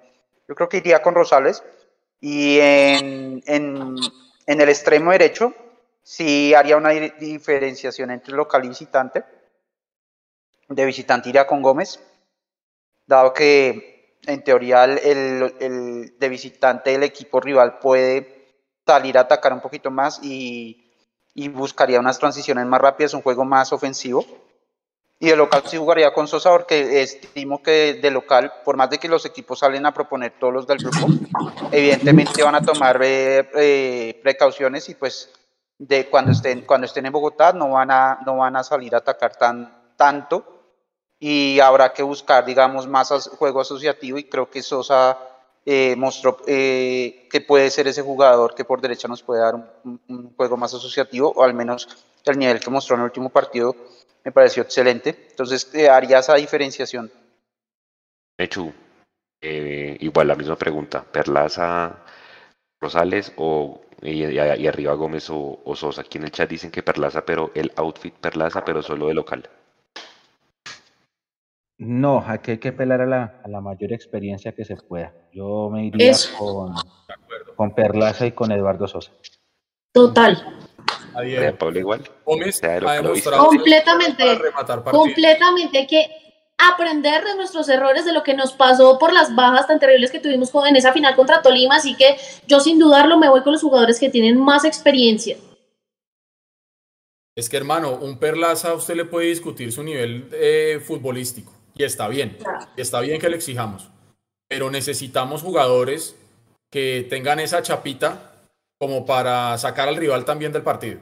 [0.48, 1.64] Yo creo que iría con Rosales
[2.20, 3.96] y en, en,
[4.48, 5.54] en el extremo derecho
[6.02, 9.24] sí haría una diferenciación entre local y visitante.
[10.68, 12.00] De visitante iría con Gómez,
[13.06, 13.95] dado que
[14.28, 20.20] en teoría el, de visitante del equipo rival puede salir a atacar un poquito más
[20.24, 20.82] y,
[21.50, 24.26] buscaría unas transiciones más rápidas, un juego más ofensivo.
[25.20, 28.98] Y de local sí jugaría con Sosa porque estimo que de local, por más de
[28.98, 31.08] que los equipos salen a proponer todos los del grupo,
[31.72, 35.32] evidentemente van a tomar eh, eh, precauciones y pues
[35.78, 39.00] de cuando estén, cuando estén en Bogotá no van a, no van a salir a
[39.00, 40.55] atacar tan, tanto
[41.20, 45.18] y habrá que buscar, digamos, más juego asociativo y creo que Sosa
[45.66, 50.58] eh, mostró que puede ser ese jugador que por derecha nos puede dar un, juego
[50.58, 51.88] más asociativo o al menos
[52.26, 53.76] el nivel que mostró en el último partido
[54.26, 55.28] me pareció excelente.
[55.30, 57.12] Entonces, eh, haría esa diferenciación.
[58.38, 58.74] Mechu,
[59.42, 61.04] eh, igual la misma pregunta.
[61.04, 62.04] ¿Perlaza,
[62.82, 64.38] Rosales o y,
[64.68, 66.02] arriba Gómez o, Sosa?
[66.02, 69.48] Aquí en el chat dicen que Perlaza, pero el outfit Perlaza, pero solo de local.
[71.78, 75.14] No, aquí hay que apelar a la, a la mayor experiencia que se pueda.
[75.34, 76.74] Yo me iría con,
[77.56, 79.12] con Perlaza y con Eduardo Sosa.
[79.92, 80.42] Total.
[81.58, 82.02] Pablo igual.
[82.24, 84.40] completamente,
[84.92, 86.08] completamente hay que
[86.58, 90.20] aprender de nuestros errores, de lo que nos pasó por las bajas tan terribles que
[90.20, 93.62] tuvimos en esa final contra Tolima, así que yo sin dudarlo me voy con los
[93.62, 95.38] jugadores que tienen más experiencia.
[97.36, 102.08] Es que hermano, un Perlaza usted le puede discutir su nivel eh, futbolístico y está
[102.08, 102.38] bien,
[102.76, 103.90] y está bien que le exijamos,
[104.50, 106.16] pero necesitamos jugadores
[106.72, 108.34] que tengan esa chapita
[108.80, 111.00] como para sacar al rival también del partido.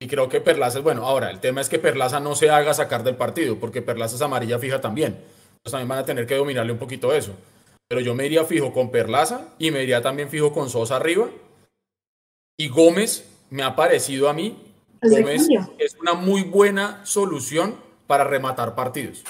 [0.00, 1.06] Y creo que Perlaza es bueno.
[1.06, 4.22] Ahora, el tema es que Perlaza no se haga sacar del partido, porque Perlaza es
[4.22, 5.12] amarilla fija también.
[5.14, 7.32] Entonces también van a tener que dominarle un poquito eso.
[7.88, 11.28] Pero yo me iría fijo con Perlaza y me iría también fijo con Sosa arriba.
[12.58, 14.58] Y Gómez me ha parecido a mí,
[15.00, 17.76] Gómez es una muy buena solución
[18.06, 19.24] para rematar partidos.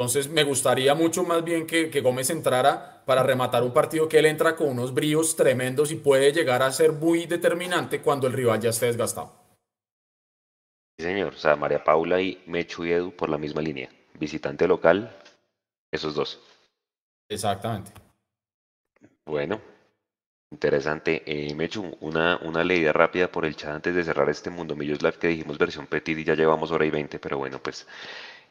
[0.00, 4.24] Entonces me gustaría mucho más bien que, Gómez entrara para rematar un partido que él
[4.24, 8.58] entra con unos bríos tremendos y puede llegar a ser muy determinante cuando el rival
[8.58, 9.30] ya esté desgastado.
[10.96, 11.34] Sí, señor.
[11.34, 13.90] O sea, María Paula y Mechu y Edu por la misma línea.
[14.18, 15.14] Visitante local,
[15.92, 16.40] esos dos.
[17.28, 17.92] Exactamente.
[19.26, 19.60] Bueno,
[20.50, 21.22] interesante.
[21.26, 25.02] Eh, Mechu, una, una leída rápida por el chat antes de cerrar este Mundo Millos
[25.02, 27.86] Live que dijimos versión petit y ya llevamos hora y veinte, pero bueno, pues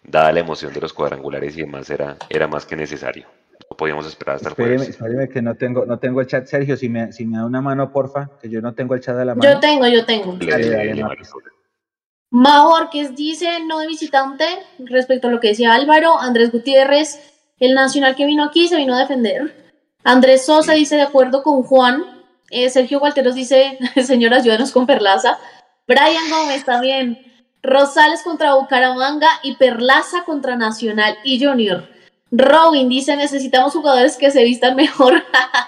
[0.04, 3.28] dada la emoción de los cuadrangulares y demás, era, era más que necesario.
[3.70, 4.90] No podíamos esperar hasta el jueves.
[4.90, 7.62] Espéreme que no tengo, no tengo el chat, Sergio, si me, si me da una
[7.62, 9.52] mano, porfa, que yo no tengo el chat de la mano.
[9.52, 10.38] Yo tengo, yo tengo.
[12.90, 14.46] que dice no de visitante
[14.80, 16.20] respecto a lo que decía Álvaro.
[16.20, 17.20] Andrés Gutiérrez,
[17.60, 19.56] el nacional que vino aquí se vino a defender.
[20.04, 22.04] Andrés Sosa dice de acuerdo con Juan.
[22.52, 25.38] Eh, Sergio Walteros dice, señoras, ayúdanos con Perlaza.
[25.88, 27.28] Brian Gómez también.
[27.61, 31.88] Rosales contra Bucaramanga y Perlaza contra Nacional y Junior.
[32.31, 35.23] Robin dice, necesitamos jugadores que se vistan mejor.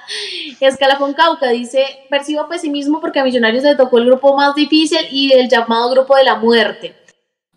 [0.59, 5.33] Escalafón Cauca dice, percibo pesimismo porque a Millonarios le tocó el grupo más difícil y
[5.33, 6.95] el llamado grupo de la muerte.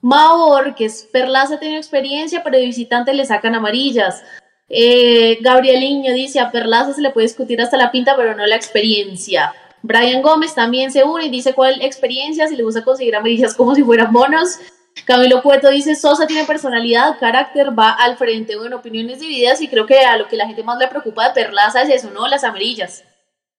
[0.00, 4.22] Maor, que es Perlaza tiene experiencia, pero de visitante le sacan amarillas.
[4.68, 8.56] Eh, Gabrieliño dice, a Perlaza se le puede discutir hasta la pinta, pero no la
[8.56, 9.52] experiencia.
[9.84, 13.74] Brian Gómez también se une y dice cuál experiencia, si le gusta conseguir amarillas como
[13.74, 14.58] si fueran monos.
[15.04, 18.56] Camilo Cueto dice, Sosa tiene personalidad, carácter, va al frente.
[18.56, 21.34] Bueno, opiniones divididas y creo que a lo que la gente más le preocupa de
[21.34, 22.26] Perlaza es eso, ¿no?
[22.28, 23.04] Las amarillas.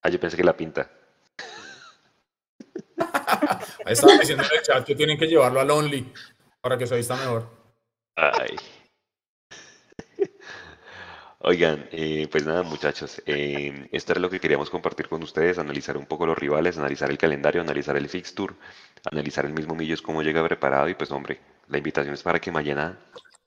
[0.01, 0.89] Ah, yo pensé que la pinta.
[3.85, 6.11] Ahí estaba diciendo en el chat que tienen que llevarlo al Only
[6.59, 7.47] para que se vista mejor.
[8.15, 8.55] Ay.
[11.47, 15.95] Oigan, eh, pues nada muchachos, eh, esto era lo que queríamos compartir con ustedes, analizar
[15.95, 18.55] un poco los rivales, analizar el calendario, analizar el fixture,
[19.11, 22.51] analizar el mismo Millos cómo llega preparado y pues hombre, la invitación es para que
[22.51, 22.97] mañana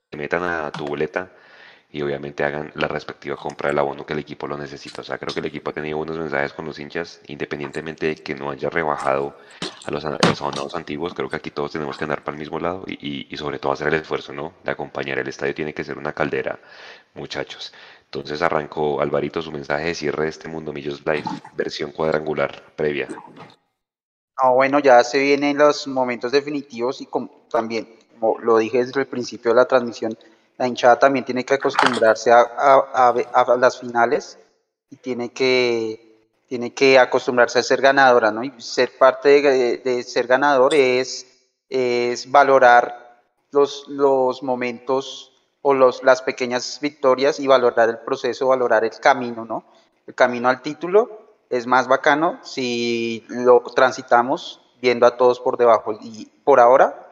[0.09, 1.33] se metan a tu boleta
[1.91, 5.01] y obviamente hagan la respectiva compra del abono que el equipo lo necesita.
[5.01, 8.15] O sea, creo que el equipo ha tenido buenos mensajes con los hinchas, independientemente de
[8.15, 9.35] que no haya rebajado
[9.85, 12.83] a los, abonados antiguos, creo que aquí todos tenemos que andar para el mismo lado
[12.85, 14.53] y, y sobre todo hacer el esfuerzo, ¿no?
[14.63, 15.17] De acompañar.
[15.17, 16.59] El estadio tiene que ser una caldera
[17.15, 17.73] muchachos.
[18.05, 21.23] Entonces arrancó Alvarito su mensaje de cierre de este Mundo Millos Live,
[21.55, 23.07] versión cuadrangular previa.
[24.41, 27.09] No, bueno, ya se vienen los momentos definitivos y
[27.51, 27.87] también,
[28.19, 30.17] como lo dije desde el principio de la transmisión,
[30.59, 34.37] la hinchada también tiene que acostumbrarse a, las finales
[34.89, 38.43] y tiene que, tiene que acostumbrarse a ser ganadora, ¿no?
[38.43, 41.25] Y ser parte de, ser ganador es,
[41.69, 43.21] es valorar
[43.51, 45.31] los, los momentos
[45.61, 49.63] o los, las pequeñas victorias y valorar el proceso, valorar el camino, ¿no?
[50.07, 55.93] El camino al título es más bacano si lo transitamos viendo a todos por debajo.
[56.01, 57.08] Y por ahora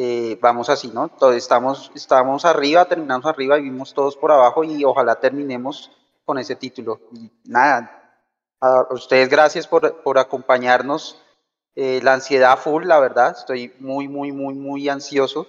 [0.00, 1.08] eh, vamos así, ¿no?
[1.08, 5.90] Todos estamos, estamos arriba, terminamos arriba y vimos todos por abajo y ojalá terminemos
[6.24, 7.00] con ese título.
[7.12, 8.16] Y nada,
[8.60, 11.20] a ustedes gracias por, por acompañarnos.
[11.74, 15.48] Eh, la ansiedad full, la verdad, estoy muy, muy, muy, muy ansioso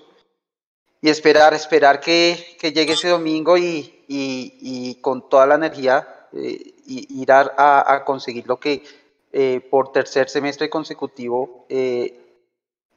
[0.99, 6.73] y esperar, esperar que, que llegue ese domingo y, y, con toda la energía eh,
[6.88, 8.84] ir a, a, conseguir lo que
[9.31, 12.45] eh, por tercer semestre consecutivo eh,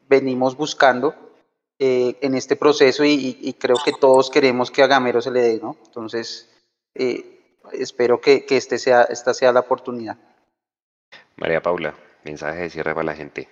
[0.08, 1.31] venimos buscando
[1.78, 5.40] eh, en este proceso y, y, creo que todos queremos que a Gamero se le
[5.40, 5.76] dé, ¿no?
[5.86, 6.48] Entonces,
[7.72, 10.16] espero que, que este sea, esta sea la oportunidad.
[11.36, 11.94] María Paula,
[12.24, 13.48] mensaje de cierre para la gente.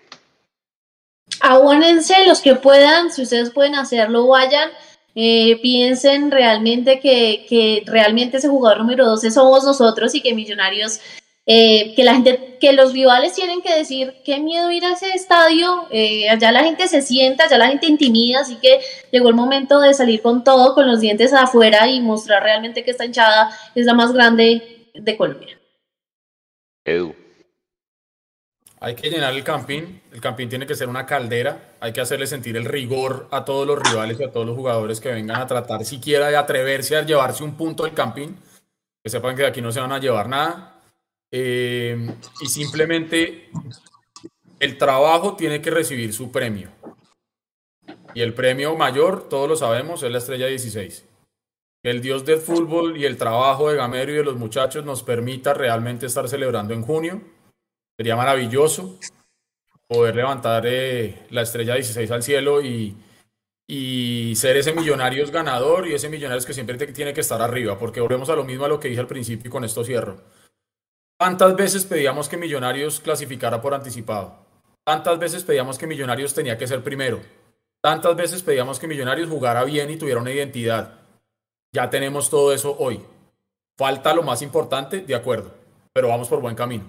[1.41, 4.71] Abónense los que puedan, si ustedes pueden hacerlo, vayan.
[5.15, 11.01] Eh, piensen realmente que, que, realmente ese jugador número 12 somos nosotros y que Millonarios,
[11.47, 15.11] eh, que la gente, que los rivales tienen que decir qué miedo ir a ese
[15.11, 18.81] estadio, eh, allá la gente se sienta, allá la gente intimida, así que
[19.11, 22.91] llegó el momento de salir con todo, con los dientes afuera y mostrar realmente que
[22.91, 25.59] esta hinchada es la más grande de Colombia.
[26.85, 27.15] Edu.
[28.83, 32.27] Hay que llenar el campín, el campín tiene que ser una caldera, hay que hacerle
[32.27, 35.47] sentir el rigor a todos los rivales y a todos los jugadores que vengan a
[35.47, 38.39] tratar siquiera de atreverse a llevarse un punto del campín,
[39.03, 40.80] que sepan que de aquí no se van a llevar nada.
[41.33, 43.51] Eh, y simplemente
[44.59, 46.71] el trabajo tiene que recibir su premio.
[48.15, 51.07] Y el premio mayor, todos lo sabemos, es la estrella 16.
[51.83, 55.03] Que el dios del fútbol y el trabajo de Gamero y de los muchachos nos
[55.03, 57.23] permita realmente estar celebrando en junio
[58.01, 58.99] Sería maravilloso
[59.87, 62.97] poder levantar eh, la estrella 16 al cielo y,
[63.69, 68.01] y ser ese millonarios ganador y ese millonarios que siempre tiene que estar arriba, porque
[68.01, 70.23] volvemos a lo mismo a lo que dije al principio y con esto cierro.
[71.21, 74.39] ¿Cuántas veces pedíamos que Millonarios clasificara por anticipado?
[74.85, 77.21] ¿Tantas veces pedíamos que Millonarios tenía que ser primero?
[77.83, 80.95] ¿Tantas veces pedíamos que Millonarios jugara bien y tuviera una identidad?
[81.75, 83.03] Ya tenemos todo eso hoy.
[83.77, 85.53] Falta lo más importante, de acuerdo,
[85.93, 86.87] pero vamos por buen camino.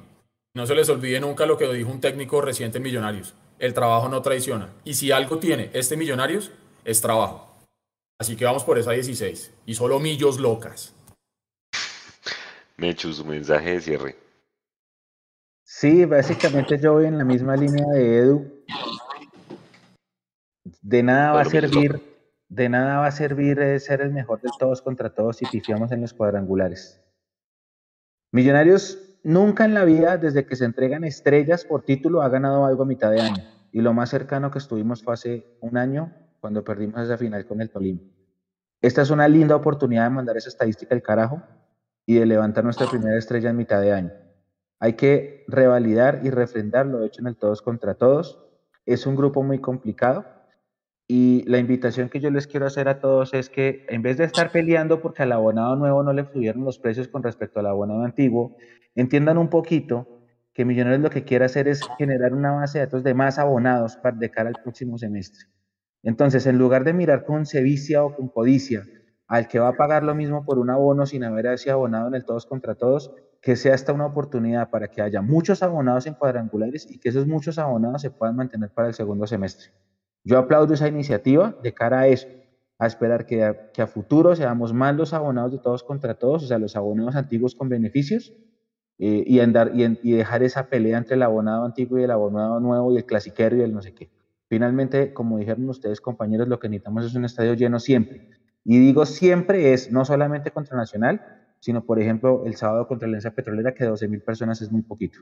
[0.55, 3.33] No se les olvide nunca lo que dijo un técnico reciente en Millonarios.
[3.59, 4.69] El trabajo no traiciona.
[4.85, 6.51] Y si algo tiene este Millonarios,
[6.85, 7.53] es trabajo.
[8.17, 9.51] Así que vamos por esa 16.
[9.65, 10.93] Y solo millos locas.
[12.81, 14.15] Mechu, su mensaje de cierre.
[15.63, 18.63] Sí, básicamente yo voy en la misma línea de Edu.
[20.81, 22.01] De nada va a servir,
[22.49, 26.01] de nada va a servir ser el mejor de todos contra todos si pifiamos en
[26.01, 26.99] los cuadrangulares.
[28.31, 32.81] Millonarios nunca en la vida, desde que se entregan estrellas por título, ha ganado algo
[32.81, 33.43] a mitad de año.
[33.71, 37.61] Y lo más cercano que estuvimos fue hace un año, cuando perdimos esa final con
[37.61, 38.01] el Tolima.
[38.81, 41.43] Esta es una linda oportunidad de mandar esa estadística al carajo
[42.11, 44.11] y de levantar nuestra primera estrella en mitad de año.
[44.79, 48.43] Hay que revalidar y refrendar lo hecho en el todos contra todos.
[48.85, 50.25] Es un grupo muy complicado
[51.07, 54.25] y la invitación que yo les quiero hacer a todos es que en vez de
[54.25, 58.03] estar peleando porque al abonado nuevo no le subieron los precios con respecto al abonado
[58.03, 58.57] antiguo,
[58.93, 60.05] entiendan un poquito
[60.53, 63.95] que Millonarios lo que quiere hacer es generar una base de datos de más abonados
[63.95, 65.45] para de cara al próximo semestre.
[66.03, 68.83] Entonces, en lugar de mirar con sevicia o con codicia
[69.31, 72.15] al que va a pagar lo mismo por un abono sin haber sido abonado en
[72.15, 76.15] el todos contra todos, que sea esta una oportunidad para que haya muchos abonados en
[76.15, 79.71] cuadrangulares y que esos muchos abonados se puedan mantener para el segundo semestre.
[80.25, 82.27] Yo aplaudo esa iniciativa de cara a eso,
[82.77, 86.59] a esperar que a, futuro seamos más los abonados de todos contra todos, o sea,
[86.59, 88.33] los abonados antiguos con beneficios,
[88.99, 92.91] eh, y, andar, y, dejar esa pelea entre el abonado antiguo y el abonado nuevo
[92.91, 94.11] y el clasiquero y el no sé qué.
[94.49, 98.40] Finalmente, como dijeron ustedes, compañeros, lo que necesitamos es un estadio lleno siempre.
[98.63, 101.21] Y digo siempre es no solamente contra Nacional,
[101.59, 104.81] sino por ejemplo el sábado contra la Alianza Petrolera, que 12 mil personas es muy
[104.81, 105.19] poquito.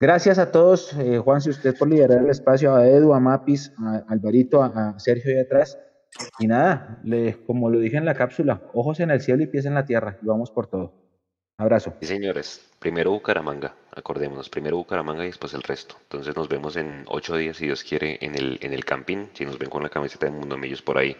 [0.00, 3.72] Gracias a todos, eh, Juan, si usted por liderar el espacio, a Edu, a Mapis,
[3.78, 5.78] a Alvarito, a, Sergio y atrás.
[6.38, 9.66] Y nada, le, como lo dije en la cápsula, ojos en el cielo y pies
[9.66, 11.03] en la tierra, y vamos por todo.
[11.58, 11.94] Abrazo.
[12.00, 12.70] Sí, señores.
[12.78, 15.96] Primero Bucaramanga, acordémonos, primero Bucaramanga y después el resto.
[16.02, 19.30] Entonces nos vemos en ocho días, si Dios quiere, en el, en el campín.
[19.32, 21.16] Si nos ven con la camiseta de Mundo Millos por ahí,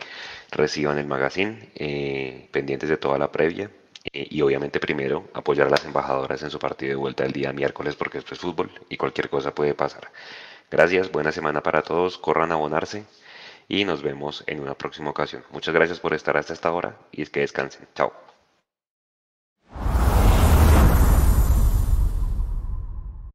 [0.51, 3.71] reciban el magazine, eh, pendientes de toda la previa.
[4.13, 7.53] Eh, y obviamente primero apoyar a las embajadoras en su partido de vuelta el día
[7.55, 10.11] miércoles porque esto es fútbol y cualquier cosa puede pasar.
[10.71, 13.07] Gracias, buena semana para todos, corran a abonarse
[13.69, 15.45] y nos vemos en una próxima ocasión.
[15.53, 17.89] Muchas gracias por estar hasta esta hora y es que descansen.
[17.95, 18.24] Chao.